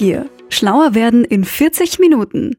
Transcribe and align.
Neugier. 0.00 0.30
Schlauer 0.48 0.94
werden 0.94 1.24
in 1.24 1.44
40 1.44 1.98
Minuten. 1.98 2.56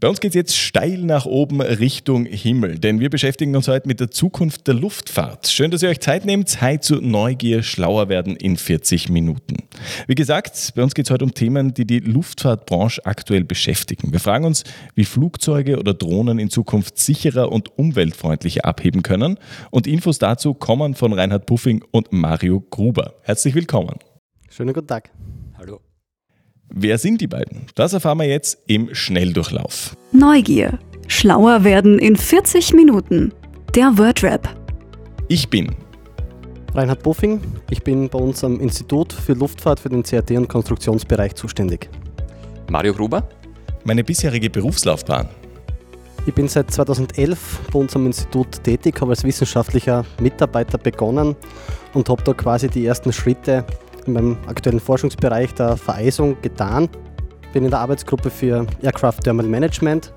Bei 0.00 0.08
uns 0.08 0.20
geht 0.20 0.32
es 0.32 0.34
jetzt 0.34 0.56
steil 0.56 0.98
nach 0.98 1.24
oben 1.24 1.60
Richtung 1.60 2.26
Himmel, 2.26 2.80
denn 2.80 2.98
wir 2.98 3.10
beschäftigen 3.10 3.54
uns 3.54 3.68
heute 3.68 3.86
mit 3.86 4.00
der 4.00 4.10
Zukunft 4.10 4.66
der 4.66 4.74
Luftfahrt. 4.74 5.46
Schön, 5.46 5.70
dass 5.70 5.84
ihr 5.84 5.88
euch 5.88 6.00
Zeit 6.00 6.24
nehmt. 6.26 6.48
Zeit 6.48 6.82
zu 6.82 6.96
Neugier, 6.96 7.62
schlauer 7.62 8.08
werden 8.08 8.34
in 8.34 8.56
40 8.56 9.08
Minuten. 9.08 9.58
Wie 10.08 10.16
gesagt, 10.16 10.72
bei 10.74 10.82
uns 10.82 10.94
geht 10.94 11.06
es 11.06 11.12
heute 11.12 11.24
um 11.24 11.32
Themen, 11.32 11.74
die 11.74 11.86
die 11.86 12.00
Luftfahrtbranche 12.00 13.06
aktuell 13.06 13.44
beschäftigen. 13.44 14.12
Wir 14.12 14.20
fragen 14.20 14.44
uns, 14.44 14.64
wie 14.96 15.04
Flugzeuge 15.04 15.78
oder 15.78 15.94
Drohnen 15.94 16.40
in 16.40 16.50
Zukunft 16.50 16.98
sicherer 16.98 17.52
und 17.52 17.78
umweltfreundlicher 17.78 18.64
abheben 18.64 19.02
können. 19.02 19.38
Und 19.70 19.86
Infos 19.86 20.18
dazu 20.18 20.54
kommen 20.54 20.94
von 20.94 21.12
Reinhard 21.12 21.46
Puffing 21.46 21.84
und 21.92 22.12
Mario 22.12 22.60
Gruber. 22.68 23.14
Herzlich 23.22 23.54
willkommen. 23.54 23.94
Schönen 24.50 24.74
guten 24.74 24.88
Tag. 24.88 25.10
Wer 26.68 26.98
sind 26.98 27.20
die 27.20 27.26
beiden? 27.26 27.66
Das 27.74 27.92
erfahren 27.92 28.18
wir 28.18 28.26
jetzt 28.26 28.58
im 28.66 28.94
Schnelldurchlauf. 28.94 29.96
Neugier. 30.12 30.78
Schlauer 31.06 31.64
werden 31.64 31.98
in 31.98 32.16
40 32.16 32.72
Minuten. 32.72 33.32
Der 33.74 33.96
Wordrap. 33.98 34.48
Ich 35.28 35.48
bin 35.48 35.74
Reinhard 36.74 37.02
Buffing. 37.02 37.40
Ich 37.70 37.82
bin 37.82 38.08
bei 38.08 38.18
uns 38.18 38.42
am 38.42 38.60
Institut 38.60 39.12
für 39.12 39.34
Luftfahrt 39.34 39.78
für 39.78 39.88
den 39.88 40.02
CAD 40.02 40.32
und 40.32 40.48
Konstruktionsbereich 40.48 41.34
zuständig. 41.34 41.88
Mario 42.70 42.94
Gruber. 42.94 43.28
Meine 43.84 44.02
bisherige 44.02 44.50
Berufslaufbahn. 44.50 45.28
Ich 46.26 46.32
bin 46.34 46.48
seit 46.48 46.70
2011 46.70 47.60
bei 47.70 47.78
uns 47.78 47.94
am 47.94 48.06
Institut 48.06 48.62
tätig, 48.64 48.98
habe 49.00 49.10
als 49.10 49.24
wissenschaftlicher 49.24 50.06
Mitarbeiter 50.20 50.78
begonnen 50.78 51.36
und 51.92 52.08
habe 52.08 52.22
da 52.22 52.32
quasi 52.32 52.68
die 52.68 52.86
ersten 52.86 53.12
Schritte 53.12 53.64
in 54.06 54.14
meinem 54.14 54.36
aktuellen 54.46 54.80
Forschungsbereich 54.80 55.54
der 55.54 55.76
Vereisung 55.76 56.36
getan. 56.42 56.88
Bin 57.52 57.64
in 57.64 57.70
der 57.70 57.80
Arbeitsgruppe 57.80 58.30
für 58.30 58.66
Aircraft 58.82 59.20
Thermal 59.22 59.46
Management 59.46 60.12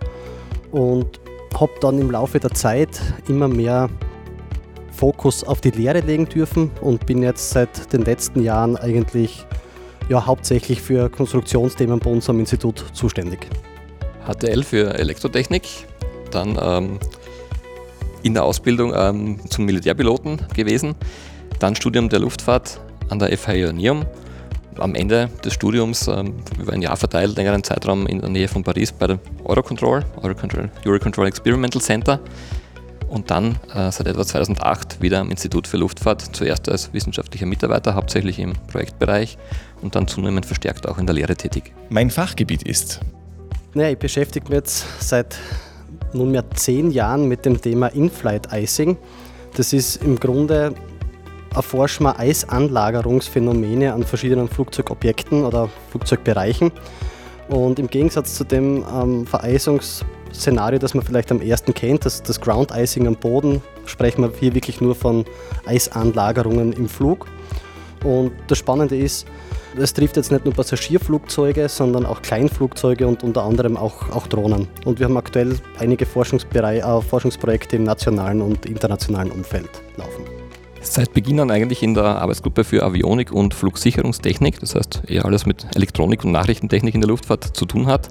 und 0.72 1.20
habe 1.60 1.72
dann 1.82 2.00
im 2.00 2.12
Laufe 2.12 2.40
der 2.40 2.52
Zeit 2.52 2.90
immer 3.28 3.48
mehr 3.48 3.90
Fokus 4.92 5.44
auf 5.44 5.62
die 5.62 5.70
Lehre 5.70 6.00
legen 6.00 6.28
dürfen 6.28 6.72
und 6.82 7.06
bin 7.06 7.22
jetzt 7.22 7.52
seit 7.52 7.94
den 7.94 8.02
letzten 8.02 8.42
Jahren 8.42 8.76
eigentlich 8.78 9.46
ja, 10.10 10.26
hauptsächlich 10.26 10.82
für 10.82 11.10
Konstruktionsthemen 11.10 12.00
bei 12.00 12.10
uns 12.10 12.30
am 12.30 12.40
Institut 12.40 12.84
zuständig. 12.94 13.48
HTL 14.26 14.64
für 14.64 14.94
Elektrotechnik, 14.96 15.68
dann 16.32 16.58
ähm, 16.62 17.00
in 18.24 18.34
der 18.34 18.44
Ausbildung 18.44 18.94
ähm, 18.96 19.40
zum 19.50 19.66
Militärpiloten 19.66 20.40
gewesen, 20.56 20.96
dann 21.60 21.76
Studium 21.76 22.10
der 22.10 22.20
Luftfahrt 22.20 22.80
an 23.10 23.20
der 23.20 23.36
FH 23.38 23.54
Ioneum. 23.54 24.06
Am 24.78 24.94
Ende 24.94 25.30
des 25.44 25.54
Studiums 25.54 26.08
ähm, 26.08 26.36
über 26.60 26.74
ein 26.74 26.82
Jahr 26.82 26.98
verteilt, 26.98 27.36
längeren 27.36 27.64
Zeitraum 27.64 28.06
in 28.06 28.22
der 28.22 28.30
Nähe 28.30 28.48
von 28.48 28.64
Paris 28.64 28.92
bei 28.92 29.08
der 29.08 29.20
Eurocontrol, 29.44 30.06
Eurocontrol, 30.22 30.70
Eurocontrol 30.86 31.28
Experimental 31.28 31.82
Center 31.82 32.20
und 33.10 33.32
dann 33.32 33.58
äh, 33.74 33.92
seit 33.92 34.08
etwa 34.08 34.26
2008 34.26 35.02
wieder 35.02 35.20
am 35.20 35.32
Institut 35.32 35.68
für 35.68 35.78
Luftfahrt, 35.78 36.36
zuerst 36.36 36.70
als 36.70 36.94
wissenschaftlicher 36.94 37.46
Mitarbeiter, 37.46 37.96
hauptsächlich 37.96 38.40
im 38.40 38.54
Projektbereich 38.68 39.38
und 39.82 39.96
dann 39.96 40.08
zunehmend 40.08 40.46
verstärkt 40.46 40.88
auch 40.88 40.98
in 40.98 41.06
der 41.06 41.16
Lehre 41.16 41.36
tätig. 41.36 41.74
Mein 41.90 42.12
Fachgebiet 42.12 42.64
ist? 42.64 43.00
Naja, 43.74 43.92
ich 43.92 43.98
beschäftige 43.98 44.46
mich 44.48 44.56
jetzt 44.56 44.86
seit 45.00 45.38
nunmehr 46.14 46.50
zehn 46.52 46.92
Jahren 46.92 47.28
mit 47.28 47.46
dem 47.46 47.62
Thema 47.62 47.88
In-Flight 47.88 48.52
Icing. 48.52 48.98
Das 49.56 49.74
ist 49.74 50.04
im 50.04 50.20
Grunde 50.20 50.74
erforschen 51.56 52.06
wir 52.06 52.20
Eisanlagerungsphänomene 52.20 53.94
an 53.94 54.04
verschiedenen 54.04 54.48
Flugzeugobjekten 54.48 55.44
oder 55.44 55.70
Flugzeugbereichen. 55.92 56.72
Und 57.50 57.80
im 57.80 57.88
Gegensatz 57.88 58.36
zu 58.36 58.44
dem 58.44 58.84
ähm, 58.94 59.26
Vereisungsszenario, 59.26 60.80
das 60.80 60.94
man 60.94 61.04
vielleicht 61.04 61.32
am 61.32 61.42
ersten 61.42 61.74
kennt, 61.74 62.06
das, 62.06 62.22
das 62.22 62.42
Ground 62.42 62.72
Icing 62.76 63.08
am 63.08 63.16
Boden, 63.16 63.62
sprechen 63.86 64.22
wir 64.22 64.32
hier 64.38 64.54
wirklich 64.54 64.82
nur 64.82 64.96
von 64.96 65.26
Eisanlagerungen 65.66 66.74
im 66.74 66.90
Flug. 66.90 67.28
Und 68.04 68.34
das 68.48 68.58
Spannende 68.58 68.98
ist, 68.98 69.26
es 69.80 69.94
trifft 69.94 70.18
jetzt 70.18 70.32
nicht 70.32 70.46
nur 70.46 70.54
Passagierflugzeuge, 70.54 71.70
sondern 71.70 72.06
auch 72.06 72.22
Kleinflugzeuge 72.22 73.08
und 73.08 73.24
unter 73.24 73.44
anderem 73.44 73.78
auch, 73.78 74.10
auch 74.10 74.28
Drohnen. 74.28 74.68
Und 74.86 75.00
wir 75.00 75.06
haben 75.06 75.18
aktuell 75.18 75.56
einige 75.78 76.06
äh, 76.06 77.02
Forschungsprojekte 77.02 77.76
im 77.76 77.84
nationalen 77.84 78.42
und 78.42 78.66
internationalen 78.66 79.32
Umfeld 79.32 79.70
laufen 79.98 80.27
seit 80.94 81.14
Beginn 81.14 81.40
an 81.40 81.52
eigentlich 81.52 81.84
in 81.84 81.94
der 81.94 82.04
Arbeitsgruppe 82.04 82.64
für 82.64 82.84
Avionik 82.84 83.32
und 83.32 83.54
Flugsicherungstechnik, 83.54 84.60
das 84.60 84.76
heißt 84.76 85.04
eher 85.08 85.26
alles 85.26 85.46
mit 85.46 85.66
Elektronik 85.76 86.24
und 86.24 86.32
Nachrichtentechnik 86.32 86.96
in 86.96 87.02
der 87.02 87.10
Luftfahrt 87.10 87.56
zu 87.56 87.66
tun 87.66 87.88
hat. 87.88 88.10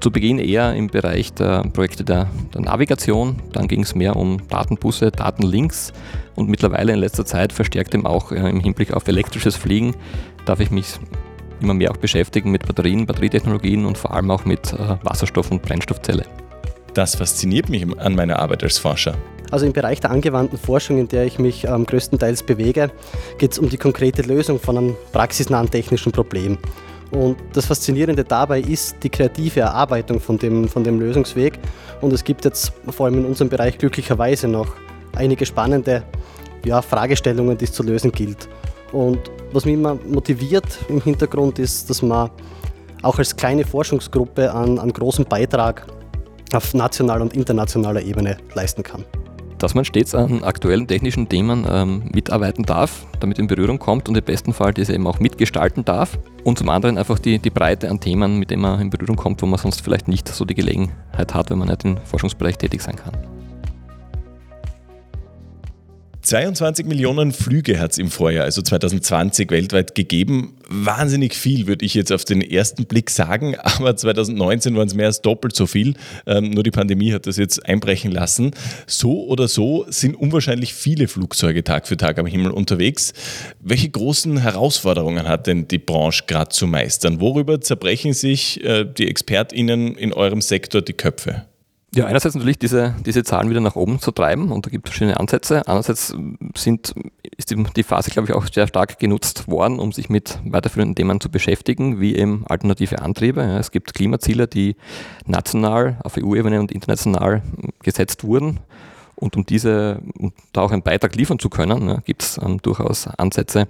Zu 0.00 0.10
Beginn 0.10 0.38
eher 0.38 0.74
im 0.74 0.88
Bereich 0.88 1.32
der 1.32 1.62
Projekte 1.72 2.04
der, 2.04 2.28
der 2.52 2.60
Navigation, 2.60 3.36
dann 3.52 3.66
ging 3.66 3.82
es 3.82 3.94
mehr 3.94 4.16
um 4.16 4.46
Datenbusse, 4.48 5.10
Datenlinks 5.10 5.92
und 6.34 6.50
mittlerweile 6.50 6.92
in 6.92 6.98
letzter 6.98 7.24
Zeit 7.24 7.52
verstärkt 7.52 7.94
eben 7.94 8.06
auch 8.06 8.30
äh, 8.30 8.48
im 8.48 8.60
Hinblick 8.60 8.92
auf 8.92 9.08
elektrisches 9.08 9.56
Fliegen 9.56 9.94
darf 10.44 10.60
ich 10.60 10.70
mich 10.70 10.98
immer 11.60 11.74
mehr 11.74 11.90
auch 11.90 11.96
beschäftigen 11.96 12.50
mit 12.50 12.66
Batterien, 12.66 13.06
Batterietechnologien 13.06 13.86
und 13.86 13.98
vor 13.98 14.14
allem 14.14 14.30
auch 14.30 14.44
mit 14.44 14.72
äh, 14.72 14.96
Wasserstoff- 15.02 15.50
und 15.50 15.62
Brennstoffzelle. 15.62 16.24
Das 16.94 17.16
fasziniert 17.16 17.68
mich 17.68 17.86
an 17.98 18.14
meiner 18.14 18.38
Arbeit 18.38 18.62
als 18.62 18.78
Forscher. 18.78 19.14
Also 19.50 19.66
im 19.66 19.72
Bereich 19.72 20.00
der 20.00 20.10
angewandten 20.10 20.58
Forschung, 20.58 20.98
in 20.98 21.08
der 21.08 21.24
ich 21.24 21.38
mich 21.38 21.64
ähm, 21.64 21.86
größtenteils 21.86 22.42
bewege, 22.42 22.90
geht 23.38 23.52
es 23.52 23.58
um 23.58 23.68
die 23.68 23.76
konkrete 23.76 24.22
Lösung 24.22 24.58
von 24.58 24.76
einem 24.76 24.96
praxisnahen 25.12 25.70
technischen 25.70 26.12
Problem. 26.12 26.58
Und 27.12 27.36
das 27.52 27.66
Faszinierende 27.66 28.24
dabei 28.24 28.60
ist 28.60 28.96
die 29.02 29.08
kreative 29.08 29.60
Erarbeitung 29.60 30.18
von 30.18 30.38
dem, 30.38 30.68
von 30.68 30.82
dem 30.82 30.98
Lösungsweg. 30.98 31.58
Und 32.00 32.12
es 32.12 32.24
gibt 32.24 32.44
jetzt 32.44 32.72
vor 32.90 33.06
allem 33.06 33.18
in 33.18 33.24
unserem 33.24 33.48
Bereich 33.48 33.78
glücklicherweise 33.78 34.48
noch 34.48 34.68
einige 35.14 35.46
spannende 35.46 36.02
ja, 36.64 36.82
Fragestellungen, 36.82 37.56
die 37.56 37.64
es 37.64 37.72
zu 37.72 37.84
lösen 37.84 38.10
gilt. 38.10 38.48
Und 38.92 39.18
was 39.52 39.64
mich 39.64 39.74
immer 39.74 39.96
motiviert 40.06 40.66
im 40.88 41.00
Hintergrund 41.00 41.60
ist, 41.60 41.88
dass 41.88 42.02
man 42.02 42.30
auch 43.02 43.18
als 43.18 43.36
kleine 43.36 43.64
Forschungsgruppe 43.64 44.52
einen, 44.52 44.80
einen 44.80 44.92
großen 44.92 45.24
Beitrag 45.24 45.86
auf 46.52 46.74
nationaler 46.74 47.22
und 47.22 47.34
internationaler 47.34 48.02
Ebene 48.02 48.36
leisten 48.54 48.82
kann 48.82 49.04
dass 49.58 49.74
man 49.74 49.84
stets 49.84 50.14
an 50.14 50.44
aktuellen 50.44 50.86
technischen 50.86 51.28
Themen 51.28 51.66
ähm, 51.68 52.04
mitarbeiten 52.12 52.64
darf, 52.64 53.06
damit 53.20 53.38
in 53.38 53.46
Berührung 53.46 53.78
kommt 53.78 54.08
und 54.08 54.16
im 54.16 54.24
besten 54.24 54.52
Fall 54.52 54.72
diese 54.72 54.94
eben 54.94 55.06
auch 55.06 55.20
mitgestalten 55.20 55.84
darf. 55.84 56.18
Und 56.44 56.58
zum 56.58 56.68
anderen 56.68 56.98
einfach 56.98 57.18
die, 57.18 57.38
die 57.38 57.50
Breite 57.50 57.90
an 57.90 58.00
Themen, 58.00 58.38
mit 58.38 58.50
denen 58.50 58.62
man 58.62 58.80
in 58.80 58.90
Berührung 58.90 59.16
kommt, 59.16 59.42
wo 59.42 59.46
man 59.46 59.58
sonst 59.58 59.80
vielleicht 59.80 60.08
nicht 60.08 60.28
so 60.28 60.44
die 60.44 60.54
Gelegenheit 60.54 61.34
hat, 61.34 61.50
wenn 61.50 61.58
man 61.58 61.68
nicht 61.68 61.84
im 61.84 61.96
Forschungsbereich 61.98 62.58
tätig 62.58 62.82
sein 62.82 62.96
kann. 62.96 63.35
22 66.26 66.86
Millionen 66.86 67.30
Flüge 67.30 67.78
hat 67.78 67.92
es 67.92 67.98
im 67.98 68.10
Vorjahr, 68.10 68.46
also 68.46 68.60
2020, 68.60 69.48
weltweit 69.52 69.94
gegeben. 69.94 70.56
Wahnsinnig 70.68 71.36
viel, 71.36 71.68
würde 71.68 71.84
ich 71.84 71.94
jetzt 71.94 72.10
auf 72.10 72.24
den 72.24 72.40
ersten 72.40 72.86
Blick 72.86 73.10
sagen, 73.10 73.54
aber 73.62 73.94
2019 73.96 74.74
waren 74.74 74.88
es 74.88 74.94
mehr 74.94 75.06
als 75.06 75.22
doppelt 75.22 75.54
so 75.54 75.66
viel. 75.66 75.94
Ähm, 76.26 76.50
nur 76.50 76.64
die 76.64 76.72
Pandemie 76.72 77.12
hat 77.12 77.28
das 77.28 77.36
jetzt 77.36 77.64
einbrechen 77.64 78.10
lassen. 78.10 78.50
So 78.88 79.24
oder 79.26 79.46
so 79.46 79.86
sind 79.88 80.16
unwahrscheinlich 80.16 80.74
viele 80.74 81.06
Flugzeuge 81.06 81.62
Tag 81.62 81.86
für 81.86 81.96
Tag 81.96 82.18
am 82.18 82.26
Himmel 82.26 82.50
unterwegs. 82.50 83.12
Welche 83.60 83.88
großen 83.88 84.38
Herausforderungen 84.38 85.28
hat 85.28 85.46
denn 85.46 85.68
die 85.68 85.78
Branche 85.78 86.24
gerade 86.26 86.48
zu 86.48 86.66
meistern? 86.66 87.20
Worüber 87.20 87.60
zerbrechen 87.60 88.14
sich 88.14 88.64
äh, 88.64 88.84
die 88.84 89.08
ExpertInnen 89.08 89.94
in 89.94 90.12
eurem 90.12 90.40
Sektor 90.40 90.82
die 90.82 90.94
Köpfe? 90.94 91.44
Ja, 91.96 92.04
einerseits 92.04 92.34
natürlich 92.34 92.58
diese, 92.58 92.94
diese 93.06 93.24
Zahlen 93.24 93.48
wieder 93.48 93.62
nach 93.62 93.74
oben 93.74 94.00
zu 94.00 94.10
treiben 94.10 94.52
und 94.52 94.66
da 94.66 94.70
gibt 94.70 94.86
es 94.86 94.92
verschiedene 94.92 95.18
Ansätze. 95.18 95.66
Andererseits 95.66 96.14
sind, 96.54 96.94
ist 97.38 97.50
die, 97.50 97.82
Phase, 97.82 98.10
glaube 98.10 98.28
ich, 98.28 98.34
auch 98.34 98.46
sehr 98.46 98.66
stark 98.66 98.98
genutzt 98.98 99.48
worden, 99.48 99.78
um 99.78 99.92
sich 99.92 100.10
mit 100.10 100.38
weiterführenden 100.44 100.94
Themen 100.94 101.22
zu 101.22 101.30
beschäftigen, 101.30 101.98
wie 101.98 102.14
eben 102.14 102.44
alternative 102.48 103.00
Antriebe. 103.00 103.40
Ja, 103.40 103.58
es 103.58 103.70
gibt 103.70 103.94
Klimaziele, 103.94 104.46
die 104.46 104.76
national, 105.24 105.96
auf 106.04 106.18
EU-Ebene 106.18 106.60
und 106.60 106.70
international 106.70 107.40
gesetzt 107.82 108.24
wurden 108.24 108.60
und 109.16 109.36
um 109.36 109.44
diese, 109.46 110.00
um 110.18 110.32
da 110.52 110.60
auch 110.60 110.70
einen 110.70 110.82
Beitrag 110.82 111.16
liefern 111.16 111.38
zu 111.38 111.48
können, 111.48 111.88
ja, 111.88 112.02
gibt 112.04 112.22
es 112.22 112.38
ähm, 112.38 112.60
durchaus 112.62 113.06
Ansätze, 113.06 113.66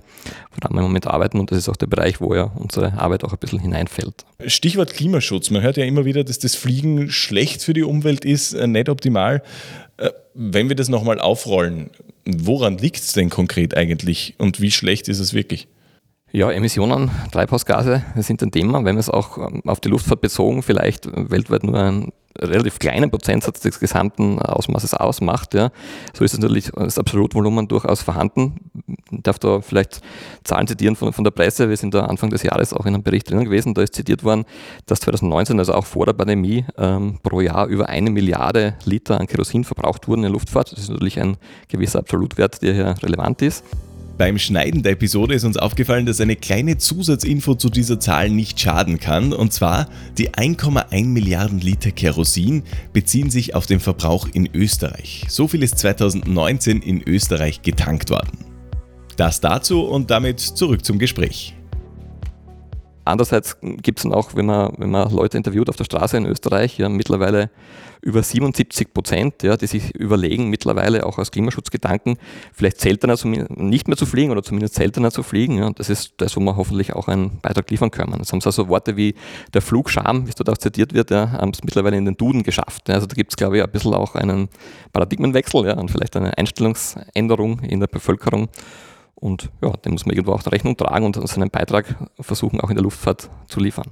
woran 0.54 0.74
wir 0.74 0.80
im 0.80 0.86
Moment 0.86 1.06
arbeiten 1.06 1.38
und 1.38 1.50
das 1.50 1.58
ist 1.58 1.68
auch 1.68 1.76
der 1.76 1.86
Bereich, 1.86 2.20
wo 2.20 2.34
ja 2.34 2.50
unsere 2.56 2.92
Arbeit 2.98 3.24
auch 3.24 3.32
ein 3.32 3.38
bisschen 3.38 3.60
hineinfällt. 3.60 4.26
Stichwort 4.46 4.92
Klimaschutz. 4.92 5.50
Man 5.50 5.62
hört 5.62 5.76
ja 5.76 5.84
immer 5.84 6.04
wieder, 6.04 6.24
dass 6.24 6.38
das 6.38 6.54
Fliegen 6.56 7.10
schlecht 7.10 7.62
für 7.62 7.72
die 7.72 7.84
Umwelt 7.84 8.24
ist, 8.24 8.52
äh, 8.52 8.66
nicht 8.66 8.88
optimal. 8.88 9.42
Äh, 9.96 10.10
wenn 10.34 10.68
wir 10.68 10.76
das 10.76 10.88
nochmal 10.88 11.20
aufrollen, 11.20 11.90
woran 12.26 12.78
liegt 12.78 12.98
es 12.98 13.12
denn 13.12 13.30
konkret 13.30 13.76
eigentlich 13.76 14.34
und 14.38 14.60
wie 14.60 14.70
schlecht 14.70 15.08
ist 15.08 15.20
es 15.20 15.32
wirklich? 15.32 15.68
Ja, 16.32 16.50
Emissionen, 16.50 17.10
Treibhausgase 17.32 18.02
sind 18.16 18.42
ein 18.42 18.50
Thema, 18.50 18.78
wenn 18.78 18.96
man 18.96 18.98
es 18.98 19.08
auch 19.08 19.38
ähm, 19.38 19.62
auf 19.64 19.80
die 19.80 19.88
Luftfahrt 19.88 20.20
bezogen 20.20 20.62
vielleicht 20.62 21.08
weltweit 21.30 21.62
nur 21.64 21.78
einen 21.78 22.12
relativ 22.38 22.78
kleinen 22.78 23.10
Prozentsatz 23.10 23.60
des 23.60 23.80
gesamten 23.80 24.38
Ausmaßes 24.38 24.94
ausmacht. 24.94 25.54
Ja. 25.54 25.70
So 26.12 26.24
ist 26.24 26.38
natürlich 26.38 26.70
das 26.74 26.98
Absolutvolumen 26.98 27.68
durchaus 27.68 28.02
vorhanden. 28.02 28.56
Ich 29.10 29.22
darf 29.22 29.38
da 29.38 29.60
vielleicht 29.60 30.00
Zahlen 30.44 30.66
zitieren 30.66 30.96
von, 30.96 31.12
von 31.12 31.24
der 31.24 31.30
Presse. 31.30 31.68
Wir 31.68 31.76
sind 31.76 31.94
da 31.94 32.04
Anfang 32.04 32.30
des 32.30 32.42
Jahres 32.42 32.72
auch 32.72 32.86
in 32.86 32.94
einem 32.94 33.02
Bericht 33.02 33.30
drinnen 33.30 33.44
gewesen. 33.44 33.74
Da 33.74 33.82
ist 33.82 33.94
zitiert 33.94 34.24
worden, 34.24 34.44
dass 34.86 35.00
2019, 35.00 35.58
also 35.58 35.74
auch 35.74 35.86
vor 35.86 36.06
der 36.06 36.12
Pandemie, 36.12 36.64
ähm, 36.76 37.18
pro 37.22 37.40
Jahr 37.40 37.66
über 37.66 37.88
eine 37.88 38.10
Milliarde 38.10 38.74
Liter 38.84 39.20
an 39.20 39.26
Kerosin 39.26 39.64
verbraucht 39.64 40.08
wurden 40.08 40.20
in 40.20 40.24
der 40.24 40.32
Luftfahrt. 40.32 40.72
Das 40.72 40.80
ist 40.80 40.90
natürlich 40.90 41.20
ein 41.20 41.36
gewisser 41.68 42.00
Absolutwert, 42.00 42.62
der 42.62 42.74
hier 42.74 42.94
relevant 43.02 43.42
ist. 43.42 43.64
Beim 44.18 44.38
Schneiden 44.38 44.82
der 44.82 44.92
Episode 44.92 45.34
ist 45.34 45.44
uns 45.44 45.58
aufgefallen, 45.58 46.06
dass 46.06 46.22
eine 46.22 46.36
kleine 46.36 46.78
Zusatzinfo 46.78 47.54
zu 47.54 47.68
dieser 47.68 48.00
Zahl 48.00 48.30
nicht 48.30 48.58
schaden 48.58 48.98
kann. 48.98 49.34
Und 49.34 49.52
zwar, 49.52 49.90
die 50.16 50.30
1,1 50.30 51.04
Milliarden 51.04 51.60
Liter 51.60 51.90
Kerosin 51.90 52.62
beziehen 52.94 53.28
sich 53.28 53.54
auf 53.54 53.66
den 53.66 53.78
Verbrauch 53.78 54.26
in 54.32 54.48
Österreich. 54.54 55.26
So 55.28 55.48
viel 55.48 55.62
ist 55.62 55.78
2019 55.78 56.80
in 56.80 57.02
Österreich 57.02 57.60
getankt 57.60 58.08
worden. 58.08 58.38
Das 59.18 59.40
dazu 59.40 59.82
und 59.82 60.10
damit 60.10 60.40
zurück 60.40 60.82
zum 60.82 60.98
Gespräch. 60.98 61.55
Andererseits 63.06 63.56
gibt 63.60 64.00
es 64.00 64.02
dann 64.02 64.12
auch, 64.12 64.34
wenn 64.34 64.46
man, 64.46 64.72
wenn 64.78 64.90
man 64.90 65.10
Leute 65.12 65.36
interviewt 65.36 65.68
auf 65.68 65.76
der 65.76 65.84
Straße 65.84 66.16
in 66.16 66.26
Österreich, 66.26 66.76
ja, 66.76 66.88
mittlerweile 66.88 67.50
über 68.02 68.22
77 68.22 68.92
Prozent, 68.92 69.42
ja, 69.44 69.56
die 69.56 69.66
sich 69.66 69.94
überlegen, 69.94 70.48
mittlerweile 70.48 71.06
auch 71.06 71.18
aus 71.18 71.30
Klimaschutzgedanken, 71.30 72.18
vielleicht 72.52 72.80
seltener 72.80 73.16
nicht 73.24 73.86
mehr 73.86 73.96
zu 73.96 74.06
fliegen 74.06 74.32
oder 74.32 74.42
zumindest 74.42 74.74
seltener 74.74 75.12
zu 75.12 75.22
fliegen. 75.22 75.58
Ja, 75.58 75.70
das 75.70 75.88
ist 75.88 76.14
das, 76.16 76.36
wo 76.36 76.40
wir 76.40 76.56
hoffentlich 76.56 76.94
auch 76.94 77.06
einen 77.06 77.38
Beitrag 77.40 77.70
liefern 77.70 77.92
können. 77.92 78.14
Jetzt 78.18 78.32
haben 78.32 78.40
sie 78.40 78.46
also 78.46 78.68
Worte 78.68 78.96
wie 78.96 79.14
der 79.54 79.62
Flugscham, 79.62 80.26
wie 80.26 80.30
es 80.30 80.34
dort 80.34 80.50
auch 80.50 80.58
zitiert 80.58 80.92
wird, 80.92 81.10
ja, 81.10 81.30
haben 81.30 81.50
es 81.50 81.62
mittlerweile 81.62 81.96
in 81.96 82.04
den 82.04 82.16
Duden 82.16 82.42
geschafft. 82.42 82.88
Ja, 82.88 82.94
also 82.96 83.06
da 83.06 83.14
gibt 83.14 83.32
es, 83.32 83.36
glaube 83.36 83.58
ich, 83.58 83.62
ein 83.62 83.70
bisschen 83.70 83.94
auch 83.94 84.16
einen 84.16 84.48
Paradigmenwechsel 84.92 85.64
ja, 85.66 85.74
und 85.74 85.90
vielleicht 85.90 86.16
eine 86.16 86.36
Einstellungsänderung 86.36 87.60
in 87.60 87.78
der 87.78 87.86
Bevölkerung. 87.86 88.48
Und 89.18 89.50
ja, 89.62 89.70
dem 89.72 89.92
muss 89.92 90.06
man 90.06 90.14
irgendwo 90.14 90.32
auch 90.32 90.46
Rechnung 90.46 90.76
tragen 90.76 91.04
und 91.04 91.28
seinen 91.28 91.50
Beitrag 91.50 91.96
versuchen, 92.20 92.60
auch 92.60 92.68
in 92.68 92.76
der 92.76 92.84
Luftfahrt 92.84 93.30
zu 93.48 93.60
liefern. 93.60 93.90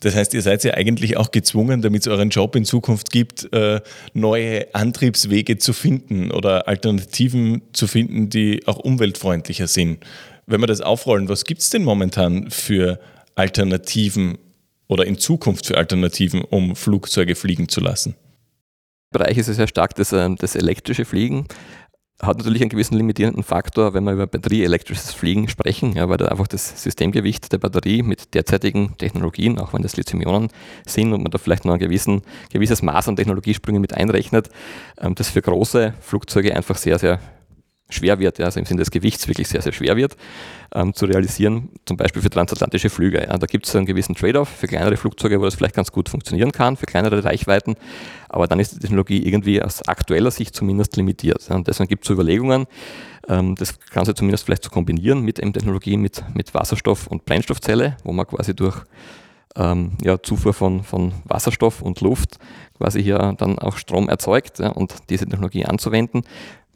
Das 0.00 0.16
heißt, 0.16 0.34
ihr 0.34 0.42
seid 0.42 0.64
ja 0.64 0.74
eigentlich 0.74 1.16
auch 1.16 1.30
gezwungen, 1.30 1.80
damit 1.80 2.02
es 2.02 2.08
euren 2.08 2.30
Job 2.30 2.56
in 2.56 2.64
Zukunft 2.64 3.10
gibt, 3.10 3.52
äh, 3.52 3.80
neue 4.14 4.74
Antriebswege 4.74 5.58
zu 5.58 5.72
finden 5.72 6.32
oder 6.32 6.66
Alternativen 6.66 7.62
zu 7.72 7.86
finden, 7.86 8.28
die 8.28 8.66
auch 8.66 8.78
umweltfreundlicher 8.78 9.68
sind. 9.68 10.04
Wenn 10.46 10.60
wir 10.60 10.66
das 10.66 10.80
aufrollen, 10.80 11.28
was 11.28 11.44
gibt 11.44 11.60
es 11.60 11.70
denn 11.70 11.84
momentan 11.84 12.50
für 12.50 12.98
Alternativen 13.36 14.38
oder 14.88 15.06
in 15.06 15.18
Zukunft 15.18 15.66
für 15.66 15.78
Alternativen, 15.78 16.42
um 16.42 16.74
Flugzeuge 16.74 17.36
fliegen 17.36 17.68
zu 17.68 17.80
lassen? 17.80 18.16
Bereich 19.12 19.38
ist 19.38 19.48
es 19.48 19.56
sehr 19.56 19.68
stark 19.68 19.94
das, 19.94 20.12
äh, 20.12 20.28
das 20.36 20.56
elektrische 20.56 21.04
Fliegen 21.04 21.46
hat 22.22 22.38
natürlich 22.38 22.62
einen 22.62 22.70
gewissen 22.70 22.96
limitierenden 22.96 23.42
Faktor, 23.42 23.94
wenn 23.94 24.04
wir 24.04 24.12
über 24.12 24.26
batterieelektrisches 24.28 25.12
Fliegen 25.12 25.48
sprechen, 25.48 25.94
ja, 25.94 26.08
weil 26.08 26.18
da 26.18 26.26
einfach 26.26 26.46
das 26.46 26.82
Systemgewicht 26.82 27.52
der 27.52 27.58
Batterie 27.58 28.02
mit 28.02 28.34
derzeitigen 28.34 28.96
Technologien, 28.96 29.58
auch 29.58 29.74
wenn 29.74 29.82
das 29.82 29.96
Lithium-Ionen 29.96 30.48
sind 30.86 31.12
und 31.12 31.22
man 31.22 31.32
da 31.32 31.38
vielleicht 31.38 31.64
noch 31.64 31.74
ein 31.74 31.80
gewissen, 31.80 32.22
gewisses 32.50 32.80
Maß 32.80 33.08
an 33.08 33.16
Technologiesprüngen 33.16 33.80
mit 33.80 33.94
einrechnet, 33.94 34.50
ähm, 35.00 35.16
das 35.16 35.30
für 35.30 35.42
große 35.42 35.94
Flugzeuge 36.00 36.54
einfach 36.54 36.76
sehr, 36.76 36.98
sehr 36.98 37.18
schwer 37.92 38.18
wird, 38.18 38.40
also 38.40 38.58
im 38.58 38.66
Sinne 38.66 38.80
des 38.80 38.90
Gewichts 38.90 39.28
wirklich 39.28 39.48
sehr, 39.48 39.62
sehr 39.62 39.72
schwer 39.72 39.96
wird, 39.96 40.16
ähm, 40.74 40.94
zu 40.94 41.06
realisieren, 41.06 41.68
zum 41.86 41.96
Beispiel 41.96 42.22
für 42.22 42.30
transatlantische 42.30 42.90
Flüge. 42.90 43.22
Ja. 43.22 43.36
Da 43.36 43.46
gibt 43.46 43.66
es 43.66 43.76
einen 43.76 43.86
gewissen 43.86 44.14
Trade-off 44.14 44.48
für 44.48 44.66
kleinere 44.66 44.96
Flugzeuge, 44.96 45.40
wo 45.40 45.44
das 45.44 45.54
vielleicht 45.54 45.74
ganz 45.74 45.92
gut 45.92 46.08
funktionieren 46.08 46.52
kann, 46.52 46.76
für 46.76 46.86
kleinere 46.86 47.24
Reichweiten, 47.24 47.76
aber 48.28 48.46
dann 48.46 48.60
ist 48.60 48.74
die 48.74 48.78
Technologie 48.78 49.26
irgendwie 49.26 49.62
aus 49.62 49.86
aktueller 49.86 50.30
Sicht 50.30 50.54
zumindest 50.54 50.96
limitiert. 50.96 51.46
Ja. 51.48 51.56
Und 51.56 51.68
deswegen 51.68 51.88
gibt 51.88 52.04
es 52.04 52.08
so 52.08 52.14
Überlegungen, 52.14 52.66
ähm, 53.28 53.54
das 53.56 53.78
Ganze 53.90 54.14
zumindest 54.14 54.44
vielleicht 54.44 54.64
zu 54.64 54.70
kombinieren 54.70 55.20
mit 55.20 55.38
eben 55.38 55.52
Technologie 55.52 55.96
mit, 55.96 56.24
mit 56.34 56.54
Wasserstoff 56.54 57.06
und 57.06 57.24
Brennstoffzelle, 57.24 57.96
wo 58.04 58.12
man 58.12 58.26
quasi 58.26 58.54
durch 58.54 58.82
ähm, 59.56 59.92
ja, 60.02 60.20
Zufuhr 60.22 60.54
von, 60.54 60.82
von 60.82 61.12
Wasserstoff 61.24 61.82
und 61.82 62.00
Luft 62.00 62.38
quasi 62.78 63.02
hier 63.02 63.34
dann 63.38 63.58
auch 63.58 63.76
Strom 63.76 64.08
erzeugt 64.08 64.58
ja, 64.58 64.68
und 64.70 64.94
diese 65.10 65.26
Technologie 65.26 65.64
anzuwenden 65.64 66.22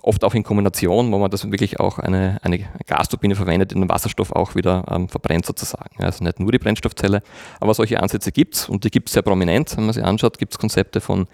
oft 0.06 0.22
auch 0.24 0.34
in 0.34 0.44
Kombination, 0.44 1.10
wo 1.10 1.18
man 1.18 1.30
das 1.30 1.50
wirklich 1.50 1.80
auch 1.80 1.98
eine, 1.98 2.38
eine 2.42 2.60
Gasturbine 2.86 3.34
verwendet, 3.34 3.72
den 3.72 3.88
Wasserstoff 3.88 4.30
auch 4.32 4.54
wieder 4.54 4.84
ähm, 4.90 5.08
verbrennt 5.08 5.46
sozusagen. 5.46 6.02
Also 6.02 6.22
nicht 6.22 6.38
nur 6.38 6.52
die 6.52 6.58
Brennstoffzelle, 6.58 7.22
aber 7.60 7.74
solche 7.74 8.00
Ansätze 8.00 8.30
gibt 8.30 8.54
es 8.54 8.68
und 8.68 8.84
die 8.84 8.90
gibt 8.90 9.08
es 9.08 9.14
sehr 9.14 9.22
prominent. 9.22 9.76
Wenn 9.76 9.84
man 9.84 9.92
sich 9.92 10.04
anschaut, 10.04 10.38
gibt 10.38 10.52
es 10.52 10.58
Konzepte 10.58 11.00
von 11.00 11.26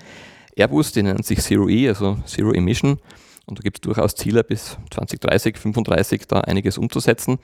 Airbus, 0.57 0.93
die 0.93 1.03
nennen 1.03 1.23
sich 1.23 1.41
Zero 1.41 1.69
E, 1.69 1.89
also 1.89 2.17
Zero 2.25 2.53
Emission. 2.53 2.99
Und 3.47 3.59
da 3.59 3.63
gibt 3.63 3.79
es 3.79 3.81
durchaus 3.83 4.15
Ziele 4.15 4.43
bis 4.43 4.79
2030, 4.91 5.55
2035 5.57 6.27
da 6.27 6.41
einiges 6.41 6.79
umzusetzen. 6.79 7.39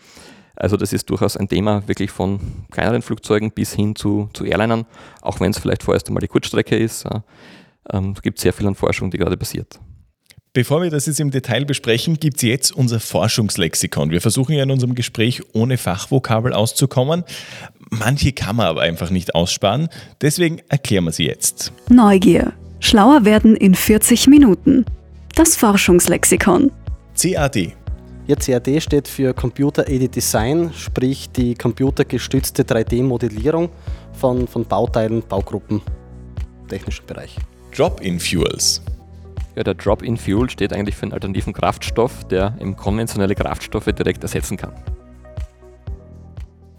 Also 0.56 0.76
das 0.76 0.92
ist 0.92 1.10
durchaus 1.10 1.36
ein 1.36 1.48
Thema 1.48 1.86
wirklich 1.86 2.10
von 2.10 2.40
kleineren 2.70 3.02
Flugzeugen 3.02 3.52
bis 3.52 3.74
hin 3.74 3.94
zu, 3.94 4.28
zu 4.32 4.44
Airlinern, 4.44 4.86
auch 5.20 5.40
wenn 5.40 5.50
es 5.50 5.58
vielleicht 5.58 5.82
vorerst 5.82 6.08
einmal 6.08 6.20
die 6.20 6.28
Kurzstrecke 6.28 6.76
ist. 6.76 7.04
Ähm, 7.92 8.14
es 8.16 8.22
gibt 8.22 8.38
sehr 8.38 8.52
viel 8.52 8.66
an 8.66 8.74
Forschung, 8.74 9.10
die 9.10 9.18
gerade 9.18 9.36
passiert. 9.36 9.78
Bevor 10.52 10.82
wir 10.82 10.90
das 10.90 11.06
jetzt 11.06 11.20
im 11.20 11.30
Detail 11.30 11.64
besprechen, 11.64 12.18
gibt 12.18 12.36
es 12.36 12.42
jetzt 12.42 12.72
unser 12.72 13.00
Forschungslexikon. 13.00 14.10
Wir 14.10 14.20
versuchen 14.20 14.54
ja 14.54 14.62
in 14.62 14.70
unserem 14.70 14.94
Gespräch 14.94 15.42
ohne 15.52 15.76
Fachvokabel 15.76 16.52
auszukommen. 16.52 17.24
Manche 17.90 18.32
kann 18.32 18.56
man 18.56 18.66
aber 18.66 18.80
einfach 18.80 19.10
nicht 19.10 19.34
aussparen. 19.34 19.88
Deswegen 20.20 20.60
erklären 20.68 21.04
wir 21.04 21.12
sie 21.12 21.26
jetzt. 21.26 21.72
Neugier. 21.90 22.52
Schlauer 22.80 23.24
werden 23.24 23.56
in 23.56 23.74
40 23.74 24.26
Minuten. 24.26 24.84
Das 25.34 25.56
Forschungslexikon. 25.56 26.72
CAD. 27.20 27.72
Ja, 28.26 28.36
CAD 28.36 28.82
steht 28.82 29.08
für 29.08 29.32
Computer 29.34 29.88
Aided 29.88 30.14
Design, 30.14 30.70
sprich 30.74 31.30
die 31.30 31.54
computergestützte 31.54 32.62
3D-Modellierung 32.62 33.70
von, 34.12 34.46
von 34.46 34.64
Bauteilen, 34.64 35.22
Baugruppen 35.26 35.80
technischen 36.68 37.06
Bereich. 37.06 37.34
Drop-in 37.74 38.20
Fuels. 38.20 38.82
Ja, 39.58 39.64
der 39.64 39.74
Drop-in-Fuel 39.74 40.48
steht 40.48 40.72
eigentlich 40.72 40.94
für 40.94 41.02
einen 41.02 41.12
alternativen 41.12 41.52
Kraftstoff, 41.52 42.22
der 42.28 42.56
eben 42.60 42.76
konventionelle 42.76 43.34
Kraftstoffe 43.34 43.86
direkt 43.86 44.22
ersetzen 44.22 44.56
kann. 44.56 44.72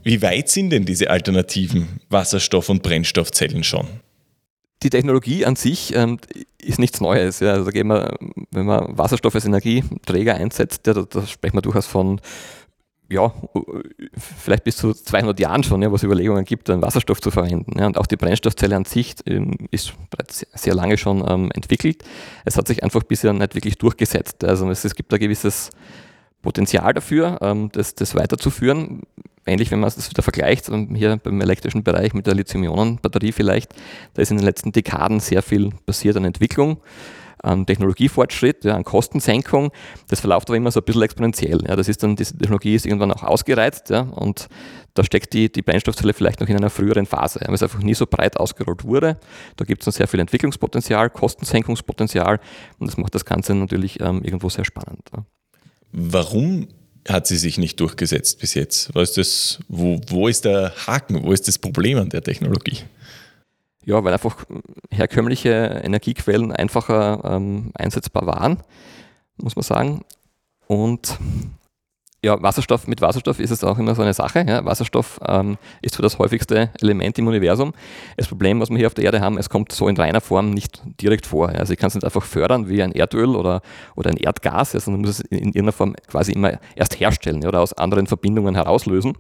Wie 0.02 0.22
weit 0.22 0.48
sind 0.48 0.70
denn 0.70 0.86
diese 0.86 1.10
alternativen 1.10 2.00
Wasserstoff- 2.10 2.70
und 2.70 2.82
Brennstoffzellen 2.82 3.66
schon? 3.66 3.86
Die 4.82 4.90
Technologie 4.90 5.46
an 5.46 5.58
sich 5.58 5.94
ähm, 5.94 6.20
ist 6.58 6.80
nichts 6.80 7.02
Neues. 7.02 7.42
Ja. 7.42 7.52
Also 7.52 7.74
wir, 7.74 8.18
wenn 8.52 8.66
man 8.66 8.98
Wasserstoff 8.98 9.36
als 9.36 9.44
Energieträger 9.44 10.36
einsetzt, 10.36 10.88
ja, 10.88 10.94
da, 10.94 11.02
da 11.02 11.28
sprechen 11.28 11.58
wir 11.58 11.62
durchaus 11.62 11.86
von 11.86 12.22
ja, 13.10 13.34
vielleicht 14.18 14.64
bis 14.64 14.78
zu 14.78 14.94
200 14.94 15.40
Jahren 15.40 15.64
schon, 15.64 15.82
ja, 15.82 15.92
was 15.92 16.04
Überlegungen 16.04 16.46
gibt, 16.46 16.70
einen 16.70 16.82
Wasserstoff 16.82 17.20
zu 17.22 17.32
verwenden. 17.32 17.80
Ja, 17.80 17.88
und 17.88 17.98
auch 17.98 18.06
die 18.06 18.18
Brennstoffzelle 18.18 18.76
an 18.76 18.86
sich 18.86 19.16
ähm, 19.26 19.56
ist 19.72 19.94
bereits 20.10 20.46
sehr 20.54 20.76
lange 20.76 20.98
schon 20.98 21.24
ähm, 21.28 21.52
entwickelt. 21.54 22.04
Es 22.46 22.58
hat 22.58 22.68
sich 22.68 22.84
einfach 22.84 23.04
bisher 23.04 23.34
nicht 23.34 23.56
wirklich 23.56 23.78
durchgesetzt. 23.78 24.44
Also 24.44 24.70
es, 24.70 24.86
es 24.86 24.96
gibt 24.96 25.12
ein 25.12 25.20
gewisses 25.20 25.72
Potenzial 26.42 26.94
dafür, 26.94 27.40
ähm, 27.42 27.70
das, 27.72 27.96
das 27.96 28.16
weiterzuführen. 28.16 29.02
Ähnlich, 29.46 29.72
wenn 29.72 29.80
man 29.80 29.90
das 29.90 30.10
wieder 30.10 30.22
vergleicht, 30.22 30.70
ähm, 30.70 30.94
hier 30.94 31.18
beim 31.18 31.42
elektrischen 31.42 31.84
Bereich 31.84 32.14
mit 32.14 32.28
der 32.28 32.36
Lithium-Ionen-Batterie 32.36 33.32
vielleicht, 33.32 33.74
da 34.14 34.22
ist 34.22 34.30
in 34.30 34.38
den 34.38 34.46
letzten 34.46 34.72
Dekaden 34.72 35.20
sehr 35.20 35.42
viel 35.42 35.72
passiert 35.86 36.16
an 36.16 36.26
Entwicklung 36.26 36.78
an 37.44 37.66
Technologiefortschritt, 37.66 38.66
ja, 38.66 38.76
an 38.76 38.84
Kostensenkung. 38.84 39.72
Das 40.08 40.20
verläuft 40.20 40.50
aber 40.50 40.58
immer 40.58 40.72
so 40.72 40.80
ein 40.80 40.84
bisschen 40.84 41.02
exponentiell. 41.02 41.60
Ja. 41.68 41.76
Das 41.76 41.88
ist 41.88 42.04
dann, 42.04 42.16
diese 42.16 42.38
Technologie 42.38 42.76
ist 42.76 42.86
irgendwann 42.86 43.12
auch 43.12 43.24
ausgereizt 43.24 43.90
ja, 43.90 44.02
und 44.02 44.48
da 44.94 45.04
steckt 45.04 45.34
die, 45.34 45.52
die 45.52 45.62
Brennstoffzelle 45.62 46.14
vielleicht 46.14 46.42
noch 46.42 46.48
in 46.48 46.58
einer 46.58 46.70
früheren 46.70 47.06
Phase, 47.06 47.40
weil 47.46 47.56
es 47.56 47.64
einfach 47.64 47.82
nie 47.82 47.94
so 47.94 48.06
breit 48.06 48.38
ausgerollt 48.38 48.84
wurde. 48.84 49.18
Da 49.56 49.66
gibt 49.66 49.82
es 49.82 49.88
noch 49.88 49.94
sehr 49.94 50.08
viel 50.08 50.20
Entwicklungspotenzial, 50.20 51.10
Kostensenkungspotenzial 51.10 52.40
und 52.80 52.88
das 52.88 52.98
macht 52.98 53.16
das 53.16 53.26
Ganze 53.26 53.56
natürlich 53.56 54.00
ähm, 54.02 54.24
irgendwo 54.24 54.50
sehr 54.50 54.66
spannend. 54.66 55.02
Ja. 55.16 55.26
Warum 55.92 56.68
hat 57.08 57.28
sie 57.28 57.38
sich 57.38 57.58
nicht 57.58 57.80
durchgesetzt 57.80 58.40
bis 58.40 58.54
jetzt? 58.54 58.94
Was 58.94 59.14
das, 59.14 59.60
wo, 59.68 60.00
wo 60.08 60.28
ist 60.28 60.46
der 60.46 60.74
Haken, 60.86 61.24
wo 61.24 61.32
ist 61.32 61.48
das 61.48 61.58
Problem 61.58 61.98
an 61.98 62.10
der 62.10 62.24
Technologie? 62.24 62.80
Ja, 63.90 64.04
weil 64.04 64.14
einfach 64.14 64.46
herkömmliche 64.92 65.82
Energiequellen 65.84 66.52
einfacher 66.52 67.22
ähm, 67.24 67.72
einsetzbar 67.74 68.28
waren, 68.28 68.60
muss 69.38 69.56
man 69.56 69.64
sagen. 69.64 70.02
Und 70.68 71.18
Ja, 72.22 72.42
Wasserstoff, 72.42 72.86
mit 72.86 73.00
Wasserstoff 73.00 73.40
ist 73.40 73.50
es 73.50 73.64
auch 73.64 73.78
immer 73.78 73.96
so 73.96 74.02
eine 74.02 74.14
Sache. 74.14 74.44
Ja. 74.46 74.66
Wasserstoff 74.66 75.22
ähm, 75.26 75.58
ist 75.82 75.96
so 75.96 76.04
das 76.04 76.20
häufigste 76.20 76.70
Element 76.82 77.18
im 77.18 77.28
Universum. 77.28 77.72
Das 78.18 78.28
Problem, 78.28 78.60
was 78.60 78.70
wir 78.70 78.78
hier 78.78 78.88
auf 78.88 78.94
der 78.94 79.06
Erde 79.06 79.22
haben, 79.22 79.38
es 79.38 79.50
kommt 79.50 79.72
so 79.72 79.88
in 79.88 79.96
reiner 79.96 80.20
Form 80.20 80.50
nicht 80.50 80.82
direkt 81.00 81.26
vor. 81.26 81.48
Also 81.48 81.72
ich 81.72 81.80
kann 81.80 81.88
es 81.88 81.96
nicht 81.96 82.04
einfach 82.04 82.24
fördern 82.24 82.68
wie 82.68 82.84
ein 82.84 82.92
Erdöl 82.92 83.38
oder, 83.38 83.62
oder 83.96 84.10
ein 84.10 84.18
Erdgas, 84.18 84.72
sondern 84.74 85.00
muss 85.00 85.12
es 85.12 85.20
in 85.22 85.38
irgendeiner 85.38 85.72
Form 85.72 85.96
quasi 86.08 86.34
immer 86.34 86.60
erst 86.76 87.00
herstellen 87.00 87.48
oder 87.48 87.62
aus 87.62 87.72
anderen 87.72 88.06
Verbindungen 88.06 88.54
herauslösen. 88.54 89.14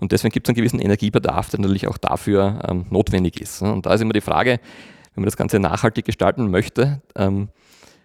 Und 0.00 0.12
deswegen 0.12 0.32
gibt 0.32 0.46
es 0.46 0.50
einen 0.50 0.56
gewissen 0.56 0.78
Energiebedarf, 0.78 1.48
der 1.48 1.60
natürlich 1.60 1.88
auch 1.88 1.96
dafür 1.96 2.60
ähm, 2.68 2.84
notwendig 2.90 3.40
ist. 3.40 3.62
Und 3.62 3.86
da 3.86 3.94
ist 3.94 4.02
immer 4.02 4.12
die 4.12 4.20
Frage, 4.20 4.60
wenn 5.14 5.22
man 5.22 5.24
das 5.24 5.38
Ganze 5.38 5.58
nachhaltig 5.58 6.04
gestalten 6.04 6.50
möchte, 6.50 7.00
ähm, 7.16 7.48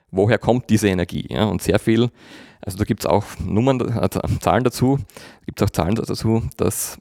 woher 0.09 0.37
kommt 0.37 0.69
diese 0.69 0.87
Energie? 0.87 1.25
Ja? 1.29 1.45
Und 1.45 1.61
sehr 1.61 1.79
viel, 1.79 2.11
also 2.67 2.77
da 2.77 2.83
gibt 2.83 2.99
es 2.99 3.05
auch 3.05 3.23
Nummern, 3.39 3.79
äh, 3.79 4.09
Zahlen 4.41 4.65
dazu, 4.65 4.99
gibt 5.45 5.61
es 5.61 5.65
auch 5.65 5.69
Zahlen 5.69 5.95
dazu, 5.95 6.43
dass 6.57 6.99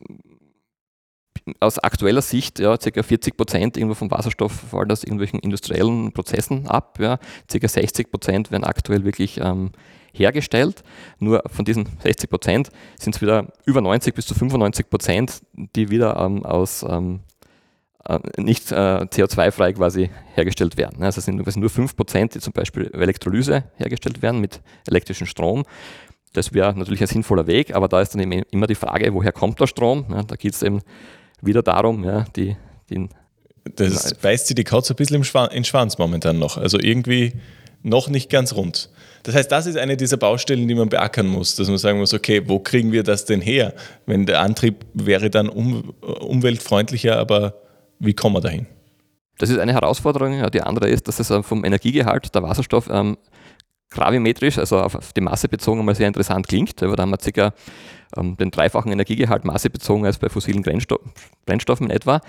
aus 1.59 1.81
aktueller 1.81 2.23
Sicht 2.23 2.61
ja, 2.61 2.77
ca. 2.77 3.03
40 3.03 3.37
Prozent 3.37 3.77
irgendwo 3.77 3.95
vom 3.95 4.09
Wasserstoff 4.13 4.53
fallen 4.53 4.93
aus 4.93 5.03
irgendwelchen 5.03 5.41
industriellen 5.41 6.13
Prozessen 6.13 6.69
ab. 6.69 6.99
Ja. 7.01 7.19
Ca. 7.51 7.69
60 7.69 8.13
Prozent 8.13 8.53
werden 8.53 8.63
aktuell 8.63 9.05
wirklich 9.05 9.41
ähm, 9.41 9.73
hergestellt. 10.13 10.85
Nur 11.19 11.43
von 11.51 11.65
diesen 11.65 11.89
60 12.01 12.31
Prozent 12.31 12.71
sind 12.97 13.17
es 13.17 13.21
wieder 13.21 13.49
über 13.65 13.81
90 13.81 14.15
bis 14.15 14.27
zu 14.27 14.35
95 14.35 14.89
Prozent, 14.89 15.43
die 15.53 15.91
wieder 15.91 16.17
ähm, 16.17 16.47
aus 16.47 16.85
ähm, 16.89 17.21
äh, 17.36 17.36
nicht 18.37 18.73
äh, 18.73 18.75
CO2-frei 18.75 19.73
quasi 19.73 20.11
hergestellt 20.35 20.77
werden. 20.77 21.03
Also 21.03 21.19
es 21.19 21.25
sind 21.25 21.37
nur 21.37 21.71
5%, 21.71 22.33
die 22.33 22.41
zum 22.41 22.53
Beispiel 22.53 22.91
Elektrolyse 22.93 23.65
hergestellt 23.77 24.23
werden 24.23 24.41
mit 24.41 24.61
elektrischem 24.87 25.27
Strom. 25.27 25.65
Das 26.33 26.53
wäre 26.53 26.77
natürlich 26.77 27.01
ein 27.01 27.07
sinnvoller 27.07 27.47
Weg, 27.47 27.75
aber 27.75 27.89
da 27.89 28.01
ist 28.01 28.15
dann 28.15 28.21
immer 28.21 28.67
die 28.67 28.75
Frage, 28.75 29.13
woher 29.15 29.33
kommt 29.33 29.59
der 29.61 29.67
Strom? 29.67 30.07
Ja, 30.11 30.23
da 30.23 30.37
geht 30.37 30.55
es 30.55 30.63
eben 30.63 30.81
wieder 31.41 31.63
darum, 31.63 32.05
ja, 32.05 32.27
die, 32.37 32.57
die 32.91 33.09
das 33.75 34.15
beißt 34.15 34.47
sie 34.47 34.55
die 34.55 34.65
Katze 34.65 34.93
ein 34.93 34.97
bisschen 34.97 35.17
im 35.17 35.25
Schwanz, 35.25 35.53
in 35.53 35.65
Schwanz 35.65 35.99
momentan 35.99 36.39
noch. 36.39 36.57
Also 36.57 36.79
irgendwie 36.79 37.33
noch 37.83 38.09
nicht 38.09 38.31
ganz 38.31 38.55
rund. 38.55 38.91
Das 39.23 39.35
heißt, 39.35 39.51
das 39.51 39.67
ist 39.67 39.77
eine 39.77 39.97
dieser 39.97 40.17
Baustellen, 40.17 40.69
die 40.69 40.75
man 40.75 40.89
beackern 40.89 41.27
muss, 41.27 41.57
dass 41.57 41.69
man 41.69 41.79
sagen 41.79 41.99
muss, 41.99 42.15
okay, 42.15 42.43
wo 42.47 42.59
kriegen 42.61 42.93
wir 42.93 43.03
das 43.03 43.25
denn 43.25 43.41
her? 43.41 43.75
Wenn 44.07 44.27
der 44.27 44.41
Antrieb 44.41 44.87
wäre 44.95 45.31
dann 45.31 45.49
um, 45.49 45.95
umweltfreundlicher, 46.01 47.19
aber 47.19 47.55
wie 47.99 48.15
kommen 48.15 48.37
wir 48.37 48.41
dahin? 48.41 48.67
Das 49.39 49.51
ist 49.51 49.59
eine 49.59 49.73
Herausforderung. 49.73 50.51
Die 50.51 50.63
andere 50.63 50.89
ist, 50.89 51.09
dass 51.09 51.21
es 51.21 51.31
äh, 51.31 51.43
vom 51.43 51.65
Energiegehalt 51.65 52.35
der 52.35 52.43
Wasserstoff 52.43 52.89
ähm, 52.91 53.17
gravimetrisch, 53.91 54.59
also 54.59 54.81
auf, 54.81 55.13
die 55.13 55.21
Masse 55.21 55.49
bezogen, 55.49 55.81
einmal 55.81 55.95
sehr 55.95 56.09
interessant 56.09 56.49
klingt. 56.49 56.83
Aber 56.83 56.97
da 56.97 57.03
haben 57.03 57.11
wir 57.11 57.33
ca. 57.33 57.53
Ähm, 58.17 58.37
den 58.37 58.51
dreifachen 58.51 58.93
Energiegehalt 58.93 59.45
massebezogen 59.45 60.07
als 60.07 60.19
bei 60.19 60.29
fossilen 60.29 60.63
Brennstoff, 60.63 61.01
Brennstoffen 61.45 61.87
in 61.87 61.91
etwa. 61.91 62.21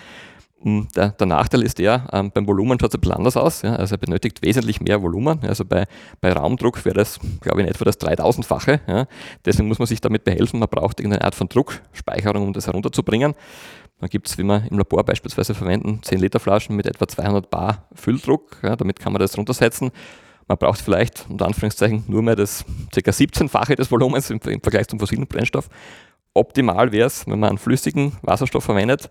Hm, 0.61 0.87
der, 0.95 1.09
der, 1.09 1.27
Nachteil 1.27 1.61
ist 1.61 1.77
der, 1.77 2.07
ähm, 2.11 2.31
beim 2.31 2.47
Volumen 2.47 2.79
schaut 2.79 2.89
es 2.89 2.95
ein 2.95 3.01
bisschen 3.01 3.15
anders 3.15 3.37
aus. 3.37 3.61
Ja, 3.61 3.75
also 3.75 3.93
er 3.93 3.99
benötigt 3.99 4.41
wesentlich 4.41 4.81
mehr 4.81 5.03
Volumen. 5.03 5.39
Also 5.43 5.63
bei, 5.63 5.85
bei 6.19 6.33
Raumdruck 6.33 6.83
wäre 6.83 6.95
das, 6.95 7.19
glaube 7.41 7.61
ich, 7.61 7.67
in 7.67 7.71
etwa 7.71 7.85
das 7.85 7.99
3000-fache. 7.99 8.79
Ja. 8.87 9.05
Deswegen 9.45 9.67
muss 9.67 9.77
man 9.77 9.85
sich 9.85 10.01
damit 10.01 10.23
behelfen. 10.23 10.59
Man 10.59 10.69
braucht 10.69 10.99
irgendeine 10.99 11.23
Art 11.23 11.35
von 11.35 11.47
Druckspeicherung, 11.47 12.47
um 12.47 12.53
das 12.53 12.65
herunterzubringen. 12.65 13.35
Dann 13.99 14.09
gibt 14.09 14.27
es, 14.27 14.37
wie 14.37 14.43
wir 14.43 14.63
im 14.69 14.77
Labor 14.77 15.03
beispielsweise 15.03 15.55
verwenden, 15.55 16.01
10 16.03 16.19
Liter 16.19 16.39
Flaschen 16.39 16.75
mit 16.75 16.85
etwa 16.85 17.07
200 17.07 17.49
Bar 17.49 17.87
Fülldruck. 17.93 18.57
Ja, 18.61 18.75
damit 18.75 18.99
kann 18.99 19.13
man 19.13 19.19
das 19.19 19.37
runtersetzen. 19.37 19.91
Man 20.47 20.57
braucht 20.57 20.79
vielleicht 20.79 21.25
unter 21.29 21.45
Anführungszeichen 21.45 22.03
nur 22.07 22.21
mehr 22.21 22.35
das 22.35 22.63
ca. 22.93 23.11
17-fache 23.11 23.75
des 23.75 23.91
Volumens 23.91 24.29
im, 24.29 24.39
im 24.45 24.61
Vergleich 24.61 24.87
zum 24.87 24.99
fossilen 24.99 25.27
Brennstoff. 25.27 25.67
Optimal 26.33 26.91
wäre 26.91 27.07
es, 27.07 27.27
wenn 27.27 27.39
man 27.39 27.49
einen 27.49 27.57
flüssigen 27.57 28.13
Wasserstoff 28.21 28.63
verwendet. 28.63 29.09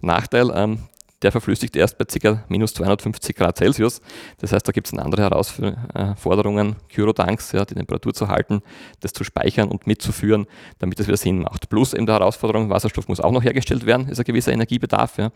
Nachteil, 0.00 0.52
ähm, 0.54 0.78
der 1.22 1.32
verflüssigt 1.32 1.76
erst 1.76 1.98
bei 1.98 2.04
ca. 2.04 2.44
minus 2.48 2.74
250 2.74 3.34
Grad 3.34 3.56
Celsius. 3.56 4.00
Das 4.38 4.52
heißt, 4.52 4.66
da 4.66 4.72
gibt 4.72 4.86
es 4.86 4.94
andere 4.94 5.22
Herausforderungen, 5.22 6.76
Kyrotanks, 6.88 7.52
ja, 7.52 7.64
die 7.64 7.74
Temperatur 7.74 8.14
zu 8.14 8.28
halten, 8.28 8.62
das 9.00 9.12
zu 9.12 9.24
speichern 9.24 9.68
und 9.68 9.86
mitzuführen, 9.86 10.46
damit 10.78 11.00
es 11.00 11.06
wieder 11.06 11.16
Sinn 11.16 11.40
macht. 11.40 11.68
Plus 11.68 11.92
eben 11.94 12.06
der 12.06 12.16
Herausforderung, 12.16 12.70
Wasserstoff 12.70 13.08
muss 13.08 13.20
auch 13.20 13.32
noch 13.32 13.42
hergestellt 13.42 13.86
werden, 13.86 14.08
ist 14.08 14.18
ein 14.18 14.24
gewisser 14.24 14.52
Energiebedarf. 14.52 15.18
Ja. 15.18 15.30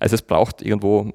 Also 0.00 0.14
es 0.14 0.22
braucht 0.22 0.62
irgendwo 0.62 1.12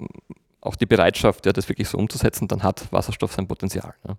auch 0.60 0.76
die 0.76 0.86
Bereitschaft, 0.86 1.44
ja, 1.46 1.52
das 1.52 1.68
wirklich 1.68 1.88
so 1.88 1.98
umzusetzen, 1.98 2.46
dann 2.46 2.62
hat 2.62 2.92
Wasserstoff 2.92 3.32
sein 3.32 3.48
Potenzial. 3.48 3.94
Ja. 4.06 4.16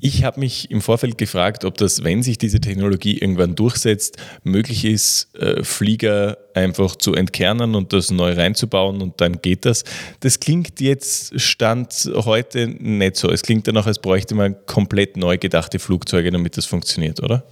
Ich 0.00 0.22
habe 0.22 0.38
mich 0.38 0.70
im 0.70 0.80
Vorfeld 0.80 1.18
gefragt, 1.18 1.64
ob 1.64 1.76
das, 1.76 2.04
wenn 2.04 2.22
sich 2.22 2.38
diese 2.38 2.60
Technologie 2.60 3.18
irgendwann 3.18 3.56
durchsetzt, 3.56 4.16
möglich 4.44 4.84
ist, 4.84 5.34
äh, 5.34 5.64
Flieger 5.64 6.38
einfach 6.54 6.94
zu 6.94 7.14
entkernen 7.14 7.74
und 7.74 7.92
das 7.92 8.12
neu 8.12 8.32
reinzubauen 8.32 9.02
und 9.02 9.20
dann 9.20 9.42
geht 9.42 9.64
das. 9.64 9.82
Das 10.20 10.38
klingt 10.38 10.80
jetzt 10.80 11.40
Stand 11.40 12.10
heute 12.14 12.68
nicht 12.68 13.16
so. 13.16 13.28
Es 13.30 13.42
klingt 13.42 13.66
danach, 13.66 13.86
als 13.86 13.98
bräuchte 13.98 14.36
man 14.36 14.54
komplett 14.66 15.16
neu 15.16 15.36
gedachte 15.36 15.80
Flugzeuge, 15.80 16.30
damit 16.30 16.56
das 16.56 16.66
funktioniert, 16.66 17.20
oder? 17.20 17.44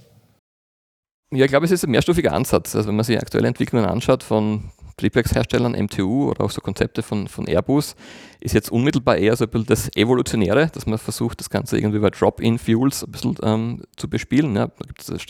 Ja, 1.31 1.43
ich 1.43 1.51
glaube, 1.51 1.65
es 1.65 1.71
ist 1.71 1.83
ein 1.83 1.91
mehrstufiger 1.91 2.31
Ansatz. 2.31 2.75
Also 2.75 2.87
wenn 2.87 2.95
man 2.95 3.03
sich 3.03 3.19
aktuelle 3.19 3.49
Entwicklungen 3.49 3.85
anschaut 3.85 4.23
von 4.23 4.71
Triebwerksherstellern, 4.95 5.73
MTU 5.73 6.29
oder 6.29 6.43
auch 6.43 6.49
so 6.49 6.59
Konzepte 6.61 7.03
von, 7.03 7.27
von 7.27 7.47
Airbus, 7.47 7.95
ist 8.39 8.53
jetzt 8.53 8.71
unmittelbar 8.71 9.17
eher 9.17 9.35
so 9.35 9.43
ein 9.43 9.49
bisschen 9.49 9.67
das 9.67 9.95
Evolutionäre, 9.95 10.69
dass 10.73 10.85
man 10.85 10.97
versucht, 10.97 11.39
das 11.39 11.49
Ganze 11.49 11.77
irgendwie 11.77 11.99
bei 11.99 12.09
Drop-in-Fuels 12.09 13.03
ein 13.03 13.11
bisschen 13.11 13.35
ähm, 13.43 13.81
zu 13.95 14.09
bespielen. 14.09 14.55
Ja. 14.55 14.67
Da 14.67 14.85
gibt 14.87 15.01
es 15.01 15.07
das 15.07 15.21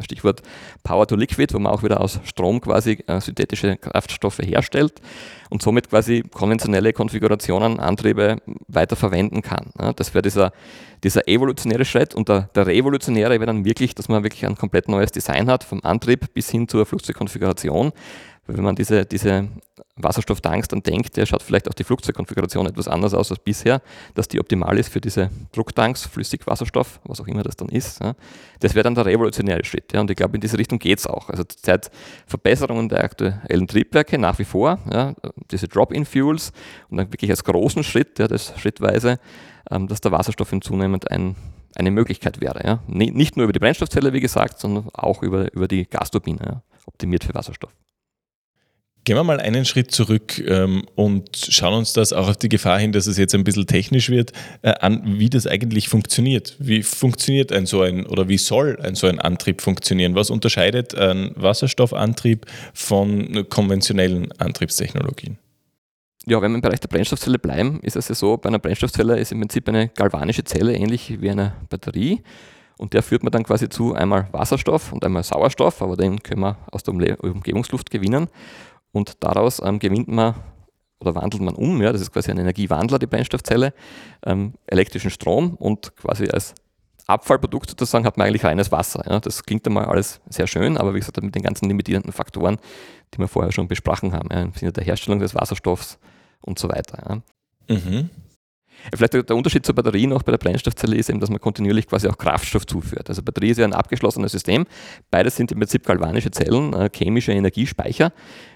Stichwort 0.00 0.42
Power 0.84 1.06
to 1.06 1.16
Liquid, 1.16 1.52
wo 1.54 1.58
man 1.58 1.72
auch 1.72 1.82
wieder 1.82 2.00
aus 2.00 2.20
Strom 2.24 2.60
quasi 2.60 3.02
äh, 3.06 3.20
synthetische 3.20 3.76
Kraftstoffe 3.76 4.38
herstellt 4.38 5.00
und 5.50 5.62
somit 5.62 5.88
quasi 5.88 6.22
konventionelle 6.22 6.92
Konfigurationen, 6.92 7.80
Antriebe 7.80 8.36
weiter 8.68 8.96
verwenden 8.96 9.42
kann. 9.42 9.70
Ja. 9.80 9.92
Das 9.92 10.14
wäre 10.14 10.22
dieser, 10.22 10.52
dieser 11.04 11.28
evolutionäre 11.28 11.84
Schritt 11.84 12.14
und 12.14 12.28
der, 12.28 12.50
der 12.54 12.66
revolutionäre 12.66 13.32
wäre 13.32 13.46
dann 13.46 13.64
wirklich, 13.64 13.94
dass 13.94 14.08
man 14.08 14.22
wirklich 14.22 14.46
ein 14.46 14.56
komplett 14.56 14.88
neues 14.88 15.12
Design 15.12 15.50
hat, 15.50 15.64
vom 15.64 15.80
Antrieb 15.82 16.32
bis 16.34 16.50
hin 16.50 16.68
zur 16.68 16.86
Flugzeugkonfiguration 16.86 17.92
wenn 18.48 18.64
man 18.64 18.74
diese, 18.74 19.04
diese 19.04 19.48
Wasserstofftanks 19.96 20.68
dann 20.68 20.82
denkt, 20.82 21.16
der 21.16 21.26
schaut 21.26 21.42
vielleicht 21.42 21.68
auch 21.68 21.74
die 21.74 21.84
Flugzeugkonfiguration 21.84 22.66
etwas 22.66 22.88
anders 22.88 23.12
aus 23.12 23.30
als 23.30 23.40
bisher, 23.40 23.82
dass 24.14 24.26
die 24.26 24.40
optimal 24.40 24.78
ist 24.78 24.88
für 24.88 25.00
diese 25.00 25.30
Drucktanks, 25.52 26.06
Flüssigwasserstoff, 26.06 27.00
was 27.04 27.20
auch 27.20 27.26
immer 27.26 27.42
das 27.42 27.56
dann 27.56 27.68
ist. 27.68 28.00
Ja. 28.00 28.14
Das 28.60 28.74
wäre 28.74 28.84
dann 28.84 28.94
der 28.94 29.04
revolutionäre 29.04 29.64
Schritt. 29.64 29.92
Ja. 29.92 30.00
Und 30.00 30.10
ich 30.10 30.16
glaube, 30.16 30.36
in 30.36 30.40
diese 30.40 30.56
Richtung 30.56 30.78
geht 30.78 30.98
es 30.98 31.06
auch. 31.06 31.28
Also 31.28 31.44
zurzeit 31.44 31.90
Verbesserungen 32.26 32.88
der 32.88 33.04
aktuellen 33.04 33.68
Triebwerke 33.68 34.18
nach 34.18 34.38
wie 34.38 34.44
vor, 34.44 34.78
ja, 34.90 35.14
diese 35.50 35.68
Drop-in-Fuels 35.68 36.52
und 36.88 36.96
dann 36.96 37.12
wirklich 37.12 37.30
als 37.30 37.44
großen 37.44 37.84
Schritt, 37.84 38.18
ja, 38.18 38.28
das 38.28 38.54
schrittweise, 38.58 39.18
ähm, 39.70 39.88
dass 39.88 40.00
der 40.00 40.12
Wasserstoff 40.12 40.52
zunehmend 40.60 41.10
ein 41.10 41.36
eine 41.74 41.90
Möglichkeit 41.90 42.40
wäre. 42.40 42.60
Ja. 42.64 42.82
Nicht 42.86 43.36
nur 43.36 43.44
über 43.44 43.52
die 43.52 43.58
Brennstoffzelle, 43.58 44.12
wie 44.12 44.20
gesagt, 44.20 44.58
sondern 44.58 44.88
auch 44.92 45.22
über, 45.22 45.52
über 45.52 45.68
die 45.68 45.86
Gasturbine, 45.86 46.38
ja, 46.44 46.62
optimiert 46.86 47.24
für 47.24 47.34
Wasserstoff. 47.34 47.74
Gehen 49.04 49.16
wir 49.16 49.24
mal 49.24 49.40
einen 49.40 49.64
Schritt 49.64 49.90
zurück 49.90 50.38
ähm, 50.38 50.84
und 50.94 51.34
schauen 51.34 51.78
uns 51.78 51.94
das 51.94 52.12
auch 52.12 52.28
auf 52.28 52.36
die 52.36 52.50
Gefahr 52.50 52.78
hin, 52.78 52.92
dass 52.92 53.06
es 53.06 53.16
jetzt 53.16 53.34
ein 53.34 53.44
bisschen 53.44 53.66
technisch 53.66 54.10
wird, 54.10 54.32
äh, 54.60 54.74
an, 54.80 55.18
wie 55.18 55.30
das 55.30 55.46
eigentlich 55.46 55.88
funktioniert. 55.88 56.56
Wie 56.58 56.82
funktioniert 56.82 57.50
ein 57.50 57.64
so 57.64 57.80
ein 57.80 58.04
oder 58.04 58.28
wie 58.28 58.36
soll 58.36 58.78
ein 58.82 58.96
so 58.96 59.06
ein 59.06 59.18
Antrieb 59.18 59.62
funktionieren? 59.62 60.14
Was 60.14 60.28
unterscheidet 60.28 60.94
ein 60.94 61.30
Wasserstoffantrieb 61.36 62.44
von 62.74 63.48
konventionellen 63.48 64.30
Antriebstechnologien? 64.32 65.38
Ja, 66.28 66.42
wenn 66.42 66.50
wir 66.50 66.56
im 66.56 66.60
Bereich 66.60 66.80
der 66.80 66.88
Brennstoffzelle 66.88 67.38
bleiben, 67.38 67.80
ist 67.80 67.96
es 67.96 68.08
ja 68.08 68.14
so, 68.14 68.36
bei 68.36 68.50
einer 68.50 68.58
Brennstoffzelle 68.58 69.18
ist 69.18 69.32
im 69.32 69.40
Prinzip 69.40 69.66
eine 69.66 69.88
galvanische 69.88 70.44
Zelle 70.44 70.74
ähnlich 70.74 71.22
wie 71.22 71.30
eine 71.30 71.54
Batterie. 71.70 72.22
Und 72.76 72.92
der 72.92 73.02
führt 73.02 73.22
man 73.22 73.32
dann 73.32 73.44
quasi 73.44 73.70
zu 73.70 73.94
einmal 73.94 74.28
Wasserstoff 74.32 74.92
und 74.92 75.06
einmal 75.06 75.22
Sauerstoff, 75.22 75.80
aber 75.80 75.96
den 75.96 76.22
können 76.22 76.42
wir 76.42 76.58
aus 76.70 76.82
der 76.82 76.92
Umgebungsluft 76.92 77.90
gewinnen 77.90 78.28
und 78.92 79.16
daraus 79.20 79.62
ähm, 79.64 79.78
gewinnt 79.78 80.08
man 80.08 80.34
oder 81.00 81.14
wandelt 81.14 81.42
man 81.42 81.54
um, 81.54 81.80
ja, 81.80 81.92
das 81.92 82.02
ist 82.02 82.12
quasi 82.12 82.30
ein 82.30 82.38
Energiewandler, 82.38 82.98
die 82.98 83.06
Brennstoffzelle, 83.06 83.72
ähm, 84.26 84.52
elektrischen 84.66 85.10
Strom 85.10 85.54
und 85.54 85.96
quasi 85.96 86.28
als 86.28 86.54
Abfallprodukt 87.06 87.70
sozusagen 87.70 88.04
hat 88.04 88.18
man 88.18 88.26
eigentlich 88.26 88.44
reines 88.44 88.70
Wasser. 88.70 89.02
Ja. 89.08 89.18
Das 89.18 89.44
klingt 89.44 89.66
einmal 89.66 89.86
alles 89.86 90.20
sehr 90.28 90.46
schön, 90.46 90.76
aber 90.76 90.94
wie 90.94 90.98
gesagt, 90.98 91.22
mit 91.22 91.34
den 91.34 91.42
ganzen 91.42 91.68
limitierenden 91.68 92.12
Faktoren, 92.12 92.58
die 93.14 93.18
wir 93.18 93.28
vorher 93.28 93.50
schon 93.50 93.66
besprochen 93.66 94.12
haben, 94.12 94.28
ja, 94.30 94.42
im 94.42 94.52
Sinne 94.52 94.72
der 94.72 94.84
Herstellung 94.84 95.20
des 95.20 95.34
Wasserstoffs 95.34 95.98
und 96.40 96.58
so 96.58 96.68
weiter. 96.68 97.22
Ja. 97.68 97.74
Mhm. 97.76 98.10
Vielleicht 98.94 99.12
der 99.12 99.36
Unterschied 99.36 99.66
zur 99.66 99.74
Batterie 99.74 100.06
noch 100.06 100.22
bei 100.22 100.32
der 100.32 100.38
Brennstoffzelle 100.38 100.96
ist 100.96 101.10
eben, 101.10 101.20
dass 101.20 101.30
man 101.30 101.40
kontinuierlich 101.40 101.86
quasi 101.86 102.08
auch 102.08 102.16
Kraftstoff 102.16 102.66
zuführt. 102.66 103.08
Also 103.08 103.22
Batterie 103.22 103.50
ist 103.50 103.58
ja 103.58 103.64
ein 103.64 103.72
abgeschlossenes 103.72 104.32
System. 104.32 104.66
Beides 105.10 105.36
sind 105.36 105.50
im 105.52 105.58
Prinzip 105.58 105.84
galvanische 105.84 106.30
Zellen, 106.30 106.72
äh, 106.74 106.88
chemische 106.94 107.32
Energiespeicher. 107.32 108.12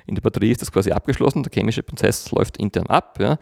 In 0.07 0.15
der 0.15 0.23
Batterie 0.23 0.53
ist 0.53 0.63
das 0.63 0.71
quasi 0.71 0.93
abgeschlossen, 0.93 1.43
der 1.43 1.53
chemische 1.53 1.83
Prozess 1.83 2.31
läuft 2.31 2.57
intern 2.57 2.87
ab. 2.87 3.19
Ja. 3.21 3.39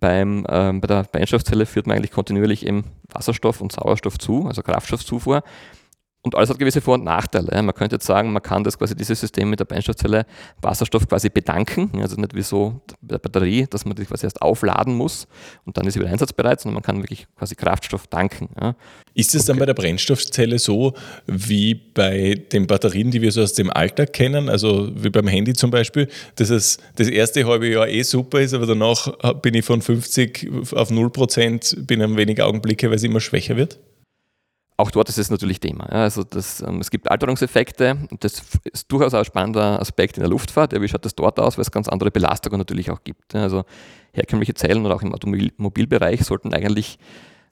Beim, 0.00 0.44
ähm, 0.48 0.80
bei 0.80 0.88
der 0.88 1.04
Brennstoffzelle 1.04 1.66
führt 1.66 1.86
man 1.86 1.96
eigentlich 1.96 2.10
kontinuierlich 2.10 2.66
eben 2.66 2.84
Wasserstoff 3.12 3.60
und 3.60 3.72
Sauerstoff 3.72 4.18
zu, 4.18 4.46
also 4.46 4.62
Kraftstoffzufuhr. 4.62 5.42
Und 6.24 6.36
alles 6.36 6.50
hat 6.50 6.58
gewisse 6.58 6.80
Vor- 6.80 6.94
und 6.94 7.04
Nachteile. 7.04 7.60
Man 7.62 7.74
könnte 7.74 7.96
jetzt 7.96 8.06
sagen, 8.06 8.32
man 8.32 8.42
kann 8.42 8.62
das 8.62 8.78
quasi 8.78 8.94
dieses 8.94 9.18
System 9.18 9.50
mit 9.50 9.58
der 9.58 9.64
Brennstoffzelle 9.64 10.24
Wasserstoff 10.60 11.08
quasi 11.08 11.30
bedanken. 11.30 11.90
Also 12.00 12.14
nicht 12.14 12.34
wie 12.34 12.42
so 12.42 12.80
bei 13.00 13.14
der 13.14 13.18
Batterie, 13.18 13.66
dass 13.68 13.84
man 13.84 13.96
die 13.96 14.04
quasi 14.04 14.26
erst 14.26 14.40
aufladen 14.40 14.94
muss 14.94 15.26
und 15.64 15.76
dann 15.76 15.86
ist 15.86 15.94
sie 15.94 16.00
wieder 16.00 16.10
einsatzbereit, 16.10 16.60
sondern 16.60 16.74
man 16.74 16.82
kann 16.84 17.02
wirklich 17.02 17.26
quasi 17.36 17.56
Kraftstoff 17.56 18.06
danken. 18.06 18.48
Ist 19.14 19.34
es 19.34 19.46
dann 19.46 19.58
bei 19.58 19.66
der 19.66 19.74
Brennstoffzelle 19.74 20.60
so 20.60 20.94
wie 21.26 21.74
bei 21.74 22.40
den 22.52 22.68
Batterien, 22.68 23.10
die 23.10 23.20
wir 23.20 23.32
so 23.32 23.42
aus 23.42 23.54
dem 23.54 23.70
Alltag 23.70 24.12
kennen, 24.12 24.48
also 24.48 24.92
wie 24.94 25.10
beim 25.10 25.26
Handy 25.26 25.54
zum 25.54 25.72
Beispiel, 25.72 26.08
dass 26.36 26.50
es 26.50 26.78
das 26.94 27.08
erste 27.08 27.44
halbe 27.46 27.68
Jahr 27.68 27.88
eh 27.88 28.02
super 28.04 28.40
ist, 28.40 28.54
aber 28.54 28.66
danach 28.66 29.34
bin 29.42 29.54
ich 29.54 29.64
von 29.64 29.82
50 29.82 30.48
auf 30.72 30.90
0 30.90 31.10
Prozent, 31.10 31.76
bin 31.84 32.00
ein 32.00 32.16
wenig 32.16 32.40
Augenblicke, 32.40 32.88
weil 32.88 32.96
es 32.96 33.02
immer 33.02 33.20
schwächer 33.20 33.56
wird? 33.56 33.80
Auch 34.82 34.90
dort 34.90 35.08
ist 35.08 35.18
es 35.18 35.30
natürlich 35.30 35.60
Thema. 35.60 35.86
Ja, 35.90 36.02
also 36.02 36.24
das, 36.24 36.60
ähm, 36.60 36.80
es 36.80 36.90
gibt 36.90 37.10
Alterungseffekte 37.10 37.96
das 38.20 38.42
ist 38.72 38.90
durchaus 38.90 39.14
ein 39.14 39.24
spannender 39.24 39.80
Aspekt 39.80 40.16
in 40.16 40.22
der 40.22 40.30
Luftfahrt. 40.30 40.72
Ja, 40.72 40.82
wie 40.82 40.88
schaut 40.88 41.04
das 41.04 41.14
dort 41.14 41.38
aus, 41.38 41.56
weil 41.56 41.62
es 41.62 41.70
ganz 41.70 41.88
andere 41.88 42.10
Belastungen 42.10 42.58
natürlich 42.58 42.90
auch 42.90 43.04
gibt. 43.04 43.32
Ja, 43.32 43.42
also 43.42 43.64
herkömmliche 44.12 44.54
Zellen 44.54 44.84
oder 44.84 44.96
auch 44.96 45.02
im 45.02 45.14
Automobilbereich 45.14 46.24
sollten 46.24 46.52
eigentlich 46.52 46.98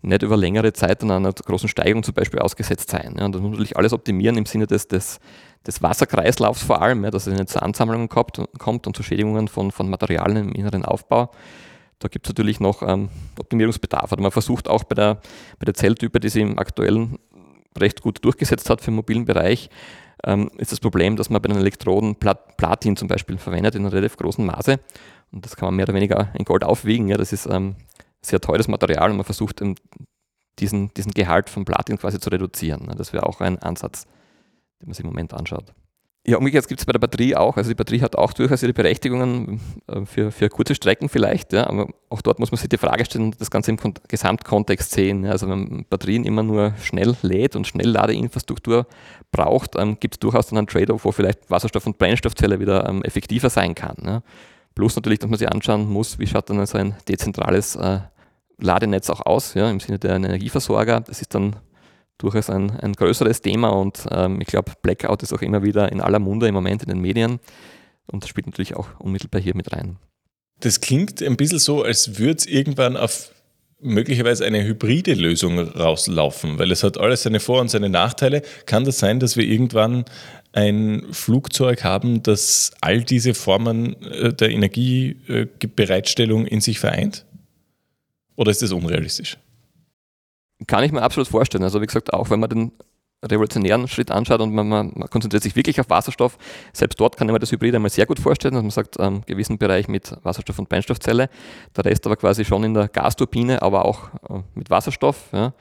nicht 0.03 0.23
über 0.23 0.37
längere 0.37 0.73
Zeit 0.73 1.03
an 1.03 1.11
einer 1.11 1.33
großen 1.33 1.69
Steigerung 1.69 2.03
zum 2.03 2.15
Beispiel 2.15 2.41
ausgesetzt 2.41 2.91
sein. 2.91 3.19
Und 3.21 3.35
das 3.35 3.41
muss 3.41 3.51
natürlich 3.53 3.77
alles 3.77 3.93
optimieren 3.93 4.37
im 4.37 4.47
Sinne 4.47 4.67
des, 4.67 4.89
des, 4.89 5.21
des 5.67 5.83
Wasserkreislaufs 5.83 6.63
vor 6.63 6.83
allem, 6.83 7.03
dass 7.03 7.27
es 7.27 7.35
nicht 7.35 7.49
zu 7.49 7.63
Ansammlungen 7.63 8.09
kommt, 8.09 8.41
kommt 8.59 8.87
und 8.87 8.97
zu 8.97 9.03
Schädigungen 9.03 9.47
von, 9.47 9.71
von 9.71 9.89
Materialien 9.89 10.49
im 10.49 10.53
inneren 10.53 10.85
Aufbau. 10.85 11.31
Da 12.01 12.09
gibt 12.09 12.27
es 12.27 12.31
natürlich 12.31 12.61
noch 12.61 12.83
ähm, 12.83 13.11
Optimierungsbedarf. 13.39 14.11
Also 14.11 14.23
man 14.23 14.33
versucht 14.33 14.69
auch 14.69 14.85
bei 14.85 14.95
der, 14.95 15.17
bei 15.59 15.67
der 15.67 15.75
Zelltype, 15.75 16.19
die 16.19 16.31
sich 16.31 16.43
im 16.43 16.59
aktuellen 16.59 17.19
recht 17.79 18.01
gut 18.01 18.25
durchgesetzt 18.25 18.69
hat 18.71 18.81
für 18.81 18.91
den 18.91 18.97
mobilen 18.97 19.27
Bereich, 19.27 19.71
ähm, 20.25 20.51
ist 20.57 20.73
das 20.73 20.81
Problem, 20.81 21.17
dass 21.17 21.31
man 21.31 21.41
bei 21.41 21.49
den 21.49 21.59
Elektroden 21.59 22.17
Plat 22.17 22.57
Platin 22.57 22.97
zum 22.97 23.07
Beispiel 23.07 23.39
verwendet 23.39 23.75
in 23.75 23.83
einem 23.83 23.93
relativ 23.93 24.17
großen 24.17 24.45
Maße. 24.45 24.81
Und 25.31 25.45
das 25.45 25.57
kann 25.57 25.67
man 25.67 25.77
mehr 25.77 25.85
oder 25.85 25.95
weniger 25.95 26.31
in 26.35 26.45
Gold 26.45 26.65
aufwiegen. 26.65 27.09
Ja. 27.09 27.19
Das 27.19 27.33
ist 27.33 27.47
ähm, 27.47 27.77
sehr 28.23 28.41
teures 28.41 28.67
Material 28.67 29.11
und 29.11 29.19
man 29.19 29.25
versucht 29.25 29.63
diesen, 30.59 30.95
diesen 30.95 31.13
Gehalt 31.13 31.51
von 31.51 31.67
Platin 31.67 31.99
quasi 31.99 32.19
zu 32.19 32.31
reduzieren. 32.31 32.91
Das 32.97 33.13
wäre 33.13 33.27
auch 33.27 33.41
ein 33.41 33.59
Ansatz, 33.59 34.07
den 34.81 34.89
man 34.89 34.95
sich 34.95 35.05
im 35.05 35.11
Moment 35.11 35.35
anschaut. 35.35 35.73
Ja, 36.27 36.37
umgekehrt 36.37 36.69
gibt 36.69 36.81
es 36.81 36.85
bei 36.85 36.93
der 36.93 36.99
Batterie 36.99 37.35
auch. 37.35 37.57
Also 37.57 37.71
die 37.71 37.75
Batterie 37.75 38.03
hat 38.03 38.15
auch 38.15 38.35
durchaus 38.35 38.63
ihre 38.63 38.75
Berechtigungen 38.75 39.59
äh, 39.87 40.05
für, 40.05 40.31
für 40.31 40.51
kurze 40.51 40.75
Strecken 40.75 41.09
vielleicht, 41.09 41.55
ja, 41.55 41.67
aber 41.67 41.89
auch 42.11 42.21
dort 42.21 42.39
muss 42.39 42.51
man 42.51 42.59
sich 42.59 42.69
die 42.69 42.77
Frage 42.77 43.07
stellen 43.07 43.27
und 43.27 43.41
das 43.41 43.51
Ganze 43.51 43.71
im 43.71 43.79
Gesamtkontext 44.07 44.91
sehen. 44.91 45.25
Also 45.25 45.49
wenn 45.49 45.87
Batterien 45.89 46.25
immer 46.25 46.43
nur 46.43 46.75
schnell 46.83 47.17
lädt 47.23 47.57
und 47.57 47.67
Schnellladeinfrastruktur 47.67 48.87
braucht, 49.33 49.77
ähm, 49.77 49.97
gibt 49.99 50.17
es 50.17 50.19
durchaus 50.21 50.49
dann 50.49 50.59
einen 50.59 50.67
Trade-off, 50.67 51.07
wo 51.07 51.13
vielleicht 51.13 51.51
Wasserstoff- 51.51 51.87
und 51.87 51.97
Brennstoffzelle 51.97 52.61
wieder 52.61 52.87
ähm, 52.87 53.03
effektiver 53.03 53.49
sein 53.49 53.75
kann. 53.75 53.97
Ja. 54.05 54.23
Plus 54.75 54.97
natürlich, 54.97 55.21
dass 55.21 55.31
man 55.31 55.39
sich 55.39 55.51
anschauen 55.51 55.89
muss, 55.89 56.19
wie 56.19 56.27
schaut 56.27 56.51
dann 56.51 56.65
so 56.67 56.77
ein 56.77 56.95
dezentrales 57.09 57.77
äh, 57.77 58.01
Ladenetz 58.59 59.09
auch 59.09 59.25
aus, 59.25 59.55
ja, 59.55 59.71
im 59.71 59.81
Sinne 59.81 59.99
der 59.99 60.17
Energieversorger. 60.17 61.01
Das 61.01 61.23
ist 61.23 61.35
dann 61.35 61.57
durchaus 62.23 62.51
ein, 62.51 62.71
ein 62.81 62.93
größeres 62.93 63.41
Thema 63.41 63.69
und 63.69 64.07
ähm, 64.11 64.41
ich 64.41 64.47
glaube, 64.47 64.73
Blackout 64.83 65.23
ist 65.23 65.33
auch 65.33 65.43
immer 65.43 65.63
wieder 65.63 65.91
in 65.91 66.01
aller 66.01 66.19
Munde 66.19 66.47
im 66.47 66.55
Moment 66.55 66.83
in 66.83 66.89
den 66.89 67.01
Medien 67.01 67.41
und 68.07 68.27
spielt 68.27 68.47
natürlich 68.47 68.77
auch 68.77 68.89
unmittelbar 68.99 69.41
hier 69.41 69.57
mit 69.57 69.73
rein. 69.73 69.97
Das 70.61 70.81
klingt 70.81 71.23
ein 71.23 71.37
bisschen 71.37 71.59
so, 71.59 71.83
als 71.83 72.19
würde 72.19 72.37
es 72.39 72.47
irgendwann 72.47 72.97
auf 72.97 73.33
möglicherweise 73.83 74.45
eine 74.45 74.63
hybride 74.63 75.15
Lösung 75.15 75.59
rauslaufen, 75.59 76.59
weil 76.59 76.71
es 76.71 76.83
hat 76.83 76.99
alles 76.99 77.23
seine 77.23 77.41
Vor- 77.41 77.63
und 77.63 77.71
seine 77.71 77.89
Nachteile. 77.89 78.43
Kann 78.67 78.85
das 78.85 78.99
sein, 78.99 79.21
dass 79.21 79.37
wir 79.37 79.45
irgendwann 79.45 80.05
ein 80.53 81.07
Flugzeug 81.13 81.85
haben, 81.85 82.23
das 82.23 82.73
all 82.81 83.03
diese 83.03 83.33
Formen 83.35 83.95
äh, 84.03 84.35
der 84.35 84.51
Energiebereitstellung 84.51 86.47
in 86.47 86.61
sich 86.61 86.79
vereint? 86.79 87.25
Oder 88.37 88.51
ist 88.51 88.63
das 88.63 88.73
unrealistisch? 88.73 89.39
Kann 90.67 90.85
ich 90.85 90.93
mir 90.93 91.03
absolut 91.03 91.29
vorstellen. 91.29 91.65
Also 91.65 91.81
wie 91.81 91.87
gesagt, 91.87 92.13
auch 92.13 92.31
wenn 92.31 92.41
man 92.41 92.51
den 92.51 92.73
revolutionären 93.23 93.87
Schritt 93.87 94.11
anschaut 94.11 94.41
und 94.41 94.55
man, 94.55 94.69
man, 94.69 94.93
man, 94.95 95.11
konzentriert 95.11 95.43
sich 95.43 95.57
wirklich 95.57 95.79
auf 95.81 95.91
Wasserstoff, 95.91 96.39
selbst 96.73 96.99
dort 96.99 97.17
kann 97.17 97.29
ich 97.29 97.33
mir 97.33 97.39
das 97.39 97.53
Hybrid 97.53 97.75
einmal 97.75 97.91
sehr 97.91 98.07
gut 98.07 98.19
vorstellen, 98.19 98.55
dass 98.55 98.63
man 98.63 98.71
sagt, 98.71 98.97
ähm, 98.99 99.23
gewissen 99.27 99.59
Bereich 99.59 99.89
mit 99.89 100.17
Wasserstoff 100.23 100.59
und 100.59 100.69
Brennstoffzelle, 100.69 101.29
der 101.77 101.85
Rest 101.85 102.07
aber 102.07 102.17
quasi 102.17 102.45
schon 102.45 102.65
in 102.65 102.75
der 102.75 102.89
Gasturbine, 102.89 103.61
aber 103.61 103.85
auch 103.85 104.09
äh, 104.29 104.43
mit 104.55 104.71
Wasserstoff. 104.71 105.29
Ja. 105.33 105.53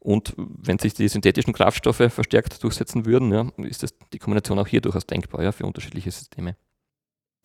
Und 0.00 0.34
wenn 0.36 0.78
sich 0.78 0.92
die 0.92 1.08
synthetischen 1.08 1.54
Kraftstoffe 1.54 2.12
verstärkt 2.12 2.62
durchsetzen 2.62 3.06
würden, 3.06 3.32
ja, 3.32 3.46
ist 3.64 3.82
das 3.82 3.94
die 4.12 4.18
Kombination 4.18 4.58
auch 4.58 4.66
hier 4.66 4.80
durchaus 4.80 5.06
denkbar 5.06 5.42
ja, 5.42 5.52
für 5.52 5.64
unterschiedliche 5.64 6.10
Systeme. 6.10 6.56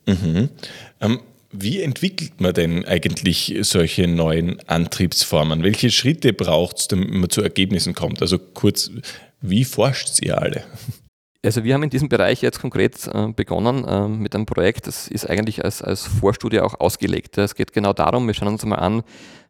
Mhm. 0.06 0.50
Ähm, 1.00 1.20
wie 1.52 1.82
entwickelt 1.82 2.40
man 2.40 2.54
denn 2.54 2.86
eigentlich 2.86 3.56
solche 3.62 4.08
neuen 4.08 4.60
Antriebsformen? 4.68 5.64
Welche 5.64 5.90
Schritte 5.90 6.34
braucht 6.34 6.80
es, 6.80 6.88
damit 6.88 7.12
man 7.12 7.30
zu 7.30 7.42
Ergebnissen 7.42 7.94
kommt? 7.94 8.22
Also 8.22 8.38
kurz, 8.38 8.92
wie 9.42 9.66
forscht 9.66 10.22
ihr 10.22 10.40
alle? 10.40 10.64
Also 11.44 11.64
wir 11.64 11.74
haben 11.74 11.84
in 11.84 11.90
diesem 11.90 12.10
Bereich 12.10 12.42
jetzt 12.42 12.60
konkret 12.60 13.08
äh, 13.08 13.30
begonnen 13.34 13.86
äh, 13.86 14.08
mit 14.10 14.36
einem 14.36 14.46
Projekt, 14.46 14.88
das 14.88 15.08
ist 15.08 15.30
eigentlich 15.30 15.64
als, 15.64 15.82
als 15.82 16.06
Vorstudie 16.06 16.60
auch 16.60 16.80
ausgelegt. 16.82 17.38
Es 17.38 17.56
geht 17.56 17.72
genau 17.72 17.94
darum, 17.94 18.28
wir 18.28 18.34
schauen 18.34 18.50
uns 18.50 18.66
mal 18.66 18.76
an, 18.76 19.04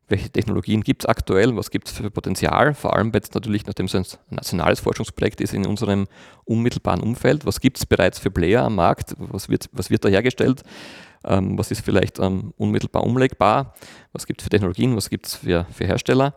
welche 0.08 0.30
Technologien 0.30 0.82
gibt 0.82 1.04
es 1.04 1.06
aktuell, 1.08 1.56
was 1.56 1.72
gibt 1.72 1.88
es 1.88 1.94
für 1.96 2.12
Potenzial, 2.12 2.76
vor 2.76 2.96
allem 2.96 3.12
jetzt 3.14 3.34
natürlich, 3.34 3.66
nachdem 3.66 3.88
es 3.88 3.96
ein 3.96 4.06
nationales 4.30 4.80
Forschungsprojekt 4.80 5.42
ist 5.42 5.54
in 5.54 5.66
unserem 5.66 6.08
unmittelbaren 6.46 7.02
Umfeld, 7.02 7.46
was 7.46 7.60
gibt 7.60 7.78
es 7.78 7.86
bereits 7.86 8.20
für 8.20 8.32
Player 8.32 8.64
am 8.64 8.76
Markt, 8.76 9.16
was 9.18 9.50
wird, 9.50 9.68
was 9.72 9.90
wird 9.90 10.06
da 10.06 10.10
hergestellt, 10.10 10.64
ähm, 11.26 11.58
was 11.58 11.72
ist 11.72 11.82
vielleicht 11.82 12.20
ähm, 12.20 12.54
unmittelbar 12.58 13.04
umlegbar, 13.04 13.74
was 14.14 14.26
gibt 14.26 14.42
es 14.42 14.44
für 14.44 14.50
Technologien, 14.50 14.96
was 14.96 15.10
gibt 15.10 15.28
es 15.28 15.36
für, 15.36 15.66
für 15.72 15.86
Hersteller. 15.86 16.36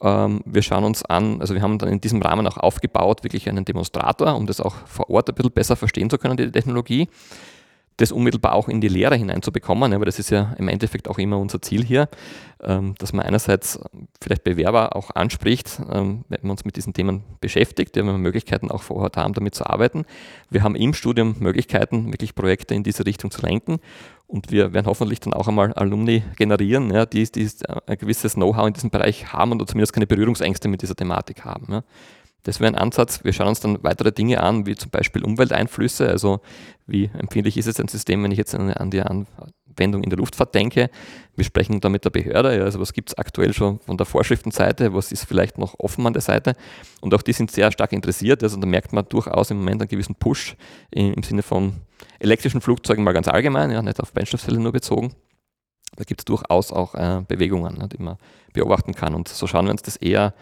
Ähm, 0.00 0.42
wir 0.44 0.62
schauen 0.62 0.84
uns 0.84 1.04
an, 1.04 1.40
also 1.40 1.54
wir 1.54 1.62
haben 1.62 1.78
dann 1.78 1.88
in 1.88 2.00
diesem 2.00 2.20
Rahmen 2.20 2.46
auch 2.46 2.56
aufgebaut, 2.56 3.22
wirklich 3.22 3.48
einen 3.48 3.64
Demonstrator, 3.64 4.34
um 4.36 4.46
das 4.46 4.60
auch 4.60 4.74
vor 4.86 5.08
Ort 5.10 5.28
ein 5.28 5.34
bisschen 5.34 5.52
besser 5.52 5.76
verstehen 5.76 6.10
zu 6.10 6.18
können, 6.18 6.36
die 6.36 6.50
Technologie 6.50 7.08
das 7.96 8.12
unmittelbar 8.12 8.54
auch 8.54 8.68
in 8.68 8.80
die 8.80 8.88
Lehre 8.88 9.14
hineinzubekommen, 9.16 9.92
aber 9.92 10.04
das 10.04 10.18
ist 10.18 10.30
ja 10.30 10.54
im 10.58 10.68
Endeffekt 10.68 11.08
auch 11.08 11.18
immer 11.18 11.38
unser 11.38 11.62
Ziel 11.62 11.84
hier, 11.84 12.08
ähm, 12.62 12.94
dass 12.98 13.12
man 13.12 13.24
einerseits 13.24 13.78
vielleicht 14.20 14.42
Bewerber 14.42 14.96
auch 14.96 15.10
anspricht, 15.10 15.80
ähm, 15.92 16.24
wenn 16.28 16.40
man 16.42 16.52
uns 16.52 16.64
mit 16.64 16.76
diesen 16.76 16.92
Themen 16.92 17.22
beschäftigt, 17.40 17.94
wenn 17.96 18.06
wir 18.06 18.18
Möglichkeiten 18.18 18.70
auch 18.70 18.82
vor 18.82 18.96
Ort 18.96 19.16
haben, 19.16 19.34
damit 19.34 19.54
zu 19.54 19.66
arbeiten. 19.66 20.04
Wir 20.50 20.62
haben 20.62 20.74
im 20.74 20.92
Studium 20.94 21.36
Möglichkeiten, 21.38 22.12
wirklich 22.12 22.34
Projekte 22.34 22.74
in 22.74 22.82
diese 22.82 23.06
Richtung 23.06 23.30
zu 23.30 23.42
lenken 23.42 23.78
und 24.26 24.50
wir 24.50 24.72
werden 24.72 24.86
hoffentlich 24.86 25.20
dann 25.20 25.32
auch 25.32 25.46
einmal 25.46 25.72
Alumni 25.74 26.24
generieren, 26.36 26.92
die, 27.12 27.30
die 27.30 27.48
ein 27.86 27.98
gewisses 27.98 28.34
Know-how 28.34 28.66
in 28.66 28.72
diesem 28.72 28.90
Bereich 28.90 29.32
haben 29.32 29.52
und 29.52 29.68
zumindest 29.68 29.92
keine 29.92 30.06
Berührungsängste 30.06 30.68
mit 30.68 30.82
dieser 30.82 30.96
Thematik 30.96 31.44
haben. 31.44 31.82
Das 32.44 32.60
wäre 32.60 32.70
ein 32.70 32.78
Ansatz. 32.78 33.24
Wir 33.24 33.32
schauen 33.32 33.48
uns 33.48 33.60
dann 33.60 33.82
weitere 33.82 34.12
Dinge 34.12 34.42
an, 34.42 34.66
wie 34.66 34.76
zum 34.76 34.90
Beispiel 34.90 35.24
Umwelteinflüsse. 35.24 36.08
Also 36.08 36.40
wie 36.86 37.10
empfindlich 37.18 37.56
ist 37.56 37.66
es 37.66 37.80
ein 37.80 37.88
System, 37.88 38.22
wenn 38.22 38.30
ich 38.30 38.38
jetzt 38.38 38.54
an 38.54 38.90
die 38.90 39.00
Anwendung 39.00 40.04
in 40.04 40.10
der 40.10 40.18
Luftfahrt 40.18 40.54
denke. 40.54 40.90
Wir 41.34 41.44
sprechen 41.44 41.80
da 41.80 41.88
mit 41.88 42.04
der 42.04 42.10
Behörde. 42.10 42.62
Also 42.62 42.78
was 42.80 42.92
gibt 42.92 43.08
es 43.10 43.18
aktuell 43.18 43.54
schon 43.54 43.80
von 43.80 43.96
der 43.96 44.04
Vorschriftenseite? 44.04 44.92
Was 44.92 45.10
ist 45.10 45.24
vielleicht 45.24 45.56
noch 45.56 45.74
offen 45.78 46.06
an 46.06 46.12
der 46.12 46.20
Seite? 46.20 46.52
Und 47.00 47.14
auch 47.14 47.22
die 47.22 47.32
sind 47.32 47.50
sehr 47.50 47.72
stark 47.72 47.92
interessiert. 47.92 48.42
Also 48.42 48.58
da 48.58 48.66
merkt 48.66 48.92
man 48.92 49.06
durchaus 49.08 49.50
im 49.50 49.56
Moment 49.56 49.80
einen 49.80 49.88
gewissen 49.88 50.14
Push 50.14 50.54
im 50.90 51.22
Sinne 51.22 51.42
von 51.42 51.72
elektrischen 52.18 52.60
Flugzeugen 52.60 53.04
mal 53.04 53.12
ganz 53.12 53.26
allgemein, 53.26 53.70
ja, 53.70 53.80
nicht 53.80 54.00
auf 54.00 54.12
Brennstoffzellen 54.12 54.62
nur 54.62 54.72
bezogen. 54.72 55.14
Da 55.96 56.04
gibt 56.04 56.20
es 56.20 56.24
durchaus 56.26 56.72
auch 56.72 56.94
äh, 56.94 57.22
Bewegungen, 57.26 57.88
die 57.88 58.02
man 58.02 58.16
beobachten 58.52 58.94
kann. 58.94 59.14
Und 59.14 59.28
so 59.28 59.46
schauen 59.46 59.66
wir 59.66 59.70
uns 59.70 59.82
das 59.82 59.96
eher 59.96 60.34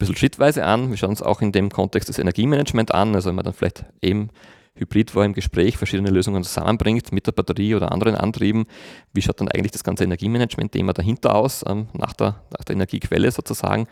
bisschen 0.00 0.16
schrittweise 0.16 0.64
an. 0.64 0.90
Wir 0.90 0.96
schauen 0.96 1.10
uns 1.10 1.22
auch 1.22 1.40
in 1.40 1.52
dem 1.52 1.70
Kontext 1.70 2.08
das 2.08 2.18
Energiemanagement 2.18 2.92
an, 2.92 3.14
also 3.14 3.28
wenn 3.28 3.36
man 3.36 3.44
dann 3.44 3.54
vielleicht 3.54 3.84
eben 4.02 4.30
Hybrid 4.74 5.14
war 5.14 5.24
im 5.24 5.34
Gespräch, 5.34 5.76
verschiedene 5.76 6.10
Lösungen 6.10 6.42
zusammenbringt 6.42 7.12
mit 7.12 7.26
der 7.26 7.32
Batterie 7.32 7.74
oder 7.74 7.92
anderen 7.92 8.14
Antrieben. 8.14 8.66
Wie 9.12 9.22
schaut 9.22 9.40
dann 9.40 9.48
eigentlich 9.48 9.72
das 9.72 9.84
ganze 9.84 10.04
Energiemanagement-Thema 10.04 10.92
dahinter 10.92 11.34
aus, 11.34 11.64
ähm, 11.68 11.88
nach, 11.92 12.14
der, 12.14 12.42
nach 12.50 12.64
der 12.64 12.74
Energiequelle 12.74 13.30
sozusagen? 13.30 13.86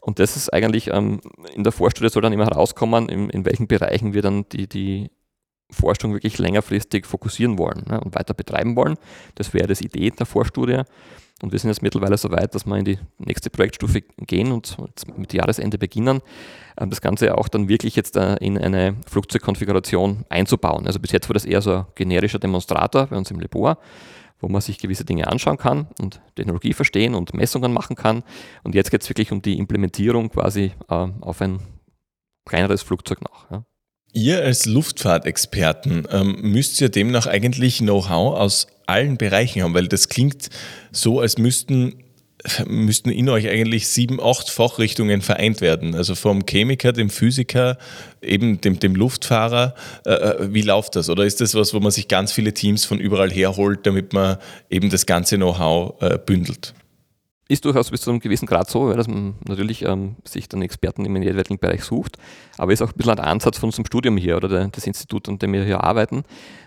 Und 0.00 0.18
das 0.18 0.36
ist 0.36 0.52
eigentlich 0.52 0.92
ähm, 0.92 1.20
in 1.54 1.64
der 1.64 1.72
Vorstudie 1.72 2.10
soll 2.10 2.22
dann 2.22 2.32
immer 2.32 2.46
herauskommen, 2.46 3.08
in, 3.08 3.30
in 3.30 3.44
welchen 3.44 3.66
Bereichen 3.66 4.14
wir 4.14 4.22
dann 4.22 4.48
die, 4.50 4.68
die 4.68 5.10
Forschung 5.70 6.12
wirklich 6.12 6.38
längerfristig 6.38 7.06
fokussieren 7.06 7.58
wollen 7.58 7.84
ne, 7.88 8.00
und 8.00 8.14
weiter 8.14 8.34
betreiben 8.34 8.76
wollen. 8.76 8.96
Das 9.34 9.52
wäre 9.52 9.66
das 9.66 9.80
Idee 9.80 10.10
der 10.10 10.26
Vorstudie. 10.26 10.82
Und 11.42 11.52
wir 11.52 11.58
sind 11.58 11.68
jetzt 11.68 11.82
mittlerweile 11.82 12.16
so 12.16 12.30
weit, 12.30 12.54
dass 12.54 12.64
wir 12.64 12.76
in 12.76 12.84
die 12.86 12.98
nächste 13.18 13.50
Projektstufe 13.50 14.00
gehen 14.00 14.52
und 14.52 14.74
mit 15.18 15.34
Jahresende 15.34 15.76
beginnen, 15.76 16.22
ähm, 16.80 16.88
das 16.88 17.02
Ganze 17.02 17.36
auch 17.36 17.48
dann 17.48 17.68
wirklich 17.68 17.94
jetzt 17.94 18.16
äh, 18.16 18.36
in 18.36 18.56
eine 18.56 18.96
Flugzeugkonfiguration 19.06 20.24
einzubauen. 20.30 20.86
Also 20.86 20.98
bis 20.98 21.12
jetzt 21.12 21.28
war 21.28 21.34
das 21.34 21.44
eher 21.44 21.60
so 21.60 21.72
ein 21.72 21.86
generischer 21.94 22.38
Demonstrator 22.38 23.06
bei 23.06 23.16
uns 23.16 23.30
im 23.30 23.40
Labor, 23.40 23.78
wo 24.40 24.48
man 24.48 24.62
sich 24.62 24.78
gewisse 24.78 25.04
Dinge 25.04 25.26
anschauen 25.26 25.58
kann 25.58 25.88
und 26.00 26.22
Technologie 26.36 26.72
verstehen 26.72 27.14
und 27.14 27.34
Messungen 27.34 27.72
machen 27.72 27.96
kann. 27.96 28.22
Und 28.62 28.74
jetzt 28.74 28.90
geht 28.90 29.02
es 29.02 29.10
wirklich 29.10 29.30
um 29.30 29.42
die 29.42 29.58
Implementierung 29.58 30.30
quasi 30.30 30.72
äh, 30.88 31.08
auf 31.20 31.42
ein 31.42 31.60
kleineres 32.46 32.80
Flugzeug 32.80 33.20
noch. 33.20 33.50
Ja. 33.50 33.64
Ihr 34.12 34.42
als 34.42 34.66
Luftfahrtexperten 34.66 36.08
ähm, 36.10 36.38
müsst 36.40 36.80
ja 36.80 36.88
demnach 36.88 37.26
eigentlich 37.26 37.78
Know-how 37.78 38.38
aus 38.38 38.66
allen 38.86 39.18
Bereichen 39.18 39.62
haben, 39.62 39.74
weil 39.74 39.88
das 39.88 40.08
klingt 40.08 40.48
so, 40.90 41.20
als 41.20 41.38
müssten 41.38 42.02
müssten 42.66 43.10
in 43.10 43.28
euch 43.28 43.48
eigentlich 43.48 43.88
sieben, 43.88 44.20
acht 44.20 44.50
Fachrichtungen 44.50 45.22
vereint 45.22 45.60
werden. 45.60 45.94
Also 45.94 46.14
vom 46.14 46.44
Chemiker, 46.46 46.92
dem 46.92 47.10
Physiker, 47.10 47.78
eben 48.22 48.60
dem, 48.60 48.78
dem 48.78 48.94
Luftfahrer. 48.94 49.74
Äh, 50.04 50.10
äh, 50.10 50.54
wie 50.54 50.62
läuft 50.62 50.96
das? 50.96 51.10
Oder 51.10 51.24
ist 51.24 51.40
das 51.40 51.54
was, 51.54 51.74
wo 51.74 51.80
man 51.80 51.90
sich 51.90 52.08
ganz 52.08 52.32
viele 52.32 52.54
Teams 52.54 52.84
von 52.84 52.98
überall 52.98 53.30
herholt, 53.30 53.86
damit 53.86 54.12
man 54.12 54.36
eben 54.70 54.90
das 54.90 55.06
ganze 55.06 55.36
Know-how 55.36 56.00
äh, 56.02 56.18
bündelt? 56.18 56.74
Ist 57.48 57.64
durchaus 57.64 57.90
bis 57.90 58.00
zu 58.00 58.10
einem 58.10 58.18
gewissen 58.18 58.46
Grad 58.46 58.68
so, 58.68 58.92
dass 58.92 59.06
man 59.06 59.36
natürlich 59.46 59.84
ähm, 59.84 60.16
sich 60.24 60.48
dann 60.48 60.62
Experten 60.62 61.04
im 61.04 61.14
jeweiligen 61.22 61.58
Bereich 61.58 61.84
sucht, 61.84 62.16
aber 62.58 62.72
ist 62.72 62.82
auch 62.82 62.90
ein 62.90 62.96
bisschen 62.96 63.12
ein 63.12 63.20
Ansatz 63.20 63.58
von 63.58 63.68
unserem 63.68 63.86
Studium 63.86 64.16
hier 64.16 64.36
oder 64.36 64.66
das 64.66 64.86
Institut, 64.86 65.28
an 65.28 65.38
dem 65.38 65.52
wir 65.52 65.64
hier 65.64 65.84
arbeiten, 65.84 66.24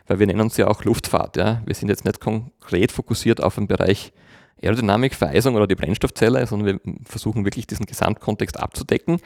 weil 0.08 0.20
wir 0.20 0.28
nennen 0.28 0.39
uns 0.39 0.56
ja 0.56 0.68
auch 0.68 0.86
Luftfahrt. 0.86 1.36
Ja? 1.36 1.62
Wir 1.65 1.76
sind 1.76 1.89
jetzt 1.89 2.06
nicht 2.06 2.22
konkret 2.22 2.94
fokussiert 2.94 3.44
auf 3.44 3.58
einen 3.58 3.68
Bereich 3.68 4.13
Aerodynamik, 4.62 5.15
Vereisung 5.15 5.56
oder 5.56 5.67
die 5.67 5.76
Brennstoffzelle, 5.76 6.45
sondern 6.48 6.80
wir 6.84 6.95
versuchen 7.06 7.45
wirklich 7.45 7.67
diesen 7.67 7.86
Gesamtkontext 7.86 8.60
abzudecken. 8.60 9.19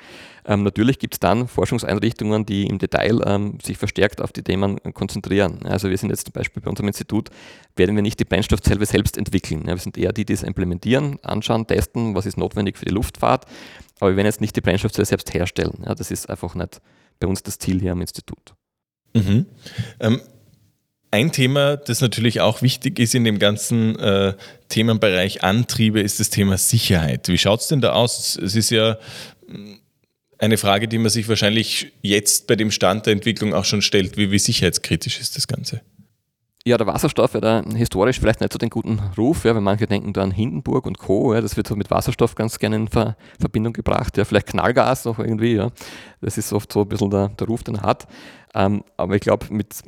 Ähm, 0.46 0.64
natürlich 0.64 1.00
gibt 1.00 1.16
es 1.16 1.20
dann 1.20 1.48
Forschungseinrichtungen, 1.48 2.46
die 2.46 2.68
im 2.68 2.78
Detail 2.78 3.22
ähm, 3.26 3.58
sich 3.64 3.78
verstärkt 3.78 4.22
auf 4.22 4.32
die 4.32 4.44
Themen 4.44 4.80
konzentrieren. 4.94 5.60
Also 5.66 5.90
wir 5.90 5.98
sind 5.98 6.10
jetzt 6.10 6.26
zum 6.26 6.34
Beispiel 6.34 6.62
bei 6.62 6.70
unserem 6.70 6.88
Institut, 6.88 7.30
werden 7.76 7.96
wir 7.96 8.04
nicht 8.04 8.20
die 8.20 8.26
Brennstoffzelle 8.26 8.86
selbst 8.86 9.18
entwickeln. 9.18 9.62
Ja, 9.62 9.74
wir 9.74 9.78
sind 9.78 9.98
eher 9.98 10.14
die, 10.14 10.26
die 10.26 10.34
es 10.34 10.44
implementieren, 10.44 11.20
anschauen, 11.24 11.68
testen, 11.68 12.16
was 12.16 12.26
ist 12.26 12.38
notwendig 12.38 12.78
für 12.78 12.86
die 12.86 12.94
Luftfahrt. 12.94 13.46
Aber 14.00 14.12
wir 14.12 14.18
werden 14.18 14.28
jetzt 14.28 14.42
nicht 14.42 14.56
die 14.56 14.62
Brennstoffzelle 14.62 15.06
selbst 15.06 15.34
herstellen. 15.34 15.84
Ja, 15.86 15.96
das 15.96 16.12
ist 16.12 16.30
einfach 16.30 16.56
nicht 16.56 16.82
bei 17.20 17.28
uns 17.28 17.44
das 17.44 17.58
Ziel 17.58 17.80
hier 17.80 17.94
am 17.94 18.02
Institut. 18.02 18.54
Mhm. 19.14 19.46
Ähm, 20.00 20.22
ein 21.14 21.32
Thema, 21.32 21.78
das 21.78 22.02
natürlich 22.02 22.42
auch 22.42 22.64
wichtig 22.64 22.98
ist 22.98 23.14
in 23.14 23.24
dem 23.24 23.38
ganzen 23.38 24.00
äh, 24.00 24.34
Themenbereich 24.70 25.44
Antriebe, 25.44 26.02
ist 26.02 26.20
das 26.20 26.32
Thema 26.32 26.58
Sicherheit. 26.58 27.28
Wie 27.28 27.38
schaut 27.38 27.62
es 27.62 27.68
denn 27.68 27.82
da 27.82 27.92
aus? 27.92 28.36
Es 28.36 28.56
ist 28.56 28.72
ja 28.72 28.98
mm, 29.48 29.76
eine 30.40 30.58
Frage, 30.58 30.88
die 30.88 30.98
man 30.98 31.12
sich 31.12 31.30
wahrscheinlich 31.30 31.94
jetzt 32.02 32.48
bei 32.48 32.56
dem 32.56 32.72
Stand 32.72 33.06
der 33.06 33.14
Entwicklung 33.14 33.54
auch 33.54 33.64
schon 33.64 33.84
stellt. 33.84 34.18
Wie, 34.18 34.32
wie 34.32 34.40
sicherheitskritisch 34.40 35.20
ist 35.20 35.38
das 35.38 35.48
Ganze? 35.48 35.82
Ja, 36.66 36.80
der 36.80 36.88
Wasserstoff 36.88 37.36
hat 37.36 37.44
ja 37.44 37.62
historisch 37.76 38.20
vielleicht 38.20 38.42
nicht 38.42 38.52
so 38.52 38.58
den 38.58 38.72
guten 38.72 39.00
Ruf, 39.16 39.46
ja, 39.46 39.54
weil 39.54 39.62
manche 39.62 39.86
denken 39.86 40.14
da 40.14 40.24
an 40.24 40.32
Hindenburg 40.32 40.88
und 40.88 40.98
Co., 40.98 41.36
ja, 41.36 41.42
das 41.42 41.58
wird 41.58 41.68
so 41.68 41.76
mit 41.76 41.92
Wasserstoff 41.92 42.34
ganz 42.34 42.58
gerne 42.58 42.78
in 42.78 42.88
Ver 42.88 43.18
Verbindung 43.40 43.74
gebracht, 43.74 44.18
ja, 44.18 44.26
vielleicht 44.26 44.48
Knallgas 44.48 45.06
noch 45.06 45.20
irgendwie, 45.20 45.54
ja. 45.54 45.70
Das 46.22 46.40
ist 46.40 46.52
oft 46.54 46.74
so 46.74 46.82
ein 46.82 46.90
bisschen 46.90 47.12
der, 47.12 47.30
der 47.30 47.46
Ruf, 47.46 47.62
den 47.62 47.76
er 47.76 47.84
hat. 47.84 48.08
Ähm, 48.56 48.84
aber 48.98 49.16
ich 49.16 49.22
glaube, 49.22 49.46
mit 49.52 49.84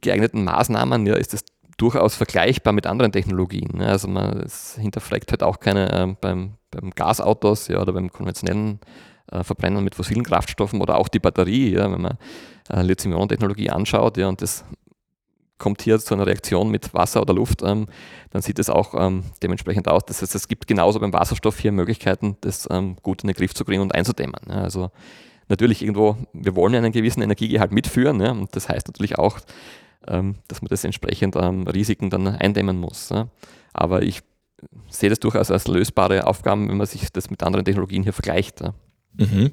geeigneten 0.00 0.44
Maßnahmen 0.44 1.06
ja, 1.06 1.14
ist 1.14 1.34
es 1.34 1.44
durchaus 1.76 2.14
vergleichbar 2.14 2.72
mit 2.72 2.86
anderen 2.86 3.12
Technologien. 3.12 3.70
Ne? 3.74 3.88
Also 3.88 4.08
man 4.08 4.46
hinterfragt 4.78 5.30
halt 5.30 5.42
auch 5.42 5.60
keine 5.60 5.92
äh, 5.92 6.14
beim, 6.20 6.54
beim 6.70 6.90
Gasautos 6.90 7.68
ja, 7.68 7.80
oder 7.80 7.92
beim 7.92 8.10
konventionellen 8.10 8.80
äh, 9.30 9.42
Verbrennen 9.42 9.82
mit 9.82 9.94
fossilen 9.94 10.22
Kraftstoffen 10.22 10.80
oder 10.80 10.98
auch 10.98 11.08
die 11.08 11.18
Batterie, 11.18 11.72
ja, 11.72 11.90
wenn 11.90 12.00
man 12.00 12.18
äh, 12.70 12.82
Lithium-Ionen-Technologie 12.82 13.70
anschaut 13.70 14.16
ja, 14.16 14.28
und 14.28 14.42
das 14.42 14.64
kommt 15.58 15.80
hier 15.82 15.98
zu 16.00 16.14
einer 16.14 16.26
Reaktion 16.26 16.70
mit 16.70 16.92
Wasser 16.92 17.22
oder 17.22 17.34
Luft, 17.34 17.62
ähm, 17.62 17.86
dann 18.30 18.42
sieht 18.42 18.58
es 18.58 18.68
auch 18.68 18.94
ähm, 18.98 19.22
dementsprechend 19.44 19.86
aus. 19.86 20.02
Das 20.04 20.20
heißt, 20.20 20.34
es 20.34 20.48
gibt 20.48 20.66
genauso 20.66 20.98
beim 20.98 21.12
Wasserstoff 21.12 21.60
hier 21.60 21.70
Möglichkeiten, 21.70 22.36
das 22.40 22.66
ähm, 22.68 22.96
gut 23.02 23.22
in 23.22 23.28
den 23.28 23.36
Griff 23.36 23.54
zu 23.54 23.64
kriegen 23.64 23.80
und 23.80 23.94
einzudämmen. 23.94 24.40
Ja. 24.48 24.62
Also 24.62 24.90
natürlich 25.52 25.82
irgendwo, 25.82 26.16
wir 26.32 26.56
wollen 26.56 26.74
einen 26.74 26.92
gewissen 26.92 27.22
Energiegehalt 27.22 27.72
mitführen 27.72 28.20
ja, 28.20 28.32
und 28.32 28.54
das 28.56 28.68
heißt 28.68 28.88
natürlich 28.88 29.18
auch, 29.18 29.38
ähm, 30.08 30.36
dass 30.48 30.62
man 30.62 30.68
das 30.68 30.84
entsprechend 30.84 31.36
ähm, 31.36 31.66
Risiken 31.68 32.10
dann 32.10 32.26
eindämmen 32.26 32.78
muss. 32.78 33.12
Aber 33.72 34.02
ich 34.02 34.22
sehe 34.88 35.10
das 35.10 35.20
durchaus 35.20 35.50
als 35.50 35.68
lösbare 35.68 36.26
Aufgaben, 36.26 36.68
wenn 36.68 36.76
man 36.76 36.86
sich 36.86 37.10
das 37.12 37.30
mit 37.30 37.42
anderen 37.42 37.64
Technologien 37.64 38.02
hier 38.02 38.12
vergleicht. 38.12 38.62
Mhm. 39.16 39.52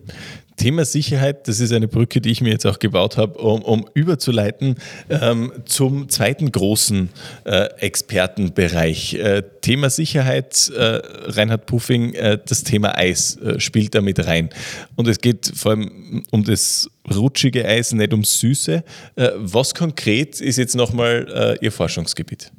Thema 0.59 0.83
Sicherheit, 0.83 1.47
das 1.47 1.61
ist 1.61 1.71
eine 1.71 1.87
Brücke, 1.87 2.19
die 2.19 2.31
ich 2.31 2.41
mir 2.41 2.49
jetzt 2.49 2.67
auch 2.67 2.79
gebaut 2.79 3.15
habe, 3.15 3.39
um, 3.39 3.61
um 3.61 3.85
überzuleiten 3.93 4.75
ähm, 5.09 5.53
zum 5.65 6.09
zweiten 6.09 6.51
großen 6.51 7.09
äh, 7.45 7.69
Expertenbereich. 7.79 9.13
Äh, 9.13 9.43
Thema 9.61 9.89
Sicherheit, 9.89 10.69
äh, 10.75 10.99
Reinhard 11.31 11.65
Puffing, 11.65 12.13
äh, 12.13 12.37
das 12.45 12.63
Thema 12.63 12.97
Eis 12.97 13.37
äh, 13.37 13.59
spielt 13.59 13.95
da 13.95 14.01
mit 14.01 14.25
rein. 14.27 14.49
Und 14.95 15.07
es 15.07 15.19
geht 15.19 15.49
vor 15.55 15.71
allem 15.71 16.23
um 16.29 16.43
das 16.43 16.89
rutschige 17.09 17.65
Eis, 17.65 17.93
nicht 17.93 18.11
ums 18.11 18.39
Süße. 18.41 18.83
Äh, 19.15 19.29
was 19.35 19.73
konkret 19.73 20.41
ist 20.41 20.57
jetzt 20.57 20.75
nochmal 20.75 21.57
Ihr 21.61 21.71
Forschungsgebiet? 21.71 22.51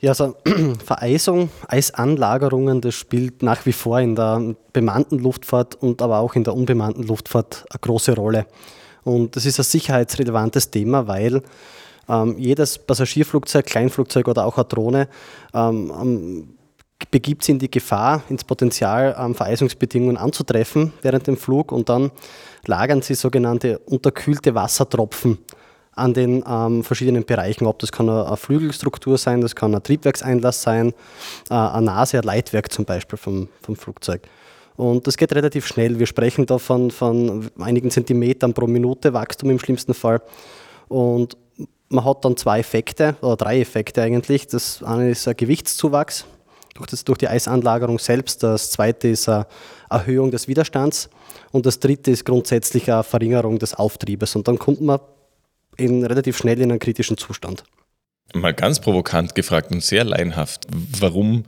Ja, 0.00 0.10
also 0.10 0.36
Vereisung, 0.84 1.50
Eisanlagerungen, 1.66 2.80
das 2.80 2.94
spielt 2.94 3.42
nach 3.42 3.66
wie 3.66 3.72
vor 3.72 3.98
in 3.98 4.14
der 4.14 4.54
bemannten 4.72 5.18
Luftfahrt 5.18 5.74
und 5.74 6.00
aber 6.02 6.18
auch 6.18 6.36
in 6.36 6.44
der 6.44 6.54
unbemannten 6.54 7.02
Luftfahrt 7.02 7.64
eine 7.68 7.80
große 7.80 8.14
Rolle. 8.14 8.46
Und 9.02 9.34
das 9.34 9.44
ist 9.44 9.58
ein 9.58 9.64
sicherheitsrelevantes 9.64 10.70
Thema, 10.70 11.08
weil 11.08 11.42
ähm, 12.08 12.36
jedes 12.38 12.78
Passagierflugzeug, 12.78 13.66
Kleinflugzeug 13.66 14.28
oder 14.28 14.46
auch 14.46 14.56
eine 14.56 14.66
Drohne 14.66 15.08
ähm, 15.52 16.54
begibt 17.10 17.42
sich 17.42 17.54
in 17.54 17.58
die 17.58 17.70
Gefahr, 17.70 18.22
ins 18.28 18.44
Potenzial, 18.44 19.16
ähm, 19.18 19.34
Vereisungsbedingungen 19.34 20.16
anzutreffen 20.16 20.92
während 21.02 21.26
dem 21.26 21.36
Flug 21.36 21.72
und 21.72 21.88
dann 21.88 22.12
lagern 22.66 23.02
sie 23.02 23.14
sogenannte 23.14 23.78
unterkühlte 23.80 24.54
Wassertropfen 24.54 25.38
an 25.98 26.14
den 26.14 26.44
ähm, 26.48 26.84
verschiedenen 26.84 27.24
Bereichen 27.24 27.66
ob 27.66 27.78
Das 27.78 27.92
kann 27.92 28.08
eine, 28.08 28.36
Flügelstruktur 28.36 29.18
sein, 29.18 29.40
das 29.40 29.54
kann 29.54 29.74
ein 29.74 29.82
Triebwerkseinlass 29.82 30.62
sein, 30.62 30.94
äh, 31.50 31.54
eine 31.54 31.86
Nase, 31.86 32.18
ein 32.18 32.24
Leitwerk 32.24 32.72
zum 32.72 32.84
Beispiel 32.84 33.18
vom, 33.18 33.48
vom 33.60 33.76
Flugzeug. 33.76 34.22
Und 34.76 35.08
das 35.08 35.16
geht 35.16 35.34
relativ 35.34 35.66
schnell. 35.66 35.98
Wir 35.98 36.06
sprechen 36.06 36.46
da 36.46 36.58
von, 36.58 36.92
von 36.92 37.50
einigen 37.58 37.90
Zentimetern 37.90 38.54
pro 38.54 38.68
Minute 38.68 39.12
Wachstum 39.12 39.50
im 39.50 39.58
schlimmsten 39.58 39.92
Fall. 39.92 40.22
Und 40.86 41.36
man 41.88 42.04
hat 42.04 42.24
dann 42.24 42.36
zwei 42.36 42.60
Effekte 42.60 43.16
oder 43.20 43.36
drei 43.36 43.60
Effekte 43.60 44.02
eigentlich. 44.02 44.46
Das 44.46 44.82
eine 44.84 45.10
ist 45.10 45.26
ein 45.26 45.36
Gewichtszuwachs 45.36 46.26
durch, 46.74 46.90
das, 46.90 47.04
durch 47.04 47.18
die 47.18 47.28
Eisanlagerung 47.28 47.98
selbst. 47.98 48.42
Das 48.44 48.70
zweite 48.70 49.08
ist 49.08 49.28
eine 49.28 49.46
Erhöhung 49.90 50.30
des 50.30 50.46
Widerstands. 50.46 51.10
Und 51.50 51.66
das 51.66 51.80
dritte 51.80 52.10
ist 52.10 52.24
grundsätzlich 52.24 52.90
eine 52.92 53.02
Verringerung 53.02 53.58
des 53.58 53.74
Auftriebes. 53.74 54.36
Und 54.36 54.46
dann 54.46 54.58
kommt 54.58 54.80
man 54.80 55.00
in 55.78 56.04
relativ 56.04 56.36
schnell 56.36 56.60
in 56.60 56.70
einen 56.70 56.80
kritischen 56.80 57.16
Zustand. 57.16 57.64
Mal 58.34 58.52
ganz 58.52 58.80
provokant 58.80 59.34
gefragt 59.34 59.70
und 59.70 59.82
sehr 59.82 60.04
laienhaft. 60.04 60.66
Warum 61.00 61.44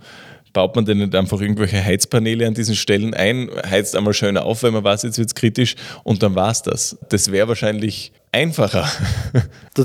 baut 0.53 0.75
man 0.77 0.85
denn 0.85 0.99
nicht 0.99 1.15
einfach 1.15 1.41
irgendwelche 1.41 1.85
Heizpaneele 1.85 2.47
an 2.47 2.55
diesen 2.55 2.75
Stellen 2.75 3.15
ein, 3.15 3.51
heizt 3.69 3.95
einmal 3.95 4.15
schön 4.15 4.37
auf, 4.37 4.63
wenn 4.63 4.73
man 4.73 4.85
weiß, 4.85 5.03
jetzt 5.03 5.19
wird 5.19 5.29
es 5.29 5.35
kritisch 5.35 5.77
und 6.05 6.23
dann 6.23 6.35
war 6.35 6.51
es 6.51 6.63
das. 6.63 6.99
Das 7.09 7.31
wäre 7.31 7.49
wahrscheinlich 7.49 8.13
einfacher. 8.33 8.89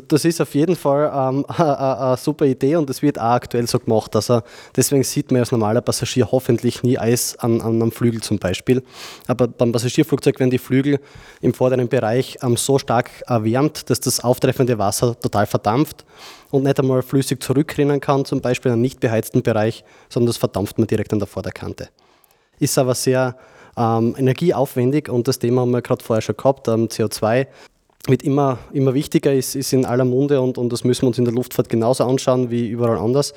Das 0.10 0.26
ist 0.26 0.42
auf 0.42 0.54
jeden 0.56 0.76
Fall 0.76 1.12
ähm, 1.14 1.46
eine 1.48 2.18
super 2.18 2.46
Idee 2.46 2.76
und 2.76 2.90
das 2.90 3.02
wird 3.02 3.20
auch 3.20 3.36
aktuell 3.36 3.66
so 3.68 3.80
gemacht. 3.80 4.16
Also 4.16 4.42
deswegen 4.76 5.04
sieht 5.04 5.32
man 5.32 5.40
als 5.40 5.52
normaler 5.52 5.80
Passagier 5.82 6.30
hoffentlich 6.32 6.84
nie 6.84 6.98
Eis 6.98 7.38
an, 7.38 7.62
an 7.62 7.82
einem 7.82 7.92
Flügel 7.92 8.22
zum 8.22 8.40
Beispiel. 8.40 8.84
Aber 9.28 9.48
beim 9.48 9.72
Passagierflugzeug 9.72 10.40
werden 10.40 10.50
die 10.50 10.58
Flügel 10.58 11.00
im 11.42 11.54
vorderen 11.54 11.88
Bereich 11.88 12.38
ähm, 12.42 12.58
so 12.58 12.78
stark 12.80 13.10
erwärmt, 13.28 13.90
dass 13.90 14.00
das 14.00 14.20
auftreffende 14.20 14.78
Wasser 14.78 15.18
total 15.18 15.46
verdampft 15.46 16.04
und 16.52 16.64
nicht 16.64 16.80
einmal 16.80 17.04
flüssig 17.04 17.42
zurückrinnen 17.42 18.02
kann, 18.02 18.26
zum 18.26 18.42
Beispiel 18.42 18.70
in 18.70 18.74
einem 18.74 18.82
nicht 18.82 19.00
beheizten 19.00 19.44
Bereich, 19.44 19.86
sondern 20.10 20.28
das 20.28 20.38
verdampft 20.38 20.78
man 20.78 20.88
direkt 20.88 21.14
an 21.14 21.20
der 21.20 21.28
Vorderkante. 21.28 21.90
Ist 22.60 22.78
aber 22.78 22.96
sehr 22.96 23.38
ähm, 23.78 24.16
energieaufwendig 24.18 25.10
und 25.10 25.28
das 25.28 25.40
Thema 25.40 25.62
haben 25.62 25.72
wir 25.72 25.82
gerade 25.82 26.04
vorher 26.04 26.22
schon 26.22 26.36
gehabt, 26.36 26.68
ähm, 26.68 26.88
CO2 26.88 27.48
wird 28.08 28.24
immer, 28.24 28.60
immer 28.74 28.94
wichtiger, 28.94 29.34
ist, 29.34 29.56
ist 29.56 29.74
in 29.74 29.86
aller 29.86 30.06
Munde 30.06 30.42
und, 30.42 30.58
und 30.58 30.72
das 30.72 30.84
müssen 30.84 31.04
wir 31.04 31.08
uns 31.08 31.18
in 31.18 31.26
der 31.26 31.34
Luftfahrt 31.34 31.70
genauso 31.70 32.04
anschauen 32.04 32.52
wie 32.52 32.68
überall 32.68 32.98
anders. 32.98 33.34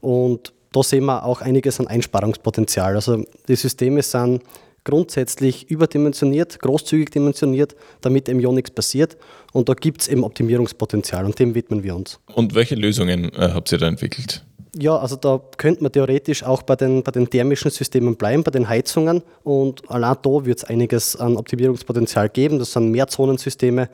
Und 0.00 0.52
da 0.72 0.82
sehen 0.82 1.04
wir 1.06 1.24
auch 1.24 1.40
einiges 1.40 1.80
an 1.80 1.86
Einsparungspotenzial. 1.86 2.94
Also 2.94 3.24
die 3.48 3.56
Systeme 3.56 4.02
sind 4.02 4.42
grundsätzlich 4.84 5.70
überdimensioniert, 5.70 6.58
großzügig 6.60 7.10
dimensioniert, 7.10 7.76
damit 8.00 8.28
eben 8.28 8.40
ja 8.40 8.50
nichts 8.50 8.70
passiert. 8.70 9.16
Und 9.52 9.68
da 9.68 9.74
gibt 9.74 10.02
es 10.02 10.08
eben 10.08 10.24
Optimierungspotenzial 10.24 11.24
und 11.24 11.38
dem 11.38 11.54
widmen 11.54 11.82
wir 11.82 11.94
uns. 11.94 12.20
Und 12.34 12.54
welche 12.54 12.74
Lösungen 12.74 13.32
äh, 13.34 13.50
habt 13.52 13.70
ihr 13.72 13.78
da 13.78 13.86
entwickelt? 13.86 14.44
Ja, 14.76 14.96
also 14.96 15.16
da 15.16 15.40
könnte 15.56 15.82
man 15.82 15.92
theoretisch 15.92 16.42
auch 16.42 16.62
bei 16.62 16.76
den, 16.76 17.02
bei 17.02 17.10
den 17.10 17.28
thermischen 17.28 17.70
Systemen 17.70 18.16
bleiben, 18.16 18.42
bei 18.42 18.50
den 18.50 18.68
Heizungen. 18.68 19.22
Und 19.42 19.90
allein 19.90 20.16
da 20.22 20.44
wird 20.44 20.58
es 20.58 20.64
einiges 20.64 21.16
an 21.16 21.36
Optimierungspotenzial 21.36 22.28
geben. 22.28 22.58
Das 22.58 22.72
sind 22.72 22.90
Mehrzonensysteme, 22.90 23.88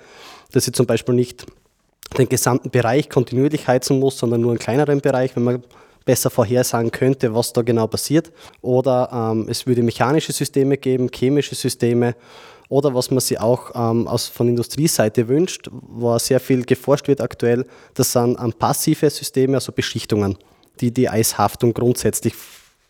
dass 0.52 0.66
ich 0.66 0.74
zum 0.74 0.86
Beispiel 0.86 1.14
nicht 1.14 1.46
den 2.18 2.28
gesamten 2.28 2.70
Bereich 2.70 3.08
kontinuierlich 3.08 3.66
heizen 3.66 3.98
muss, 3.98 4.18
sondern 4.18 4.40
nur 4.40 4.50
einen 4.50 4.58
kleineren 4.58 5.00
Bereich, 5.00 5.34
wenn 5.36 5.44
man 5.44 5.62
besser 6.04 6.28
vorhersagen 6.30 6.90
könnte, 6.90 7.34
was 7.34 7.52
da 7.52 7.62
genau 7.62 7.86
passiert. 7.86 8.30
Oder 8.60 9.08
ähm, 9.12 9.46
es 9.48 9.66
würde 9.66 9.82
mechanische 9.82 10.32
Systeme 10.32 10.76
geben, 10.76 11.08
chemische 11.12 11.54
Systeme 11.54 12.14
Oder 12.68 12.94
was 12.94 13.10
man 13.10 13.20
sich 13.20 13.38
auch 13.38 13.70
ähm, 13.74 14.08
aus, 14.08 14.26
von 14.26 14.48
Industrieseite 14.48 15.28
wünscht, 15.28 15.68
wo 15.70 16.18
sehr 16.18 16.40
viel 16.40 16.64
geforscht 16.64 17.08
wird 17.08 17.20
aktuell, 17.20 17.66
das 17.94 18.12
sind 18.12 18.38
ähm, 18.40 18.52
passive 18.52 19.10
Systeme, 19.10 19.56
also 19.56 19.72
Beschichtungen, 19.72 20.36
die 20.80 20.92
die 20.92 21.08
Eishaftung 21.08 21.74
grundsätzlich 21.74 22.34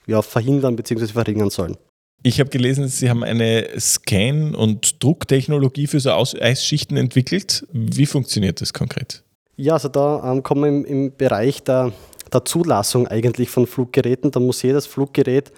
ja, 0.07 0.23
verhindern 0.23 0.77
bzw. 0.77 1.07
verringern 1.07 1.51
sollen. 1.51 1.77
Ich 2.23 2.41
habe 2.41 2.49
gelesen, 2.49 2.89
Sie 2.89 3.11
haben 3.11 3.23
eine 3.23 3.69
Scan- 3.79 4.55
und 4.55 5.03
Drucktechnologie 5.03 5.87
für 5.87 6.01
so 6.01 6.11
Eisschichten 6.11 6.97
entwickelt. 6.97 7.67
Wie 7.71 8.07
funktioniert 8.07 8.63
das 8.63 8.73
konkret? 8.73 9.23
Ja, 9.57 9.75
also 9.75 9.89
da 9.89 10.33
ähm, 10.33 10.43
kommen 10.43 10.63
wir 10.63 10.69
im, 10.69 10.85
im 10.85 11.17
Bereich 11.17 11.63
der, 11.63 11.93
der 12.33 12.45
Zulassung 12.45 13.07
eigentlich 13.07 13.51
von 13.51 13.67
Fluggeräten. 13.67 14.31
Da 14.31 14.41
muss 14.41 14.63
jedes 14.63 14.87
Fluggerät 14.87 15.53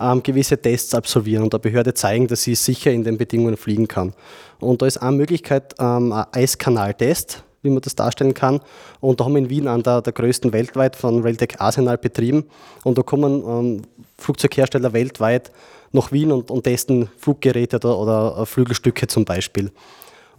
ähm, 0.00 0.22
gewisse 0.22 0.60
Tests 0.60 0.94
absolvieren 0.94 1.44
und 1.44 1.52
der 1.52 1.58
Behörde 1.58 1.94
zeigen, 1.94 2.26
dass 2.26 2.42
sie 2.42 2.54
sicher 2.54 2.90
in 2.90 3.04
den 3.04 3.16
Bedingungen 3.16 3.56
fliegen 3.56 3.88
kann. 3.88 4.12
Und 4.60 4.82
da 4.82 4.86
ist 4.86 4.98
eine 4.98 5.16
Möglichkeit 5.16 5.74
ähm, 5.78 6.12
ein 6.12 6.26
Eiskanaltest, 6.32 7.44
wie 7.68 7.74
man 7.74 7.82
das 7.82 7.94
darstellen 7.94 8.34
kann. 8.34 8.60
Und 9.00 9.20
da 9.20 9.24
haben 9.24 9.34
wir 9.34 9.42
in 9.42 9.50
Wien 9.50 9.68
einen 9.68 9.82
der, 9.82 10.02
der 10.02 10.12
größten 10.12 10.52
weltweit 10.52 10.96
von 10.96 11.22
Railtech 11.22 11.60
Arsenal 11.60 11.98
betrieben. 11.98 12.44
Und 12.84 12.98
da 12.98 13.02
kommen 13.02 13.44
ähm, 13.46 13.82
Flugzeughersteller 14.18 14.92
weltweit 14.92 15.52
nach 15.92 16.12
Wien 16.12 16.32
und, 16.32 16.50
und 16.50 16.64
testen 16.64 17.08
Fluggeräte 17.18 17.76
oder, 17.76 17.98
oder 17.98 18.46
Flügelstücke 18.46 19.06
zum 19.06 19.24
Beispiel. 19.24 19.70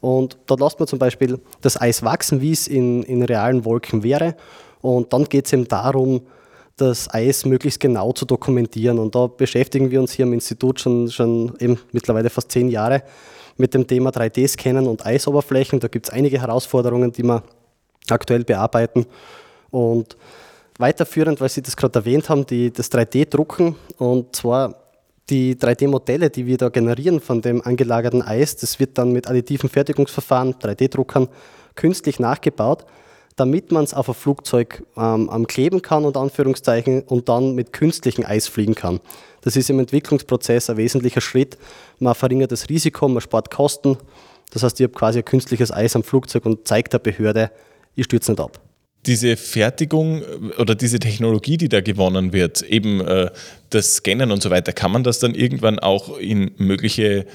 Und 0.01 0.37
da 0.47 0.55
lässt 0.55 0.79
man 0.79 0.87
zum 0.87 0.99
Beispiel 0.99 1.39
das 1.61 1.79
Eis 1.79 2.03
wachsen, 2.03 2.41
wie 2.41 2.51
es 2.51 2.67
in, 2.67 3.03
in 3.03 3.23
realen 3.23 3.65
Wolken 3.65 4.03
wäre. 4.03 4.35
Und 4.81 5.11
dann 5.13 5.25
geht 5.25 5.45
es 5.45 5.53
eben 5.53 5.67
darum, 5.67 6.21
das 6.81 7.13
Eis 7.13 7.45
möglichst 7.45 7.79
genau 7.79 8.11
zu 8.11 8.25
dokumentieren. 8.25 8.99
Und 8.99 9.15
da 9.15 9.27
beschäftigen 9.27 9.91
wir 9.91 9.99
uns 9.99 10.11
hier 10.13 10.25
am 10.25 10.33
Institut 10.33 10.79
schon, 10.79 11.09
schon 11.09 11.55
eben 11.59 11.79
mittlerweile 11.91 12.29
fast 12.29 12.51
zehn 12.51 12.69
Jahre 12.69 13.03
mit 13.57 13.73
dem 13.73 13.85
Thema 13.85 14.09
3D-Scannen 14.11 14.87
und 14.87 15.05
Eisoberflächen. 15.05 15.79
Da 15.79 15.87
gibt 15.87 16.07
es 16.07 16.13
einige 16.13 16.41
Herausforderungen, 16.41 17.11
die 17.11 17.23
wir 17.23 17.43
aktuell 18.09 18.43
bearbeiten. 18.43 19.05
Und 19.69 20.17
weiterführend, 20.77 21.41
weil 21.41 21.49
Sie 21.49 21.61
das 21.61 21.75
gerade 21.75 21.99
erwähnt 21.99 22.29
haben, 22.29 22.45
die, 22.45 22.71
das 22.71 22.91
3D-Drucken. 22.91 23.75
Und 23.97 24.35
zwar 24.35 24.75
die 25.29 25.55
3D-Modelle, 25.55 26.29
die 26.29 26.45
wir 26.45 26.57
da 26.57 26.69
generieren 26.69 27.19
von 27.19 27.41
dem 27.41 27.61
angelagerten 27.61 28.21
Eis, 28.21 28.55
das 28.55 28.79
wird 28.79 28.97
dann 28.97 29.11
mit 29.11 29.27
additiven 29.27 29.69
Fertigungsverfahren, 29.69 30.55
3D-Druckern, 30.55 31.27
künstlich 31.75 32.19
nachgebaut, 32.19 32.85
damit 33.39 33.71
man 33.71 33.83
es 33.83 33.93
auf 33.93 34.09
ein 34.09 34.15
Flugzeug 34.15 34.83
ähm, 34.97 35.47
kleben 35.47 35.81
kann, 35.81 36.05
und 36.05 36.17
Anführungszeichen, 36.17 37.03
und 37.03 37.29
dann 37.29 37.55
mit 37.55 37.73
künstlichem 37.73 38.25
Eis 38.25 38.47
fliegen 38.47 38.75
kann. 38.75 38.99
Das 39.41 39.55
ist 39.55 39.69
im 39.69 39.79
Entwicklungsprozess 39.79 40.69
ein 40.69 40.77
wesentlicher 40.77 41.21
Schritt. 41.21 41.57
Man 41.99 42.15
verringert 42.15 42.51
das 42.51 42.69
Risiko, 42.69 43.07
man 43.07 43.21
spart 43.21 43.49
Kosten. 43.49 43.97
Das 44.51 44.63
heißt, 44.63 44.79
ich 44.79 44.85
habe 44.85 44.93
quasi 44.93 45.19
ein 45.19 45.25
künstliches 45.25 45.71
Eis 45.71 45.95
am 45.95 46.03
Flugzeug 46.03 46.45
und 46.45 46.67
zeigt 46.67 46.93
der 46.93 46.99
Behörde, 46.99 47.51
ich 47.95 48.05
stürze 48.05 48.31
nicht 48.31 48.41
ab 48.41 48.59
diese 49.05 49.37
Fertigung 49.37 50.21
äh, 50.21 50.61
oder 50.61 50.75
diese 50.75 50.99
Technologie, 50.99 51.57
die 51.57 51.69
da 51.69 51.81
gewonnen 51.81 52.33
wird, 52.33 52.61
eben 52.61 53.01
äh, 53.01 53.31
das 53.69 53.95
Scannen 53.95 54.31
und 54.31 54.41
so 54.41 54.49
weiter, 54.49 54.73
kann 54.73 54.91
man 54.91 55.03
das 55.03 55.19
dann 55.19 55.35
irgendwann 55.35 55.79
auch 55.79 56.17
in 56.17 56.51
mögliche 56.57 57.25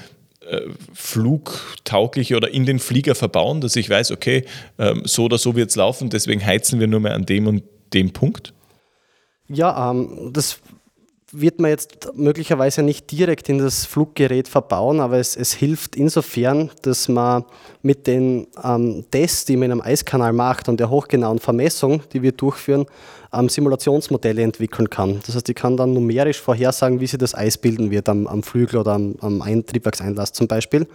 flugtaugliche 0.93 2.35
oder 2.35 2.49
in 2.51 2.65
den 2.65 2.79
Flieger 2.79 3.15
verbauen, 3.15 3.61
dass 3.61 3.75
ich 3.75 3.89
weiß, 3.89 4.11
okay, 4.11 4.45
ähm, 4.77 5.01
so 5.05 5.25
oder 5.25 5.37
so 5.37 5.55
wird 5.55 5.69
es 5.69 5.75
laufen, 5.75 6.09
deswegen 6.09 6.45
heizen 6.45 6.79
wir 6.79 6.87
nur 6.87 6.99
mehr 6.99 7.15
an 7.15 7.25
dem 7.25 7.47
und 7.47 7.63
dem 7.93 8.11
Punkt? 8.11 8.53
Ja, 9.47 9.91
ähm, 9.91 10.31
das 10.33 10.59
wird 11.31 11.59
man 11.59 11.71
jetzt 11.71 12.11
möglicherweise 12.15 12.81
nicht 12.81 13.11
direkt 13.11 13.49
in 13.49 13.57
das 13.57 13.85
Fluggerät 13.85 14.47
verbauen, 14.47 14.99
aber 14.99 15.17
es, 15.17 15.35
es 15.35 15.53
hilft 15.53 15.95
insofern, 15.95 16.71
dass 16.81 17.07
man 17.07 17.43
mit 17.81 18.07
den 18.07 18.47
ähm, 18.63 19.05
Tests, 19.11 19.45
die 19.45 19.57
man 19.57 19.65
in 19.65 19.71
einem 19.73 19.81
Eiskanal 19.81 20.33
macht 20.33 20.69
und 20.69 20.79
der 20.79 20.89
hochgenauen 20.89 21.39
Vermessung, 21.39 22.03
die 22.13 22.21
wir 22.21 22.31
durchführen, 22.31 22.85
ähm, 23.37 23.49
Simulationsmodelle 23.49 24.41
entwickeln 24.41 24.89
kann. 24.89 25.19
Das 25.25 25.35
heißt, 25.35 25.49
ich 25.49 25.55
kann 25.55 25.77
dann 25.77 25.93
numerisch 25.93 26.39
vorhersagen, 26.39 26.99
wie 26.99 27.07
sich 27.07 27.19
das 27.19 27.35
Eis 27.35 27.57
bilden 27.57 27.91
wird 27.91 28.09
am, 28.09 28.27
am 28.27 28.43
Flügel 28.43 28.79
oder 28.79 28.93
am, 28.93 29.15
am 29.19 29.65
Triebwerkseinlass 29.65 30.33
zum 30.33 30.47
Beispiel. 30.47 30.87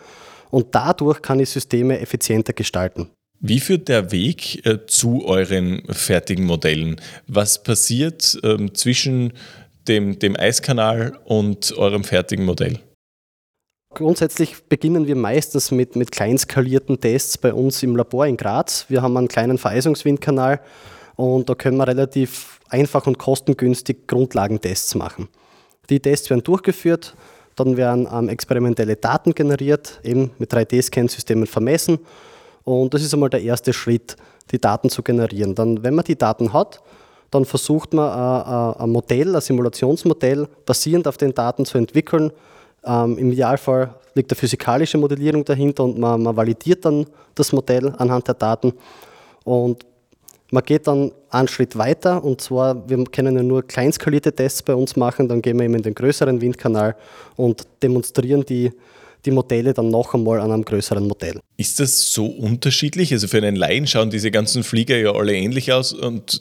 Und 0.50 0.74
dadurch 0.74 1.22
kann 1.22 1.40
ich 1.40 1.50
Systeme 1.50 2.00
effizienter 2.00 2.53
gestalten. 2.53 3.11
Wie 3.40 3.61
führt 3.61 3.88
der 3.88 4.12
Weg 4.12 4.66
äh, 4.66 4.87
zu 4.87 5.24
euren 5.24 5.83
fertigen 5.88 6.44
Modellen? 6.44 7.00
Was 7.26 7.62
passiert 7.62 8.38
ähm, 8.42 8.74
zwischen 8.74 9.33
dem, 9.88 10.18
dem 10.18 10.37
Eiskanal 10.37 11.18
und 11.24 11.72
eurem 11.79 12.05
fertigen 12.05 12.44
Modell? 12.44 12.81
Grundsätzlich 13.94 14.57
beginnen 14.68 15.07
wir 15.07 15.16
meistens 15.16 15.72
mit, 15.72 15.96
mit 15.96 16.12
kleinskalierten 16.12 17.00
Tests 17.00 17.38
bei 17.38 17.53
uns 17.53 17.83
im 17.83 17.96
Labor 17.96 18.26
in 18.26 18.37
Graz. 18.37 18.87
Wir 18.88 19.03
haben 19.03 19.16
einen 19.16 19.26
kleinen 19.26 19.59
Vereisungswindkanal 19.59 20.61
und 21.21 21.51
da 21.51 21.55
können 21.55 21.77
wir 21.77 21.87
relativ 21.87 22.61
einfach 22.71 23.07
und 23.07 23.19
kostengünstig 23.19 24.07
Grundlagentests 24.07 24.95
machen. 24.95 25.29
Die 25.91 26.01
Tests 26.01 26.31
werden 26.31 26.43
durchgeführt, 26.43 27.15
dann 27.57 27.77
werden 27.77 28.09
ähm, 28.11 28.31
experimentelle 28.31 28.97
Daten 28.97 29.35
generiert, 29.35 30.01
eben 30.03 30.31
mit 30.39 30.51
3D-Scan-Systemen 30.51 31.47
vermessen 31.47 31.99
und 32.65 32.95
das 32.95 33.03
ist 33.03 33.13
einmal 33.13 33.29
der 33.29 33.43
erste 33.43 33.75
Schritt, 33.75 34.17
die 34.51 34.59
Daten 34.59 34.89
zu 34.89 35.03
generieren. 35.03 35.55
Dann, 35.55 35.83
wenn 35.83 35.95
man 35.95 36.07
die 36.07 36.17
Daten 36.17 36.55
hat, 36.55 36.81
dann 37.31 37.45
versucht 37.45 37.93
man 37.93 38.09
äh, 38.09 38.81
äh, 38.81 38.83
ein 38.83 38.91
Modell, 38.91 39.35
ein 39.37 39.43
Simulationsmodell 39.43 40.49
basierend 40.65 41.07
auf 41.07 41.19
den 41.19 41.35
Daten 41.35 41.67
zu 41.67 41.77
entwickeln. 41.77 42.33
Ähm, 42.83 43.19
Im 43.19 43.31
Idealfall 43.31 43.95
liegt 44.15 44.33
eine 44.33 44.39
physikalische 44.39 44.97
Modellierung 44.97 45.45
dahinter 45.45 45.85
und 45.85 45.99
man, 45.99 46.23
man 46.23 46.35
validiert 46.35 46.87
dann 46.87 47.05
das 47.35 47.53
Modell 47.53 47.95
anhand 47.99 48.27
der 48.27 48.35
Daten. 48.35 48.73
Und 49.45 49.85
man 50.51 50.65
geht 50.65 50.87
dann 50.87 51.13
einen 51.31 51.49
Schritt 51.49 51.77
weiter 51.77 52.23
und 52.25 52.41
zwar, 52.41 52.89
wir 52.89 53.03
können 53.05 53.37
ja 53.37 53.43
nur 53.43 53.63
kleinskalierte 53.63 54.33
Tests 54.33 54.63
bei 54.63 54.75
uns 54.75 54.97
machen, 54.97 55.29
dann 55.29 55.43
gehen 55.43 55.59
wir 55.59 55.65
eben 55.65 55.75
in 55.75 55.83
den 55.83 55.95
größeren 55.95 56.41
Windkanal 56.41 56.97
und 57.37 57.67
demonstrieren 57.83 58.45
die, 58.45 58.73
die 59.25 59.31
Modelle 59.31 59.75
dann 59.75 59.91
noch 59.91 60.15
einmal 60.15 60.41
an 60.41 60.51
einem 60.51 60.65
größeren 60.65 61.07
Modell. 61.07 61.41
Ist 61.57 61.81
das 61.81 62.13
so 62.13 62.27
unterschiedlich? 62.27 63.13
Also 63.13 63.29
für 63.29 63.39
einen 63.39 63.57
Laien 63.57 63.87
schauen 63.87 64.11
diese 64.11 64.31
ganzen 64.31 64.63
Flieger 64.63 64.97
ja 64.97 65.13
alle 65.13 65.35
ähnlich 65.35 65.73
aus 65.73 65.93
und 65.93 66.41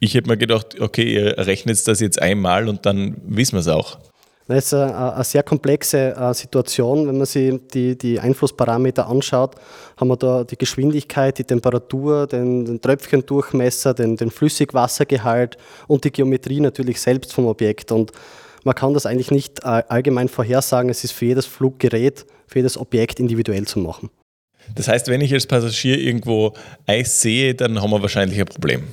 ich 0.00 0.14
hätte 0.14 0.28
mir 0.28 0.36
gedacht, 0.36 0.80
okay, 0.80 1.14
ihr 1.14 1.38
rechnet 1.38 1.86
das 1.86 2.00
jetzt 2.00 2.20
einmal 2.20 2.68
und 2.68 2.84
dann 2.84 3.16
wissen 3.26 3.52
wir 3.52 3.60
es 3.60 3.68
auch. 3.68 3.98
Das 4.46 4.66
ist 4.66 4.74
eine, 4.74 5.24
sehr 5.24 5.42
komplexe 5.42 6.14
äh, 6.14 6.34
Situation. 6.34 7.06
Wenn 7.08 7.16
man 7.16 7.26
sich 7.26 7.58
die, 7.72 7.96
die 7.96 8.20
Einflussparameter 8.20 9.08
anschaut, 9.08 9.54
haben 9.96 10.08
wir 10.08 10.16
da 10.16 10.44
die 10.44 10.58
Geschwindigkeit, 10.58 11.38
die 11.38 11.44
Temperatur, 11.44 12.26
den, 12.26 12.66
den 12.66 12.80
Tröpfchendurchmesser, 12.80 13.94
den, 13.94 14.16
den 14.16 14.30
Flüssigwassergehalt 14.30 15.56
und 15.86 16.04
die 16.04 16.12
Geometrie 16.12 16.60
natürlich 16.60 17.00
selbst 17.00 17.32
vom 17.32 17.46
Objekt. 17.46 17.90
Und 17.90 18.12
man 18.64 18.74
kann 18.74 18.92
das 18.92 19.06
eigentlich 19.06 19.30
nicht 19.30 19.60
äh, 19.60 19.82
allgemein 19.88 20.28
vorhersagen. 20.28 20.90
Es 20.90 21.04
ist 21.04 21.12
für 21.12 21.24
jedes 21.24 21.46
Fluggerät, 21.46 22.26
für 22.46 22.58
jedes 22.58 22.76
Objekt 22.76 23.20
individuell 23.20 23.66
zu 23.66 23.78
machen. 23.78 24.10
Das 24.74 24.88
heißt, 24.88 25.08
wenn 25.08 25.22
ich 25.22 25.32
als 25.32 25.46
Passagier 25.46 25.98
irgendwo 25.98 26.52
Eis 26.86 27.20
sehe, 27.20 27.54
dann 27.54 27.80
haben 27.80 27.90
wir 27.90 28.02
wahrscheinlich 28.02 28.38
ein 28.38 28.46
Problem. 28.46 28.84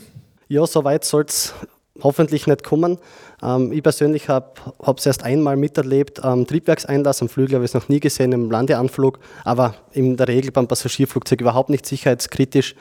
Ja, 0.47 0.65
so 0.65 0.83
weit 0.83 1.03
soll 1.05 1.25
es 1.27 1.53
hoffentlich 2.01 2.47
nicht 2.47 2.63
kommen. 2.63 2.97
Ähm, 3.41 3.71
ich 3.71 3.83
persönlich 3.83 4.29
habe 4.29 4.53
es 4.97 5.05
erst 5.05 5.23
einmal 5.23 5.55
miterlebt 5.57 6.23
am 6.23 6.47
Triebwerkseinlass, 6.47 7.21
am 7.21 7.29
Flügel 7.29 7.55
habe 7.55 7.65
ich 7.65 7.71
es 7.71 7.75
noch 7.75 7.89
nie 7.89 7.99
gesehen, 7.99 8.31
im 8.31 8.49
Landeanflug, 8.49 9.19
aber 9.43 9.75
in 9.91 10.17
der 10.17 10.27
Regel 10.27 10.51
beim 10.51 10.67
Passagierflugzeug 10.67 11.41
überhaupt 11.41 11.69
nicht 11.69 11.85
sicherheitskritisch. 11.85 12.75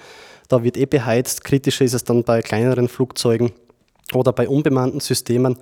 Da 0.49 0.65
wird 0.65 0.77
eh 0.77 0.87
beheizt. 0.87 1.45
Kritischer 1.45 1.85
ist 1.85 1.95
es 1.95 2.05
dann 2.05 2.25
bei 2.25 2.43
kleineren 2.43 2.89
Flugzeugen 2.89 3.53
oder 4.13 4.33
bei 4.33 4.49
unbemannten 4.49 5.01
Systemen. 5.01 5.57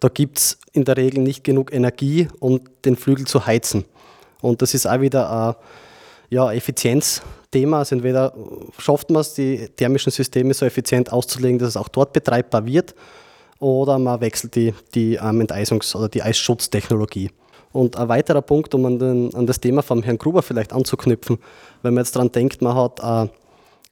Da 0.00 0.08
gibt 0.08 0.38
es 0.38 0.58
in 0.72 0.84
der 0.84 0.96
Regel 0.96 1.22
nicht 1.22 1.42
genug 1.42 1.72
Energie, 1.72 2.28
um 2.38 2.60
den 2.84 2.94
Flügel 2.94 3.26
zu 3.26 3.46
heizen. 3.46 3.84
Und 4.40 4.62
das 4.62 4.74
ist 4.74 4.86
auch 4.86 5.00
wieder 5.00 5.30
ein 5.30 5.54
ja, 6.30 6.52
Effizienzthema. 6.52 7.80
Also 7.80 7.96
entweder 7.96 8.34
schafft 8.78 9.10
man 9.10 9.20
es, 9.20 9.34
die 9.34 9.68
thermischen 9.76 10.12
Systeme 10.12 10.54
so 10.54 10.66
effizient 10.66 11.12
auszulegen, 11.12 11.58
dass 11.58 11.70
es 11.70 11.76
auch 11.76 11.88
dort 11.88 12.12
betreibbar 12.12 12.66
wird, 12.66 12.94
oder 13.60 13.98
man 13.98 14.20
wechselt 14.20 14.54
die, 14.54 14.72
die 14.94 15.14
ähm, 15.14 15.40
Enteisungs- 15.40 15.96
oder 15.96 16.08
die 16.08 16.22
Eisschutztechnologie. 16.22 17.30
Und 17.72 17.96
ein 17.96 18.08
weiterer 18.08 18.42
Punkt, 18.42 18.74
um 18.74 18.86
an, 18.86 18.98
den, 18.98 19.34
an, 19.34 19.46
das 19.46 19.60
Thema 19.60 19.82
von 19.82 20.02
Herrn 20.02 20.18
Gruber 20.18 20.42
vielleicht 20.42 20.72
anzuknüpfen, 20.72 21.38
wenn 21.82 21.94
man 21.94 22.04
jetzt 22.04 22.14
daran 22.14 22.32
denkt, 22.32 22.62
man 22.62 22.74
hat 22.76 23.02
ein, 23.02 23.30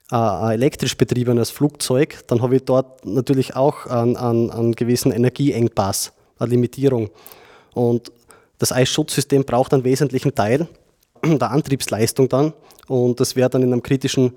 ein 0.09 0.51
elektrisch 0.53 0.95
betriebenes 0.95 1.49
Flugzeug, 1.49 2.23
dann 2.27 2.41
habe 2.41 2.55
ich 2.55 2.63
dort 2.63 3.05
natürlich 3.05 3.55
auch 3.55 3.85
einen, 3.87 4.15
einen, 4.15 4.49
einen 4.51 4.71
gewissen 4.73 5.11
Energieengpass, 5.11 6.13
eine 6.39 6.49
Limitierung. 6.49 7.09
Und 7.73 8.11
das 8.57 8.71
Eisschutzsystem 8.71 9.43
braucht 9.43 9.73
einen 9.73 9.83
wesentlichen 9.83 10.33
Teil 10.33 10.67
der 11.25 11.51
Antriebsleistung 11.51 12.29
dann. 12.29 12.53
Und 12.87 13.19
das 13.19 13.35
wäre 13.35 13.49
dann 13.49 13.63
in 13.63 13.71
einem 13.71 13.83
kritischen 13.83 14.33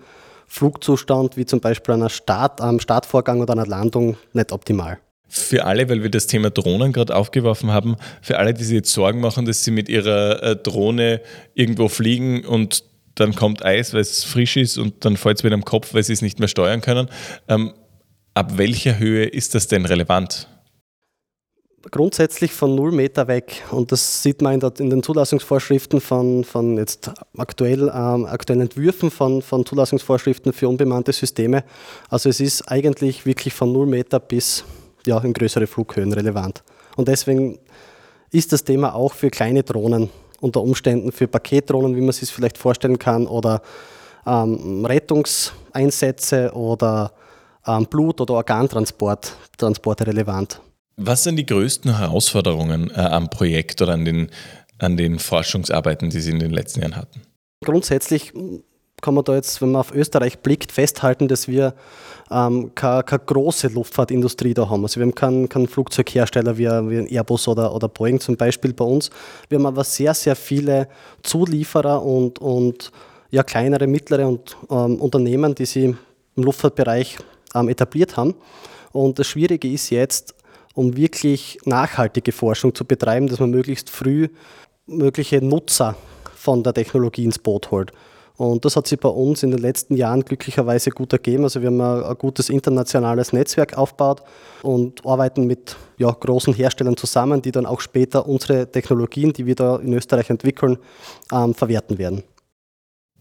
Flugzustand, 0.46 1.36
wie 1.36 1.46
zum 1.46 1.60
Beispiel 1.60 1.94
einer 1.94 2.08
Start, 2.08 2.60
einem 2.60 2.80
Startvorgang 2.80 3.40
oder 3.40 3.52
einer 3.52 3.66
Landung, 3.66 4.16
nicht 4.32 4.52
optimal. 4.52 4.98
Für 5.28 5.64
alle, 5.64 5.88
weil 5.88 6.02
wir 6.02 6.10
das 6.10 6.26
Thema 6.26 6.50
Drohnen 6.50 6.92
gerade 6.92 7.14
aufgeworfen 7.14 7.70
haben, 7.70 7.96
für 8.20 8.38
alle, 8.38 8.52
die 8.52 8.64
sich 8.64 8.74
jetzt 8.74 8.92
Sorgen 8.92 9.20
machen, 9.20 9.46
dass 9.46 9.62
sie 9.62 9.70
mit 9.70 9.88
ihrer 9.88 10.42
äh, 10.42 10.56
Drohne 10.56 11.20
irgendwo 11.54 11.88
fliegen 11.88 12.44
und 12.44 12.82
dann 13.14 13.36
kommt 13.36 13.64
Eis, 13.64 13.94
weil 13.94 14.00
es 14.00 14.24
frisch 14.24 14.56
ist 14.56 14.76
und 14.76 15.04
dann 15.04 15.16
fällt 15.16 15.38
es 15.38 15.44
wieder 15.44 15.54
am 15.54 15.64
Kopf, 15.64 15.94
weil 15.94 16.02
sie 16.02 16.14
es 16.14 16.22
nicht 16.22 16.40
mehr 16.40 16.48
steuern 16.48 16.80
können. 16.80 17.08
Ähm, 17.46 17.74
ab 18.34 18.58
welcher 18.58 18.98
Höhe 18.98 19.24
ist 19.24 19.54
das 19.54 19.68
denn 19.68 19.86
relevant? 19.86 20.48
Grundsätzlich 21.90 22.52
von 22.52 22.74
0 22.74 22.92
Meter 22.92 23.28
weg. 23.28 23.62
Und 23.70 23.92
das 23.92 24.22
sieht 24.22 24.42
man 24.42 24.54
in, 24.54 24.60
der, 24.60 24.72
in 24.78 24.90
den 24.90 25.02
Zulassungsvorschriften 25.02 26.00
von, 26.00 26.44
von 26.44 26.76
jetzt 26.76 27.10
aktuell, 27.36 27.90
ähm, 27.94 28.26
aktuellen 28.26 28.62
Entwürfen 28.62 29.10
von, 29.10 29.42
von 29.42 29.64
Zulassungsvorschriften 29.64 30.52
für 30.52 30.68
unbemannte 30.68 31.12
Systeme. 31.12 31.64
Also 32.08 32.28
es 32.28 32.40
ist 32.40 32.70
eigentlich 32.70 33.24
wirklich 33.24 33.54
von 33.54 33.72
0 33.72 33.86
Meter 33.86 34.20
bis 34.20 34.64
ja, 35.06 35.18
in 35.18 35.32
größere 35.32 35.66
Flughöhen 35.66 36.12
relevant. 36.12 36.62
Und 36.96 37.08
deswegen 37.08 37.58
ist 38.30 38.52
das 38.52 38.64
Thema 38.64 38.94
auch 38.94 39.14
für 39.14 39.30
kleine 39.30 39.62
Drohnen 39.62 40.10
unter 40.40 40.62
Umständen 40.62 41.12
für 41.12 41.28
Paketdrohnen, 41.28 41.96
wie 41.96 42.00
man 42.00 42.12
sich 42.12 42.24
es 42.24 42.30
vielleicht 42.30 42.58
vorstellen 42.58 42.98
kann, 42.98 43.26
oder 43.26 43.62
ähm, 44.26 44.84
Rettungseinsätze 44.84 46.52
oder 46.54 47.12
ähm, 47.66 47.86
Blut- 47.86 48.20
oder 48.20 48.34
Organtransport 48.34 49.36
Transporte 49.56 50.06
relevant. 50.06 50.60
Was 51.02 51.24
sind 51.24 51.36
die 51.36 51.46
größten 51.46 51.96
Herausforderungen 51.96 52.90
äh, 52.90 53.00
am 53.00 53.30
Projekt 53.30 53.80
oder 53.80 53.94
an 53.94 54.04
den, 54.04 54.28
an 54.78 54.98
den 54.98 55.18
Forschungsarbeiten, 55.18 56.10
die 56.10 56.20
Sie 56.20 56.30
in 56.30 56.40
den 56.40 56.50
letzten 56.50 56.82
Jahren 56.82 56.94
hatten? 56.94 57.22
Grundsätzlich 57.64 58.34
kann 59.00 59.14
man 59.14 59.24
da 59.24 59.34
jetzt, 59.34 59.62
wenn 59.62 59.70
man 59.70 59.80
auf 59.80 59.94
Österreich 59.94 60.40
blickt, 60.40 60.72
festhalten, 60.72 61.26
dass 61.26 61.48
wir 61.48 61.72
ähm, 62.30 62.72
keine, 62.74 63.02
keine, 63.02 63.22
große 63.24 63.68
Luftfahrtindustrie 63.68 64.52
da 64.52 64.68
haben. 64.68 64.82
Also 64.82 65.00
wir 65.00 65.06
haben 65.06 65.14
keinen, 65.14 65.48
keinen 65.48 65.68
Flugzeughersteller 65.68 66.58
wie, 66.58 66.66
wie 66.66 67.16
Airbus 67.16 67.48
oder, 67.48 67.74
oder 67.74 67.88
Boeing 67.88 68.20
zum 68.20 68.36
Beispiel 68.36 68.74
bei 68.74 68.84
uns. 68.84 69.08
Wir 69.48 69.56
haben 69.56 69.64
aber 69.64 69.84
sehr, 69.84 70.12
sehr 70.12 70.36
viele 70.36 70.86
Zulieferer 71.22 72.02
und, 72.02 72.40
und 72.40 72.92
ja, 73.30 73.42
kleinere, 73.42 73.86
mittlere 73.86 74.28
und, 74.28 74.54
ähm, 74.70 75.00
Unternehmen, 75.00 75.54
die 75.54 75.64
sie 75.64 75.96
im 76.36 76.42
Luftfahrtbereich 76.42 77.16
ähm, 77.54 77.70
etabliert 77.70 78.18
haben. 78.18 78.34
Und 78.92 79.18
das 79.18 79.28
Schwierige 79.28 79.70
ist 79.70 79.88
jetzt, 79.88 80.34
um 80.74 80.96
wirklich 80.96 81.58
nachhaltige 81.64 82.32
Forschung 82.32 82.74
zu 82.74 82.84
betreiben, 82.84 83.26
dass 83.26 83.40
man 83.40 83.50
möglichst 83.50 83.90
früh 83.90 84.28
mögliche 84.86 85.44
Nutzer 85.44 85.96
von 86.34 86.62
der 86.62 86.74
Technologie 86.74 87.24
ins 87.24 87.38
Boot 87.38 87.70
holt. 87.70 87.92
Und 88.40 88.64
das 88.64 88.74
hat 88.74 88.86
sich 88.86 88.98
bei 88.98 89.10
uns 89.10 89.42
in 89.42 89.50
den 89.50 89.60
letzten 89.60 89.96
Jahren 89.96 90.24
glücklicherweise 90.24 90.90
gut 90.90 91.12
ergeben. 91.12 91.44
Also 91.44 91.60
wir 91.60 91.68
haben 91.68 91.80
ein, 91.80 92.14
gutes 92.16 92.48
internationales 92.48 93.34
Netzwerk 93.34 93.76
aufgebaut 93.76 94.22
und 94.62 95.04
arbeiten 95.04 95.46
mit 95.46 95.76
ja, 95.98 96.10
großen 96.10 96.54
Herstellern 96.54 96.96
zusammen, 96.96 97.42
die 97.42 97.52
dann 97.52 97.66
auch 97.66 97.82
später 97.82 98.26
unsere 98.26 98.70
Technologien, 98.72 99.34
die 99.34 99.44
wir 99.44 99.56
da 99.56 99.76
in 99.76 99.92
Österreich 99.92 100.30
entwickeln, 100.30 100.78
ähm, 101.30 101.52
verwerten 101.52 101.98
werden. 101.98 102.22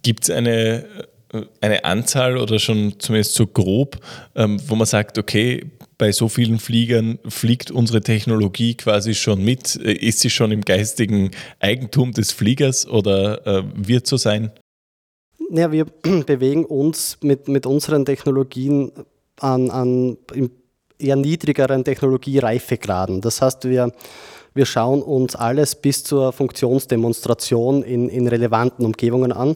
Gibt 0.04 0.24
es 0.24 0.30
eine, 0.30 0.86
äh, 1.34 1.42
eine 1.60 1.84
Anzahl 1.84 2.38
oder 2.38 2.58
schon 2.58 2.98
zumindest 3.00 3.36
so 3.36 3.46
grob, 3.46 3.98
ähm, 4.36 4.58
wo 4.68 4.76
man 4.76 4.88
sagt, 4.88 5.18
okay, 5.18 5.70
bei 6.00 6.12
so 6.12 6.30
vielen 6.30 6.58
Fliegern 6.58 7.20
fliegt 7.28 7.70
unsere 7.70 8.02
Technologie 8.02 8.74
quasi 8.74 9.14
schon 9.14 9.44
mit? 9.44 9.76
Äh, 9.76 9.92
ist 9.94 10.22
sie 10.22 10.32
schon 10.32 10.52
im 10.52 10.62
geistigen 10.62 11.30
Eigentum 11.60 12.14
des 12.14 12.32
Fliegers 12.32 12.88
oder 12.88 13.46
äh, 13.46 13.64
wird 13.76 14.08
so 14.08 14.18
sein? 14.18 14.52
Ja, 15.52 15.72
wir 15.72 15.86
bewegen 16.26 16.66
uns 16.66 17.20
mit, 17.22 17.48
mit 17.48 17.68
unseren 17.68 18.06
Technologien 18.06 18.92
an, 19.40 19.70
an 19.70 20.18
eher 20.98 21.16
niedrigeren 21.16 21.84
Technologiereifegraden. 21.84 23.22
Das 23.22 23.42
heißt, 23.42 23.66
wir, 23.66 23.92
wir 24.54 24.66
schauen 24.66 25.02
uns 25.02 25.36
alles 25.36 25.76
bis 25.76 26.04
zur 26.04 26.34
Funktionsdemonstration 26.34 27.84
in, 27.84 28.10
in 28.10 28.28
relevanten 28.28 28.86
Umgebungen 28.86 29.32
an. 29.32 29.56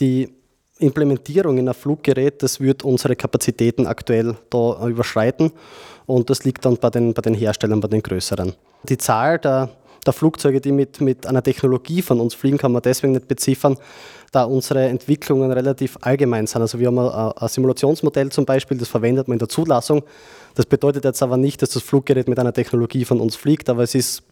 Die 0.00 0.34
Implementierung 0.84 1.58
in 1.58 1.68
ein 1.68 1.74
Fluggerät, 1.74 2.42
das 2.42 2.60
wird 2.60 2.84
unsere 2.84 3.16
Kapazitäten 3.16 3.86
aktuell 3.86 4.36
da 4.50 4.86
überschreiten 4.86 5.52
und 6.06 6.30
das 6.30 6.44
liegt 6.44 6.64
dann 6.64 6.76
bei 6.76 6.90
den, 6.90 7.14
bei 7.14 7.22
den 7.22 7.34
Herstellern, 7.34 7.80
bei 7.80 7.88
den 7.88 8.02
größeren. 8.02 8.54
Die 8.88 8.98
Zahl 8.98 9.38
der, 9.38 9.70
der 10.04 10.12
Flugzeuge, 10.12 10.60
die 10.60 10.72
mit, 10.72 11.00
mit 11.00 11.26
einer 11.26 11.42
Technologie 11.42 12.02
von 12.02 12.20
uns 12.20 12.34
fliegen, 12.34 12.58
kann 12.58 12.72
man 12.72 12.82
deswegen 12.82 13.14
nicht 13.14 13.28
beziffern, 13.28 13.76
da 14.32 14.44
unsere 14.44 14.86
Entwicklungen 14.86 15.50
relativ 15.52 15.96
allgemein 16.00 16.46
sind. 16.46 16.60
Also 16.60 16.78
wir 16.78 16.88
haben 16.88 16.98
ein, 16.98 17.08
ein 17.08 17.48
Simulationsmodell 17.48 18.30
zum 18.30 18.44
Beispiel, 18.44 18.76
das 18.76 18.88
verwendet 18.88 19.28
man 19.28 19.36
in 19.36 19.38
der 19.38 19.48
Zulassung. 19.48 20.02
Das 20.54 20.66
bedeutet 20.66 21.04
jetzt 21.04 21.22
aber 21.22 21.36
nicht, 21.36 21.62
dass 21.62 21.70
das 21.70 21.82
Fluggerät 21.82 22.28
mit 22.28 22.38
einer 22.38 22.52
Technologie 22.52 23.04
von 23.04 23.20
uns 23.20 23.36
fliegt, 23.36 23.68
aber 23.68 23.82
es 23.82 23.94
ist 23.94 24.22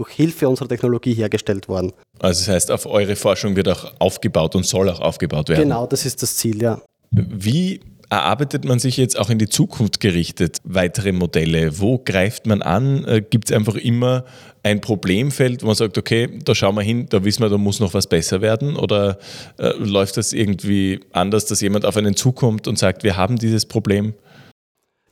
durch 0.00 0.12
Hilfe 0.12 0.48
unserer 0.48 0.68
Technologie 0.68 1.14
hergestellt 1.14 1.68
worden. 1.68 1.92
Also 2.18 2.40
das 2.40 2.48
heißt, 2.48 2.70
auf 2.70 2.86
eure 2.86 3.16
Forschung 3.16 3.54
wird 3.54 3.68
auch 3.68 3.92
aufgebaut 3.98 4.56
und 4.56 4.64
soll 4.64 4.88
auch 4.88 5.00
aufgebaut 5.00 5.48
werden. 5.48 5.62
Genau, 5.62 5.86
das 5.86 6.06
ist 6.06 6.22
das 6.22 6.36
Ziel, 6.36 6.62
ja. 6.62 6.80
Wie 7.10 7.80
erarbeitet 8.08 8.64
man 8.64 8.78
sich 8.78 8.96
jetzt 8.96 9.18
auch 9.18 9.30
in 9.30 9.38
die 9.38 9.48
Zukunft 9.48 10.00
gerichtet 10.00 10.58
weitere 10.64 11.12
Modelle? 11.12 11.78
Wo 11.78 11.98
greift 11.98 12.46
man 12.46 12.60
an? 12.60 13.04
Äh, 13.04 13.22
Gibt 13.22 13.50
es 13.50 13.56
einfach 13.56 13.76
immer 13.76 14.24
ein 14.62 14.80
Problemfeld, 14.80 15.62
wo 15.62 15.66
man 15.66 15.76
sagt, 15.76 15.96
okay, 15.96 16.28
da 16.44 16.54
schauen 16.54 16.74
wir 16.74 16.82
hin, 16.82 17.06
da 17.08 17.24
wissen 17.24 17.42
wir, 17.42 17.48
da 17.48 17.56
muss 17.56 17.78
noch 17.78 17.94
was 17.94 18.06
besser 18.06 18.40
werden? 18.40 18.76
Oder 18.76 19.18
äh, 19.58 19.70
läuft 19.78 20.16
das 20.16 20.32
irgendwie 20.32 21.00
anders, 21.12 21.46
dass 21.46 21.60
jemand 21.60 21.84
auf 21.84 21.96
einen 21.96 22.16
zukommt 22.16 22.66
und 22.66 22.78
sagt, 22.78 23.04
wir 23.04 23.16
haben 23.16 23.36
dieses 23.36 23.64
Problem? 23.66 24.14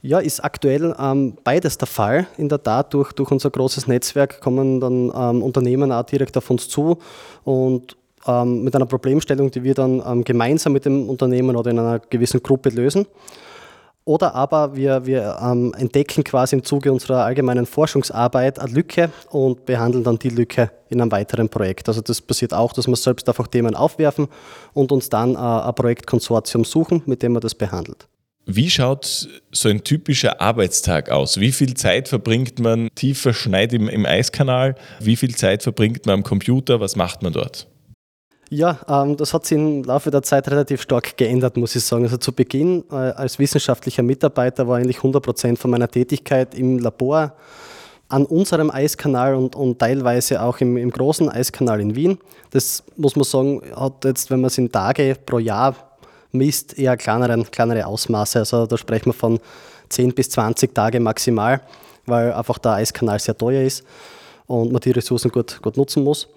Ja, 0.01 0.21
ist 0.21 0.45
aktuell 0.45 0.95
ähm, 0.99 1.37
beides 1.43 1.77
der 1.77 1.89
Fall. 1.89 2.29
In 2.37 2.49
der 2.49 2.63
Tat, 2.63 2.95
durch, 2.95 3.13
durch 3.13 3.33
unser 3.33 3.51
großes 3.51 3.89
Netzwerk 3.89 4.41
kommen 4.41 4.81
dann 4.81 5.13
ähm, 5.15 5.43
Unternehmen 5.43 5.91
auch 5.91 6.05
direkt 6.05 6.37
auf 6.37 6.49
uns 6.51 6.69
zu 6.69 6.99
und 7.43 7.97
ähm, 8.27 8.63
mit 8.63 8.77
einer 8.77 8.87
Problemstellung, 8.87 9.51
die 9.51 9.65
wir 9.65 9.75
dann 9.75 10.01
ähm, 10.07 10.23
gemeinsam 10.23 10.73
mit 10.73 10.85
dem 10.85 11.09
Unternehmen 11.09 11.57
oder 11.57 11.73
in 11.73 11.81
einer 11.81 11.99
gewissen 11.99 12.41
Gruppe 12.43 12.69
lösen. 12.69 13.07
Oder 14.05 14.35
aber 14.37 14.75
wir, 14.77 15.05
wir 15.05 15.37
ähm, 15.43 15.75
entdecken 15.77 16.23
quasi 16.25 16.57
im 16.57 16.65
Zuge 16.65 16.93
unserer 16.93 17.25
allgemeinen 17.25 17.67
Forschungsarbeit 17.67 18.59
eine 18.59 18.73
Lücke 18.73 19.11
und 19.31 19.67
behandeln 19.67 20.05
dann 20.05 20.19
die 20.19 20.31
Lücke 20.31 20.71
in 20.89 21.01
einem 21.01 21.11
weiteren 21.11 21.49
Projekt. 21.49 21.89
Also 21.89 22.01
das 22.01 22.23
passiert 22.23 22.55
auch, 22.55 22.73
dass 22.73 22.87
wir 22.87 22.97
selbst 22.97 23.29
einfach 23.29 23.49
Themen 23.49 23.75
aufwerfen 23.75 24.29
und 24.73 24.93
uns 24.93 25.09
dann 25.09 25.35
äh, 25.35 25.39
ein 25.39 25.75
Projektkonsortium 25.75 26.65
suchen, 26.65 27.03
mit 27.05 27.23
dem 27.23 27.33
man 27.33 27.43
das 27.43 27.55
behandelt. 27.55 28.07
Wie 28.51 28.71
schaut 28.71 29.29
so 29.53 29.69
ein 29.69 29.85
typischer 29.85 30.41
Arbeitstag 30.41 31.11
aus? 31.11 31.39
Wie 31.39 31.53
viel 31.53 31.75
Zeit 31.75 32.09
verbringt 32.09 32.59
man 32.61 32.89
tief 32.95 33.21
verschneit 33.21 33.75
im, 33.75 33.91
im 33.91 34.07
Eiskanal? 34.07 34.75
Wie 35.01 35.17
viel 35.17 35.37
Zeit 35.37 35.63
verbringt 35.63 36.07
man 36.07 36.15
am 36.15 36.23
Computer? 36.23 36.81
Was 36.81 36.97
macht 36.97 37.23
man 37.23 37.35
dort? 37.35 37.67
Ja, 38.49 38.79
ähm, 38.89 39.19
das 39.19 39.35
hat 39.35 39.45
sich 39.45 39.59
im 39.59 39.85
Laufe 39.85 40.11
der 40.11 40.23
Zeit 40.23 40.51
relativ 40.51 40.81
stark 40.81 41.19
geändert, 41.19 41.59
muss 41.59 41.77
ich 41.77 41.85
sagen. 41.85 42.05
Also 42.05 42.17
zu 42.17 42.33
Beginn 42.33 42.85
äh, 42.91 42.95
als 42.95 43.39
wissenschaftlicher 43.39 44.03
Mitarbeiter 44.03 44.67
war 44.67 44.79
eigentlich 44.79 44.97
100 44.97 45.23
Prozent 45.23 45.59
von 45.59 45.71
meiner 45.71 45.89
Tätigkeit 45.89 46.55
im 46.55 46.79
Labor 46.79 47.35
an 48.09 48.25
unserem 48.25 48.71
Eiskanal 48.71 49.35
und, 49.35 49.57
und 49.57 49.79
teilweise 49.79 50.41
auch 50.41 50.59
im, 50.61 50.79
im, 50.79 50.91
großen 50.91 51.29
Eiskanal 51.29 51.83
in 51.83 51.95
Wien. 51.95 52.17
Das 52.49 52.83
muss 52.97 53.15
man 53.15 53.25
sagen, 53.25 53.61
hat 53.77 54.07
jetzt, 54.07 54.31
wenn 54.31 54.41
man 54.41 54.49
es 54.49 54.57
in 54.57 54.73
Tage 54.73 55.15
pro 55.27 55.39
Jahr 55.39 55.88
misst, 56.33 56.79
eher 56.79 56.97
kleinere, 56.97 57.45
kleinere 57.45 57.87
Ausmaße. 57.87 58.41
Also 58.41 58.67
da 58.67 58.77
sprechen 58.77 59.07
wir 59.07 59.15
von 59.15 59.41
10 59.89 60.15
bis 60.15 60.31
20 60.31 60.75
Tage 60.75 61.01
maximal, 61.01 61.61
weil 62.07 62.33
einfach 62.33 62.59
der 62.59 62.73
Eiskanal 62.73 63.19
sehr 63.19 63.37
teuer 63.37 63.63
ist 63.63 63.85
und 64.47 64.73
man 64.73 64.81
die 64.81 64.91
Ressourcen 64.91 65.31
gut, 65.31 65.61
gut 65.63 65.77
nutzen 65.77 66.05
muss 66.05 66.29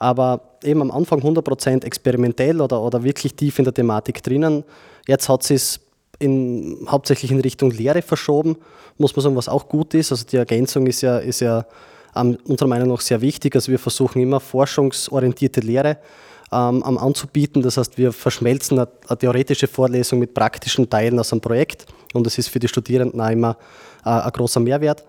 aber 0.00 0.40
eben 0.64 0.80
am 0.80 0.90
Anfang 0.90 1.20
100% 1.20 1.84
experimentell 1.84 2.60
oder, 2.60 2.80
oder 2.80 3.04
wirklich 3.04 3.34
tief 3.34 3.58
in 3.58 3.66
der 3.66 3.74
Thematik 3.74 4.22
drinnen. 4.22 4.64
Jetzt 5.06 5.28
hat 5.28 5.42
sie 5.42 5.54
es 5.54 5.78
in, 6.18 6.86
hauptsächlich 6.88 7.30
in 7.30 7.40
Richtung 7.40 7.70
Lehre 7.70 8.00
verschoben, 8.00 8.56
muss 8.96 9.14
man 9.14 9.22
sagen, 9.22 9.36
was 9.36 9.48
auch 9.48 9.68
gut 9.68 9.92
ist. 9.92 10.10
Also 10.10 10.24
die 10.24 10.38
Ergänzung 10.38 10.86
ist 10.86 11.02
ja, 11.02 11.18
ist 11.18 11.40
ja 11.40 11.66
unserer 12.14 12.68
Meinung 12.68 12.88
nach 12.88 13.02
sehr 13.02 13.20
wichtig. 13.20 13.54
Also 13.54 13.70
wir 13.70 13.78
versuchen 13.78 14.22
immer 14.22 14.40
forschungsorientierte 14.40 15.60
Lehre 15.60 15.98
ähm, 16.52 16.82
anzubieten. 16.82 17.62
Das 17.62 17.76
heißt, 17.76 17.96
wir 17.98 18.12
verschmelzen 18.12 18.78
eine, 18.78 18.88
eine, 19.08 19.18
theoretische 19.18 19.66
Vorlesung 19.66 20.18
mit 20.18 20.34
praktischen 20.34 20.88
Teilen 20.88 21.18
aus 21.18 21.32
einem 21.32 21.40
Projekt 21.40 21.86
und 22.12 22.26
das 22.26 22.38
ist 22.38 22.48
für 22.48 22.58
die 22.58 22.68
Studierenden 22.68 23.20
auch 23.20 23.30
immer 23.30 23.56
äh, 24.04 24.10
ein 24.10 24.32
großer 24.32 24.60
Mehrwert. 24.60 25.04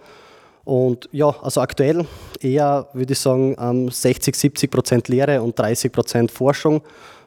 Und 0.64 1.10
ja, 1.12 1.34
also 1.42 1.60
aktuell 1.62 2.06
eher, 2.40 2.88
würde 2.94 3.14
ich 3.14 3.20
sagen, 3.20 3.90
60, 3.90 4.36
ähm, 4.36 4.40
70 4.40 4.72
Prozent 4.72 5.08
Lehre 5.08 5.42
und 5.42 5.58
30 5.58 5.92
Prozent 5.92 6.32
Forschung, 6.32 6.82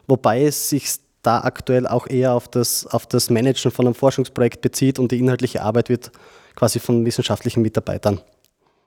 wobei 0.07 0.45
es 0.45 0.69
sich 0.69 0.95
da 1.21 1.41
aktuell 1.41 1.87
auch 1.87 2.07
eher 2.07 2.33
auf 2.33 2.47
das, 2.47 2.85
auf 2.85 3.07
das 3.07 3.29
Managen 3.29 3.71
von 3.71 3.87
einem 3.87 3.95
Forschungsprojekt 3.95 4.61
bezieht 4.61 4.99
und 4.99 5.11
die 5.11 5.19
inhaltliche 5.19 5.61
Arbeit 5.61 5.89
wird 5.89 6.11
quasi 6.55 6.79
von 6.79 7.05
wissenschaftlichen 7.05 7.61
Mitarbeitern 7.61 8.21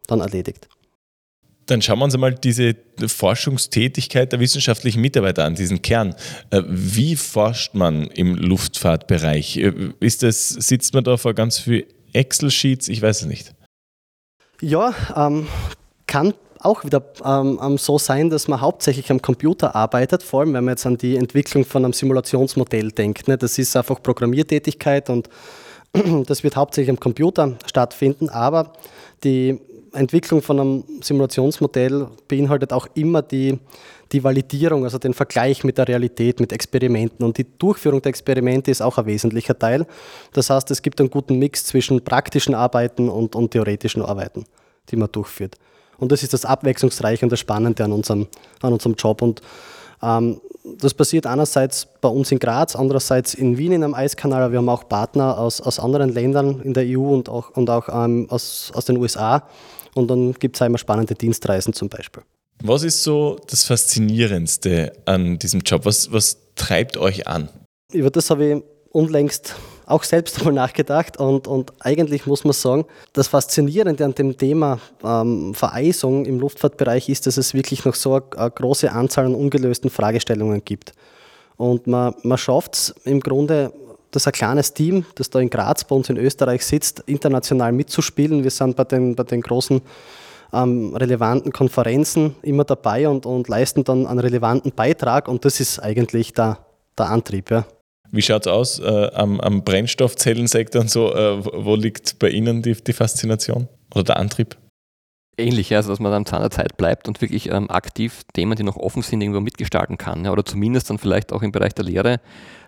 dann 0.07 0.21
erledigt. 0.21 0.69
Dann 1.69 1.83
schauen 1.83 1.99
wir 1.99 2.07
uns 2.07 2.15
einmal 2.15 2.35
diese 2.35 2.75
Forschungstätigkeit 3.07 4.33
der 4.33 4.41
wissenschaftlichen 4.41 5.01
Mitarbeiter 5.03 5.45
an, 5.45 5.55
diesen 5.55 5.83
Kern. 5.83 6.15
Äh, 6.51 6.63
wie 6.67 7.15
forscht 7.15 7.75
man 7.75 8.07
im 8.09 8.35
Luftfahrtbereich? 8.35 9.59
Äh, 9.59 9.93
ist 10.01 10.23
das, 10.23 10.49
sitzt 10.49 10.95
man 10.95 11.05
da 11.05 11.19
vor 11.19 11.35
ganz 11.35 11.59
viel 11.59 11.87
Excel-Sheets? 12.15 12.89
Ich 12.89 13.03
weiß 13.03 13.23
es 13.23 13.27
nicht. 13.27 13.55
Ja, 14.63 14.95
ähm, 15.15 15.47
kann 16.07 16.33
auch 16.61 16.85
wieder 16.85 17.03
ähm, 17.25 17.77
so 17.77 17.99
sein, 17.99 18.31
dass 18.31 18.49
man 18.49 18.61
hauptsächlich 18.63 19.11
am 19.11 19.21
Computer 19.21 19.77
arbeitet, 19.77 20.23
vor 20.23 20.41
allem 20.41 20.55
wenn 20.55 20.65
man 20.65 20.73
jetzt 20.73 20.87
an 20.87 20.97
die 20.97 21.17
Entwicklung 21.17 21.65
von 21.65 21.85
einem 21.85 21.93
Simulationsmodell 21.93 22.91
denkt. 22.93 23.29
Ne? 23.29 23.37
Das 23.37 23.59
ist 23.59 23.77
einfach 23.77 24.03
Programmiertätigkeit 24.03 25.11
und 25.11 25.29
das 26.27 26.43
wird 26.43 26.57
hauptsächlich 26.57 26.91
am 26.91 26.99
Computer 26.99 27.57
stattfinden, 27.67 28.31
aber 28.31 28.73
die 29.23 29.61
Entwicklung 29.99 30.43
von 30.43 30.61
einem 30.61 30.85
Simulationsmodell 31.03 32.09
beinhaltet 32.27 32.73
auch 32.73 32.87
immer 32.95 33.23
die, 33.23 33.59
die 34.13 34.25
Validierung, 34.25 34.85
also 34.85 34.99
den 34.99 35.15
Vergleich 35.15 35.65
mit 35.65 35.79
der 35.79 35.89
Realität, 35.89 36.41
mit 36.41 36.53
Experimenten. 36.53 37.25
Und 37.25 37.39
die 37.39 37.47
Durchführung 37.59 38.01
der 38.03 38.11
Experimente 38.11 38.71
ist 38.71 38.81
auch 38.81 38.99
ein 38.99 39.07
wesentlicher 39.07 39.59
Teil. 39.59 39.87
Das 40.33 40.51
heißt, 40.51 40.71
es 40.71 40.83
gibt 40.83 41.01
einen 41.01 41.11
guten 41.11 41.39
Mix 41.39 41.65
zwischen 41.67 42.03
praktischen 42.03 42.55
Arbeiten 42.55 43.09
und, 43.09 43.35
und 43.35 43.51
theoretischen 43.51 44.03
Arbeiten, 44.03 44.45
die 44.91 44.97
man 44.97 45.11
durchführt. 45.13 45.57
Und 45.99 46.13
das 46.13 46.23
ist 46.23 46.33
das 46.33 46.45
Abwechslungsreiche 46.45 47.27
und 47.27 47.31
das 47.31 47.41
Spannende 47.41 47.85
an 47.85 47.93
unserem, 47.93 48.29
an 48.63 48.73
unserem 48.73 48.95
Job. 48.95 49.21
Und 49.21 49.43
ähm, 50.03 50.41
das 50.77 50.95
passiert 50.95 51.27
einerseits 51.27 51.87
bei 52.01 52.09
uns 52.09 52.31
in 52.31 52.39
Graz, 52.39 52.77
andererseits 52.77 53.35
in 53.35 53.59
Wien 53.59 53.73
in 53.73 53.85
einem 53.85 53.95
Eiskanal. 53.95 54.51
Wir 54.53 54.59
haben 54.59 54.69
auch 54.69 54.89
Partner 54.89 55.39
aus, 55.39 55.61
aus 55.61 55.79
anderen 55.79 56.13
Ländern 56.13 56.61
in 56.61 56.75
der 56.75 56.85
EU 56.87 57.15
und 57.15 57.29
auch, 57.29 57.51
und 57.57 57.71
auch 57.71 57.89
ähm, 57.89 58.27
aus, 58.31 58.71
aus 58.75 58.85
den 58.85 58.99
USA. 58.99 59.45
Und 59.99 60.07
dann 60.09 60.33
gibt 60.35 60.55
es 60.55 60.63
einmal 60.63 60.79
spannende 60.79 61.17
Dienstreisen 61.17 61.73
zum 61.73 61.89
Beispiel. 61.89 62.23
Was 62.63 62.85
ist 62.85 63.03
so 63.03 63.37
das 63.49 63.65
Faszinierendste 63.65 64.93
an 65.07 65.41
diesem 65.41 65.61
Job? 65.61 65.85
Was, 65.85 66.13
was 66.13 66.39
treibt 66.55 66.97
euch 66.97 67.27
an? 67.27 67.49
Über 67.93 68.09
das 68.11 68.31
habe 68.31 68.45
ich 68.47 68.63
unlängst 68.93 69.57
auch 69.87 70.05
selbst 70.05 70.45
mal 70.45 70.53
nachgedacht 70.53 71.17
und, 71.17 71.49
und 71.49 71.73
eigentlich 71.81 72.27
muss 72.27 72.45
man 72.45 72.53
sagen, 72.53 72.85
das 73.13 73.27
Faszinierende 73.27 74.05
an 74.05 74.15
dem 74.15 74.37
Thema 74.37 74.79
ähm, 75.03 75.53
Vereisung 75.55 76.27
im 76.27 76.39
Luftfahrtbereich 76.39 77.09
ist, 77.09 77.27
dass 77.27 77.37
es 77.37 77.53
wirklich 77.53 77.85
noch 77.85 77.97
so 77.97 78.15
eine, 78.15 78.25
eine 78.37 78.51
große 78.53 78.93
Anzahl 78.93 79.27
an 79.27 79.35
ungelösten 79.35 79.91
Fragestellungen 79.91 80.65
gibt. 80.65 80.93
Und 81.57 81.89
man, 81.89 82.15
man 82.23 82.39
schafft 82.39 82.75
es 82.75 82.95
im 83.05 83.19
Grunde, 83.19 83.73
dass 84.11 84.27
ein 84.27 84.33
kleines 84.33 84.75
Team, 84.75 85.05
das 85.15 85.31
da 85.31 85.41
in 85.41 85.51
Graz 85.51 85.85
bei 85.85 85.95
uns 85.95 86.09
in 86.09 86.17
Österreich 86.17 86.65
sitzt, 86.65 87.01
international 87.07 87.73
mitzuspielen. 87.73 88.43
Wir 88.43 88.51
sind 88.51 88.77
bei 88.77 88.85
den, 88.85 89.15
bei 89.15 89.25
den 89.25 89.43
großen 89.43 89.83
ähm, 90.53 90.97
relevanten 90.97 91.53
Konferenzen 91.53 92.35
immer 92.43 92.65
dabei 92.65 93.09
und, 93.09 93.27
und 93.27 93.49
leisten 93.49 93.85
dann 93.85 94.07
einen 94.07 94.19
relevanten 94.19 94.73
Beitrag 94.73 95.29
und 95.29 95.45
das 95.45 95.61
ist 95.61 95.79
eigentlich 95.79 96.33
der, 96.33 96.59
der 96.97 97.11
Antrieb. 97.11 97.51
Ja. 97.51 97.67
Wie 98.11 98.23
schaut 98.23 98.47
es 98.47 98.53
aus 98.53 98.79
äh, 98.79 99.11
am, 99.13 99.41
am, 99.41 99.63
Brennstoffzellensektor 99.63 100.81
und 100.81 100.91
so? 100.91 101.15
Äh, 101.15 101.45
wo 101.45 101.75
liegt 101.75 102.19
bei 102.19 102.31
Ihnen 102.31 102.63
die, 102.63 102.73
die, 102.73 102.93
Faszination 102.95 103.69
oder 103.95 104.05
der 104.05 104.17
Antrieb? 104.17 104.57
Ähnlich, 105.39 105.75
also 105.75 105.91
dass 105.91 106.01
man 106.01 106.13
am 106.13 106.27
Zahn 106.27 106.41
der 106.41 106.51
Zeit 106.51 106.77
bleibt 106.77 107.07
und 107.07 107.21
wirklich 107.21 107.49
ähm, 107.49 107.71
aktiv 107.71 108.23
Themen, 108.33 108.57
die 108.57 108.65
noch 108.65 108.77
offen 108.77 109.03
sind, 109.03 109.21
irgendwo 109.21 109.41
mitgestalten 109.41 109.97
kann. 109.97 110.25
Ja, 110.25 110.33
oder 110.33 110.45
zumindest 110.45 110.91
dann 110.91 110.99
vielleicht 110.99 111.33
auch 111.33 111.43
im 111.43 111.53
Bereich 111.53 111.75
der 111.75 111.85
Lehre 111.85 112.21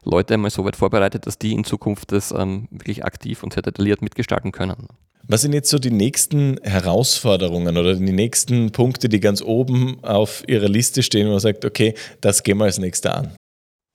Leute 0.04 0.34
einmal 0.34 0.50
so 0.50 0.64
weit 0.64 0.76
vorbereitet, 0.76 1.26
dass 1.26 1.36
die 1.36 1.52
in 1.52 1.64
Zukunft 1.64 2.12
das 2.12 2.30
ähm, 2.30 2.68
wirklich 2.70 3.04
aktiv 3.04 3.42
und 3.42 3.52
sehr 3.52 3.62
detailliert 3.62 4.02
mitgestalten 4.02 4.52
können. 4.52 4.86
Was 5.26 5.42
sind 5.42 5.52
jetzt 5.52 5.68
so 5.70 5.78
die 5.78 5.90
nächsten 5.90 6.58
Herausforderungen 6.62 7.76
oder 7.76 7.94
die 7.94 8.12
nächsten 8.12 8.72
Punkte, 8.72 9.08
die 9.08 9.20
ganz 9.20 9.42
oben 9.42 10.02
auf 10.02 10.42
Ihrer 10.48 10.68
Liste 10.68 11.02
stehen, 11.02 11.26
wo 11.26 11.32
man 11.32 11.40
sagt, 11.40 11.64
okay, 11.64 11.94
das 12.20 12.42
gehen 12.42 12.58
wir 12.58 12.64
als 12.64 12.78
nächster 12.78 13.16
an? 13.16 13.34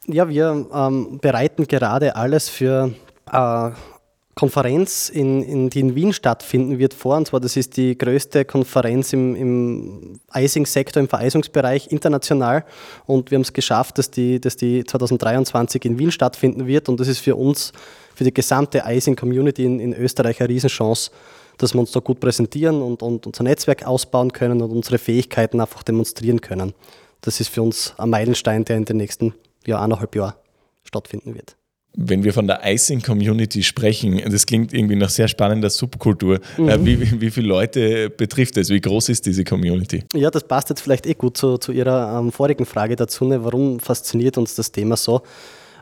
Ja, 0.07 0.29
wir 0.29 0.67
ähm, 0.73 1.17
bereiten 1.21 1.67
gerade 1.67 2.15
alles 2.15 2.49
für 2.49 2.93
äh, 3.31 3.71
Konferenz, 4.35 5.07
in, 5.07 5.41
in, 5.43 5.69
die 5.69 5.79
in 5.79 5.95
Wien 5.95 6.11
stattfinden 6.11 6.77
wird, 6.77 6.93
vor. 6.93 7.15
Und 7.15 7.27
zwar, 7.27 7.39
das 7.39 7.55
ist 7.55 7.77
die 7.77 7.97
größte 7.97 8.43
Konferenz 8.43 9.13
im, 9.13 9.33
im 9.33 10.19
Icing-Sektor, 10.33 11.01
im 11.01 11.07
Vereisungsbereich 11.07 11.87
international. 11.89 12.65
Und 13.05 13.31
wir 13.31 13.37
haben 13.37 13.43
es 13.43 13.53
geschafft, 13.53 13.97
dass 13.97 14.11
die, 14.11 14.41
dass 14.41 14.57
die 14.57 14.83
2023 14.83 15.85
in 15.85 15.97
Wien 15.97 16.11
stattfinden 16.11 16.67
wird. 16.67 16.89
Und 16.89 16.99
das 16.99 17.07
ist 17.07 17.19
für 17.19 17.37
uns, 17.37 17.71
für 18.13 18.25
die 18.25 18.33
gesamte 18.33 18.83
Icing-Community 18.85 19.63
in, 19.63 19.79
in 19.79 19.93
Österreich 19.93 20.41
eine 20.41 20.49
Riesenchance, 20.49 21.11
dass 21.57 21.73
wir 21.73 21.79
uns 21.79 21.93
da 21.93 22.01
gut 22.01 22.19
präsentieren 22.19 22.81
und, 22.81 23.01
und 23.01 23.25
unser 23.25 23.43
Netzwerk 23.43 23.87
ausbauen 23.87 24.33
können 24.33 24.61
und 24.61 24.69
unsere 24.69 24.97
Fähigkeiten 24.97 25.61
einfach 25.61 25.81
demonstrieren 25.81 26.41
können. 26.41 26.73
Das 27.21 27.39
ist 27.39 27.47
für 27.47 27.61
uns 27.61 27.93
ein 27.97 28.09
Meilenstein, 28.09 28.65
der 28.65 28.75
in 28.75 28.83
den 28.83 28.97
nächsten 28.97 29.33
ja, 29.65 29.81
eineinhalb 29.81 30.13
Jahr 30.13 30.35
stattfinden 30.83 31.35
wird. 31.35 31.55
Wenn 31.97 32.23
wir 32.23 32.33
von 32.33 32.47
der 32.47 32.61
Icing-Community 32.63 33.63
sprechen, 33.63 34.21
das 34.29 34.45
klingt 34.45 34.73
irgendwie 34.73 34.95
nach 34.95 35.09
sehr 35.09 35.27
spannender 35.27 35.69
Subkultur. 35.69 36.39
Mhm. 36.57 36.69
Äh, 36.69 36.85
wie, 36.85 37.01
wie, 37.01 37.21
wie, 37.21 37.31
viele 37.31 37.47
Leute 37.47 38.09
betrifft 38.09 38.57
es? 38.57 38.69
Wie 38.69 38.81
groß 38.81 39.09
ist 39.09 39.25
diese 39.25 39.43
Community? 39.43 40.03
Ja, 40.13 40.29
das 40.29 40.43
passt 40.43 40.69
jetzt 40.69 40.81
vielleicht 40.81 41.05
eh 41.05 41.13
gut 41.13 41.37
zu, 41.37 41.57
zu 41.57 41.71
Ihrer 41.71 42.19
ähm, 42.19 42.31
vorigen 42.31 42.65
Frage 42.65 42.95
dazu. 42.95 43.25
Ne? 43.25 43.43
Warum 43.43 43.79
fasziniert 43.79 44.37
uns 44.37 44.55
das 44.55 44.71
Thema 44.71 44.97
so? 44.97 45.21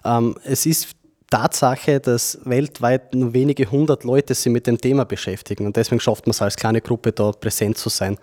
Ähm, 0.05 0.35
es 0.43 0.65
ist 0.65 0.89
Tatsache, 1.33 1.99
dass 1.99 2.37
weltweit 2.45 3.15
nur 3.15 3.33
wenige 3.33 3.69
hundert 3.71 4.03
Leute 4.03 4.35
sich 4.35 4.51
mit 4.51 4.67
dem 4.67 4.77
Thema 4.77 5.03
beschäftigen 5.03 5.65
und 5.65 5.75
deswegen 5.75 5.99
schafft 5.99 6.27
man 6.27 6.31
es 6.31 6.43
als 6.43 6.55
kleine 6.55 6.79
Gruppe 6.79 7.11
da 7.11 7.31
präsent 7.31 7.77
zu 7.77 7.89
sein. 7.89 8.19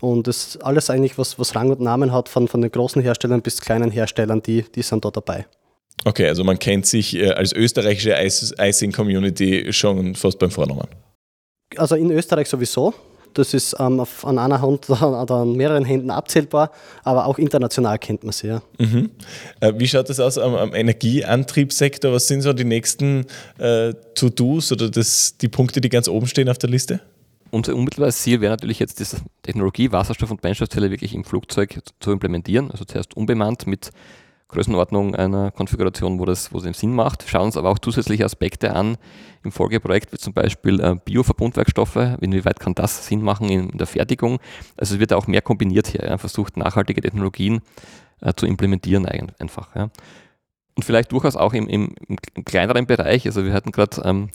Und 0.00 0.26
das 0.26 0.48
ist 0.48 0.64
alles 0.64 0.90
eigentlich, 0.90 1.16
was, 1.16 1.38
was 1.38 1.54
Rang 1.54 1.70
und 1.70 1.80
Namen 1.80 2.12
hat, 2.12 2.28
von, 2.28 2.48
von 2.48 2.60
den 2.60 2.70
großen 2.70 3.00
Herstellern 3.00 3.40
bis 3.40 3.62
kleinen 3.62 3.90
Herstellern, 3.90 4.42
die, 4.42 4.64
die 4.74 4.82
sind 4.82 5.06
da 5.06 5.10
dabei. 5.10 5.46
Okay, 6.04 6.26
also 6.26 6.44
man 6.44 6.58
kennt 6.58 6.86
sich 6.86 7.16
äh, 7.16 7.30
als 7.30 7.52
österreichische 7.52 8.16
Icing-Community 8.58 9.72
schon 9.72 10.14
fast 10.14 10.38
beim 10.38 10.50
Vornamen. 10.50 10.88
Also 11.76 11.94
in 11.94 12.10
Österreich 12.10 12.48
sowieso. 12.48 12.94
Das 13.34 13.54
ist 13.54 13.76
ähm, 13.78 14.00
auf, 14.00 14.24
an 14.24 14.38
einer 14.38 14.60
Hand 14.60 14.90
oder 14.90 15.30
an 15.30 15.52
mehreren 15.52 15.84
Händen 15.84 16.10
abzählbar, 16.10 16.72
aber 17.04 17.26
auch 17.26 17.38
international 17.38 17.98
kennt 17.98 18.24
man 18.24 18.32
sie. 18.32 18.48
Ja. 18.48 18.62
Mhm. 18.78 19.10
Äh, 19.60 19.72
wie 19.76 19.86
schaut 19.86 20.08
das 20.08 20.18
aus 20.20 20.38
am, 20.38 20.54
am, 20.54 20.74
Energieantriebssektor? 20.74 22.12
Was 22.12 22.26
sind 22.26 22.42
so 22.42 22.52
die 22.52 22.64
nächsten 22.64 23.26
äh, 23.58 23.94
To-Dos 24.14 24.72
oder 24.72 24.90
das, 24.90 25.36
die 25.36 25.48
Punkte, 25.48 25.80
die 25.80 25.88
ganz 25.88 26.08
oben 26.08 26.26
stehen 26.26 26.48
auf 26.48 26.58
der 26.58 26.70
Liste? 26.70 27.00
Unser 27.52 27.74
unmittelbares 27.74 28.18
Ziel 28.18 28.40
wäre 28.40 28.52
natürlich 28.52 28.78
jetzt, 28.78 29.00
diese 29.00 29.18
Technologie 29.42 29.90
Wasserstoff- 29.90 30.30
und 30.30 30.40
Brennstoffzelle 30.40 30.90
wirklich 30.90 31.14
im 31.14 31.24
Flugzeug 31.24 31.80
zu 31.98 32.12
implementieren. 32.12 32.70
Also 32.70 32.84
zuerst 32.84 33.16
unbemannt 33.16 33.66
mit 33.66 33.90
Größenordnung 34.50 35.14
einer 35.14 35.50
Konfiguration, 35.50 36.18
wo 36.18 36.24
das, 36.24 36.52
wo 36.52 36.58
es 36.58 36.78
Sinn 36.78 36.94
macht. 36.94 37.24
Schauen 37.28 37.46
uns 37.46 37.56
aber 37.56 37.70
auch 37.70 37.78
zusätzliche 37.78 38.24
Aspekte 38.24 38.74
an 38.74 38.96
im 39.42 39.52
Folgeprojekt, 39.52 40.12
wie 40.12 40.18
zum 40.18 40.34
Beispiel 40.34 40.80
äh, 40.80 40.96
Bioverbundwerkstoffe. 41.04 41.96
Inwieweit 42.20 42.60
kann 42.60 42.74
das 42.74 43.06
Sinn 43.06 43.22
machen 43.22 43.48
in, 43.48 43.76
der 43.78 43.86
Fertigung? 43.86 44.38
Also 44.76 44.94
es 44.94 45.00
wird 45.00 45.12
auch 45.12 45.26
mehr 45.26 45.42
kombiniert 45.42 45.86
hier. 45.86 46.04
Ja, 46.04 46.18
versucht 46.18 46.56
nachhaltige 46.56 47.00
Technologien 47.00 47.60
äh, 48.20 48.34
zu 48.34 48.46
implementieren 48.46 49.06
einfach. 49.06 49.74
Ja. 49.74 49.90
Und 50.76 50.84
vielleicht 50.84 51.12
durchaus 51.12 51.36
auch 51.36 51.52
im, 51.52 51.68
im, 51.68 51.94
im 52.08 52.44
kleineren 52.44 52.86
Bereich. 52.86 53.26
Also 53.26 53.44
wir 53.44 53.52
hatten 53.52 53.72
gerade 53.72 54.02
ähm, 54.04 54.30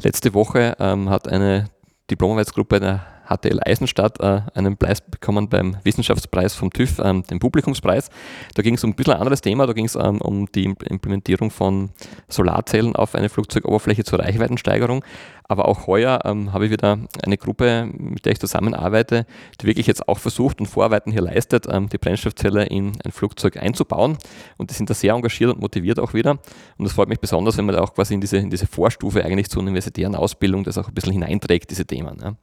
letzte 0.00 0.34
Woche 0.34 0.76
ähm, 0.78 1.10
hat 1.10 1.28
eine 1.28 1.70
Diplomarbeitsgruppe 2.10 2.80
der 2.80 3.06
HTL 3.28 3.60
Eisenstadt 3.64 4.20
äh, 4.20 4.42
einen 4.54 4.76
Preis 4.76 5.00
bekommen 5.00 5.48
beim 5.48 5.76
Wissenschaftspreis 5.84 6.54
vom 6.54 6.70
TÜV, 6.70 6.98
ähm, 7.00 7.24
den 7.24 7.38
Publikumspreis. 7.38 8.08
Da 8.54 8.62
ging 8.62 8.74
es 8.74 8.84
um 8.84 8.90
ein 8.90 8.94
bisschen 8.94 9.14
anderes 9.14 9.40
Thema, 9.40 9.66
da 9.66 9.72
ging 9.72 9.84
es 9.84 9.94
ähm, 9.94 10.20
um 10.20 10.50
die 10.52 10.64
Implementierung 10.64 11.50
von 11.50 11.90
Solarzellen 12.28 12.96
auf 12.96 13.14
eine 13.14 13.28
Flugzeugoberfläche 13.28 14.04
zur 14.04 14.20
Reichweitensteigerung. 14.20 15.04
Aber 15.50 15.66
auch 15.66 15.86
heuer 15.86 16.20
ähm, 16.24 16.52
habe 16.52 16.66
ich 16.66 16.70
wieder 16.70 16.98
eine 17.22 17.38
Gruppe, 17.38 17.88
mit 17.96 18.26
der 18.26 18.32
ich 18.32 18.38
zusammenarbeite, 18.38 19.24
die 19.60 19.66
wirklich 19.66 19.86
jetzt 19.86 20.06
auch 20.06 20.18
versucht 20.18 20.60
und 20.60 20.66
Vorarbeiten 20.66 21.10
hier 21.10 21.22
leistet, 21.22 21.66
ähm, 21.70 21.88
die 21.88 21.96
Brennstoffzelle 21.96 22.66
in 22.66 22.92
ein 23.02 23.12
Flugzeug 23.12 23.56
einzubauen. 23.56 24.18
Und 24.58 24.70
die 24.70 24.74
sind 24.74 24.90
da 24.90 24.94
sehr 24.94 25.14
engagiert 25.14 25.54
und 25.54 25.60
motiviert 25.60 25.98
auch 26.00 26.12
wieder. 26.12 26.32
Und 26.32 26.84
das 26.84 26.92
freut 26.92 27.08
mich 27.08 27.18
besonders, 27.18 27.56
wenn 27.56 27.64
man 27.64 27.76
da 27.76 27.80
auch 27.80 27.94
quasi 27.94 28.12
in 28.12 28.20
diese, 28.20 28.36
in 28.36 28.50
diese 28.50 28.66
Vorstufe 28.66 29.24
eigentlich 29.24 29.48
zur 29.48 29.62
universitären 29.62 30.14
Ausbildung 30.14 30.64
das 30.64 30.76
auch 30.76 30.88
ein 30.88 30.94
bisschen 30.94 31.12
hineinträgt, 31.12 31.70
diese 31.70 31.86
Themen. 31.86 32.18
Ja 32.22 32.34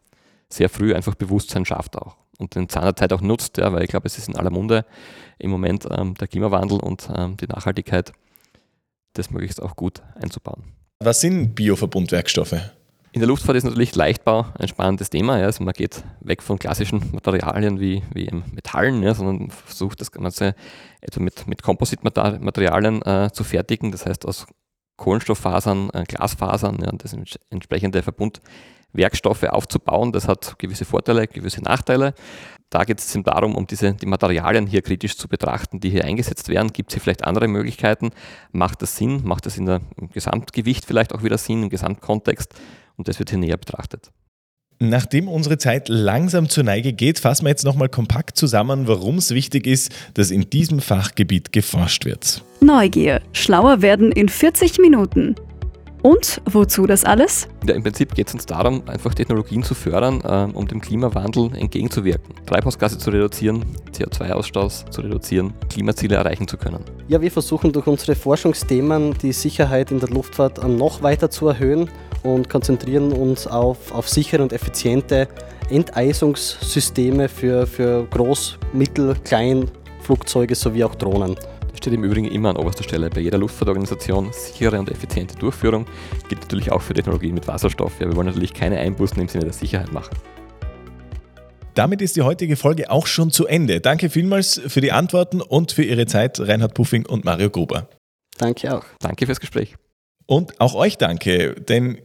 sehr 0.50 0.70
früh 0.70 0.94
einfach 0.94 1.16
Bewusstsein 1.16 1.66
schafft 1.66 1.98
auch 1.98 2.18
und 2.38 2.56
den 2.56 2.70
Zahn 2.70 2.84
der 2.84 2.96
Zeit 2.96 3.14
auch 3.14 3.22
nutzt, 3.22 3.58
ja, 3.58 3.72
weil 3.74 3.84
ich 3.84 3.90
glaube, 3.90 4.08
es 4.08 4.18
ist 4.18 4.28
in 4.28 4.36
aller 4.36 4.52
Munde 4.52 4.86
im 5.38 5.52
Moment 5.52 5.88
ähm, 5.90 6.16
der 6.16 6.28
Klimawandel 6.28 6.80
und 6.80 7.10
ähm, 7.16 7.38
die 7.38 7.48
Nachhaltigkeit, 7.48 8.14
das 9.14 9.30
möglichst 9.32 9.62
auch 9.62 9.76
gut 9.76 10.02
einzubauen. 10.16 10.64
Was 11.00 11.22
sind 11.22 11.56
Bioverbundwerkstoffe? 11.56 12.56
In 13.12 13.22
der 13.22 13.30
Luftfahrt 13.30 13.56
ist 13.56 13.64
natürlich 13.64 13.96
Leichtbau 13.96 14.48
ein 14.60 14.68
spannendes 14.68 15.10
Thema. 15.10 15.40
Ja. 15.40 15.46
Also 15.46 15.64
man 15.64 15.74
geht 15.74 16.04
weg 16.20 16.44
von 16.44 16.60
klassischen 16.60 17.12
Materialien 17.14 17.80
wie, 17.80 18.04
wie 18.14 18.30
Metallen, 18.54 19.02
ja, 19.04 19.14
sondern 19.14 19.52
versucht 19.52 20.02
das 20.02 20.12
Ganze 20.12 20.54
etwa 21.00 21.22
mit, 21.22 21.48
mit 21.48 21.64
Composite-Materialien 21.64 23.02
äh, 23.04 23.30
zu 23.32 23.46
fertigen, 23.46 23.94
das 23.94 24.06
heißt 24.06 24.26
aus 24.26 24.48
Kohlenstofffasern, 24.98 25.92
äh, 25.94 26.04
Glasfasern 26.04 26.80
ja, 26.82 26.90
und 26.90 27.06
das 27.06 27.16
entsprechende 27.50 28.04
Verbund 28.04 28.42
Werkstoffe 28.96 29.44
aufzubauen. 29.44 30.12
Das 30.12 30.28
hat 30.28 30.58
gewisse 30.58 30.86
Vorteile, 30.86 31.28
gewisse 31.28 31.62
Nachteile. 31.62 32.14
Da 32.70 32.84
geht 32.84 33.00
es 33.00 33.18
darum, 33.24 33.56
um 33.56 33.68
diese, 33.68 33.94
die 33.94 34.06
Materialien 34.06 34.68
hier 34.68 34.82
kritisch 34.82 35.18
zu 35.18 35.28
betrachten, 35.28 35.80
die 35.80 35.90
hier 35.90 36.04
eingesetzt 36.04 36.50
werden. 36.50 36.74
Gibt 36.74 36.90
es 36.90 36.96
hier 36.96 37.02
vielleicht 37.02 37.24
andere 37.24 37.48
Möglichkeiten? 37.48 38.12
Macht 38.52 38.82
das 38.82 38.98
Sinn? 38.98 39.22
Macht 39.24 39.46
das 39.46 39.58
in 39.58 39.66
der, 39.66 39.82
im 39.98 40.10
Gesamtgewicht 40.10 40.86
vielleicht 40.86 41.14
auch 41.14 41.24
wieder 41.24 41.38
Sinn, 41.38 41.64
im 41.64 41.70
Gesamtkontext? 41.70 42.54
Und 42.98 43.08
das 43.08 43.20
wird 43.20 43.30
hier 43.30 43.40
näher 43.40 43.58
betrachtet. 43.58 44.12
Nachdem 44.80 45.30
unsere 45.30 45.58
Zeit 45.58 45.88
langsam 45.88 46.50
zur 46.50 46.66
Neige 46.66 46.92
geht, 46.92 47.20
fassen 47.20 47.46
wir 47.46 47.50
jetzt 47.50 47.64
nochmal 47.64 47.88
kompakt 47.88 48.36
zusammen, 48.36 48.88
warum 48.88 49.20
es 49.20 49.32
wichtig 49.32 49.68
ist, 49.68 49.94
dass 50.16 50.32
in 50.32 50.50
diesem 50.50 50.82
Fachgebiet 50.82 51.54
geforscht 51.54 52.04
wird. 52.04 52.44
Neugier. 52.60 53.22
Schlauer 53.32 53.82
werden 53.82 54.12
in 54.12 54.28
40 54.28 54.80
Minuten. 54.80 55.36
Und 56.06 56.40
wozu 56.46 56.86
das 56.86 57.04
alles? 57.04 57.48
Ja, 57.68 57.74
Im 57.74 57.82
Prinzip 57.82 58.14
geht 58.14 58.28
es 58.28 58.36
uns 58.36 58.46
darum, 58.46 58.88
einfach 58.88 59.16
Technologien 59.16 59.64
zu 59.64 59.74
fördern, 59.74 60.22
äh, 60.22 60.56
um 60.56 60.68
dem 60.68 60.80
Klimawandel 60.80 61.50
entgegenzuwirken, 61.56 62.36
Treibhausgase 62.46 63.00
zu 63.00 63.10
reduzieren, 63.10 63.66
CO2-Ausstoß 63.92 64.92
zu 64.92 65.02
reduzieren, 65.02 65.56
Klimaziele 65.68 66.18
erreichen 66.18 66.48
zu 66.48 66.58
können. 66.58 66.84
Ja, 67.08 67.20
wir 67.22 67.32
versuchen 67.32 67.74
durch 67.74 67.88
unsere 67.88 68.14
Forschungsthemen 68.14 69.16
die 69.18 69.32
Sicherheit 69.32 69.90
in 69.90 70.00
der 70.00 70.10
Luftfahrt 70.10 70.64
noch 70.68 71.02
weiter 71.02 71.32
zu 71.32 71.48
erhöhen 71.48 71.90
und 72.22 72.50
konzentrieren 72.50 73.12
uns 73.12 73.48
auf, 73.48 73.92
auf 73.92 74.08
sichere 74.08 74.44
und 74.44 74.54
effiziente 74.54 75.28
Enteisungssysteme 75.72 77.28
für, 77.28 77.66
für 77.66 78.08
Groß-, 78.12 78.58
Mittel-, 78.74 79.16
Kleinflugzeuge 79.24 80.54
sowie 80.54 80.84
auch 80.84 80.94
Drohnen 80.94 81.36
steht 81.78 81.94
im 81.94 82.04
Übrigen 82.04 82.28
immer 82.28 82.50
an 82.50 82.58
oberster 82.58 82.84
Stelle 82.84 83.10
bei 83.10 83.22
jeder 83.22 83.38
Luftfahrtorganisation. 83.38 84.32
Sichere 84.32 84.80
und 84.80 84.90
effiziente 84.90 85.36
Durchführung 85.36 85.86
gilt 86.30 86.42
natürlich 86.42 86.72
auch 86.72 86.82
für 86.82 86.94
Technologien 86.94 87.34
mit 87.34 87.48
Wasserstoff. 87.48 88.00
Ja, 88.00 88.08
wir 88.08 88.16
wollen 88.16 88.28
natürlich 88.28 88.54
keine 88.54 88.80
Einbußen 88.80 89.20
im 89.22 89.28
Sinne 89.28 89.46
der 89.46 89.54
Sicherheit 89.54 89.92
machen. 89.92 90.16
Damit 91.76 92.02
ist 92.02 92.16
die 92.16 92.22
heutige 92.22 92.56
Folge 92.56 92.90
auch 92.90 93.06
schon 93.06 93.32
zu 93.32 93.48
Ende. 93.48 93.82
Danke 93.82 94.10
vielmals 94.10 94.62
für 94.66 94.80
die 94.80 94.94
Antworten 94.94 95.42
und 95.42 95.74
für 95.74 95.84
Ihre 95.84 96.06
Zeit, 96.06 96.40
Reinhard 96.40 96.74
Puffing 96.74 97.06
und 97.06 97.26
Mario 97.26 97.50
Gruber. 97.50 97.90
Danke 98.38 98.78
auch. 98.78 98.86
Danke 99.00 99.26
fürs 99.26 99.42
Gespräch. 99.42 99.76
Und 100.26 100.60
auch 100.60 100.74
euch 100.74 100.98
danke, 100.98 101.54
denn 101.56 102.00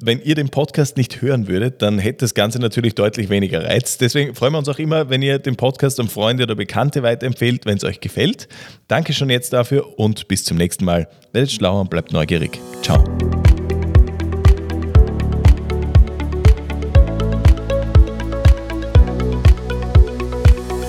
wenn 0.00 0.20
ihr 0.20 0.34
den 0.34 0.50
Podcast 0.50 0.96
nicht 0.96 1.22
hören 1.22 1.48
würdet, 1.48 1.80
dann 1.80 1.98
hätte 1.98 2.18
das 2.18 2.34
Ganze 2.34 2.58
natürlich 2.58 2.94
deutlich 2.94 3.30
weniger 3.30 3.64
Reiz. 3.64 3.98
Deswegen 3.98 4.34
freuen 4.34 4.52
wir 4.52 4.58
uns 4.58 4.68
auch 4.68 4.78
immer, 4.78 5.08
wenn 5.08 5.22
ihr 5.22 5.38
den 5.38 5.56
Podcast 5.56 5.98
an 6.00 6.08
Freunde 6.08 6.42
oder 6.42 6.54
Bekannte 6.54 7.02
weiterempfehlt, 7.02 7.64
wenn 7.64 7.78
es 7.78 7.84
euch 7.84 8.00
gefällt. 8.00 8.48
Danke 8.88 9.12
schon 9.12 9.30
jetzt 9.30 9.52
dafür 9.52 9.98
und 9.98 10.28
bis 10.28 10.44
zum 10.44 10.58
nächsten 10.58 10.84
Mal. 10.84 11.08
Werdet 11.32 11.50
schlauer 11.50 11.80
und 11.80 11.90
bleibt 11.90 12.12
neugierig. 12.12 12.60
Ciao. 12.82 13.02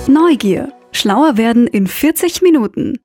Neugier. 0.06 0.72
Schlauer 0.92 1.36
werden 1.36 1.66
in 1.66 1.86
40 1.86 2.42
Minuten. 2.42 2.98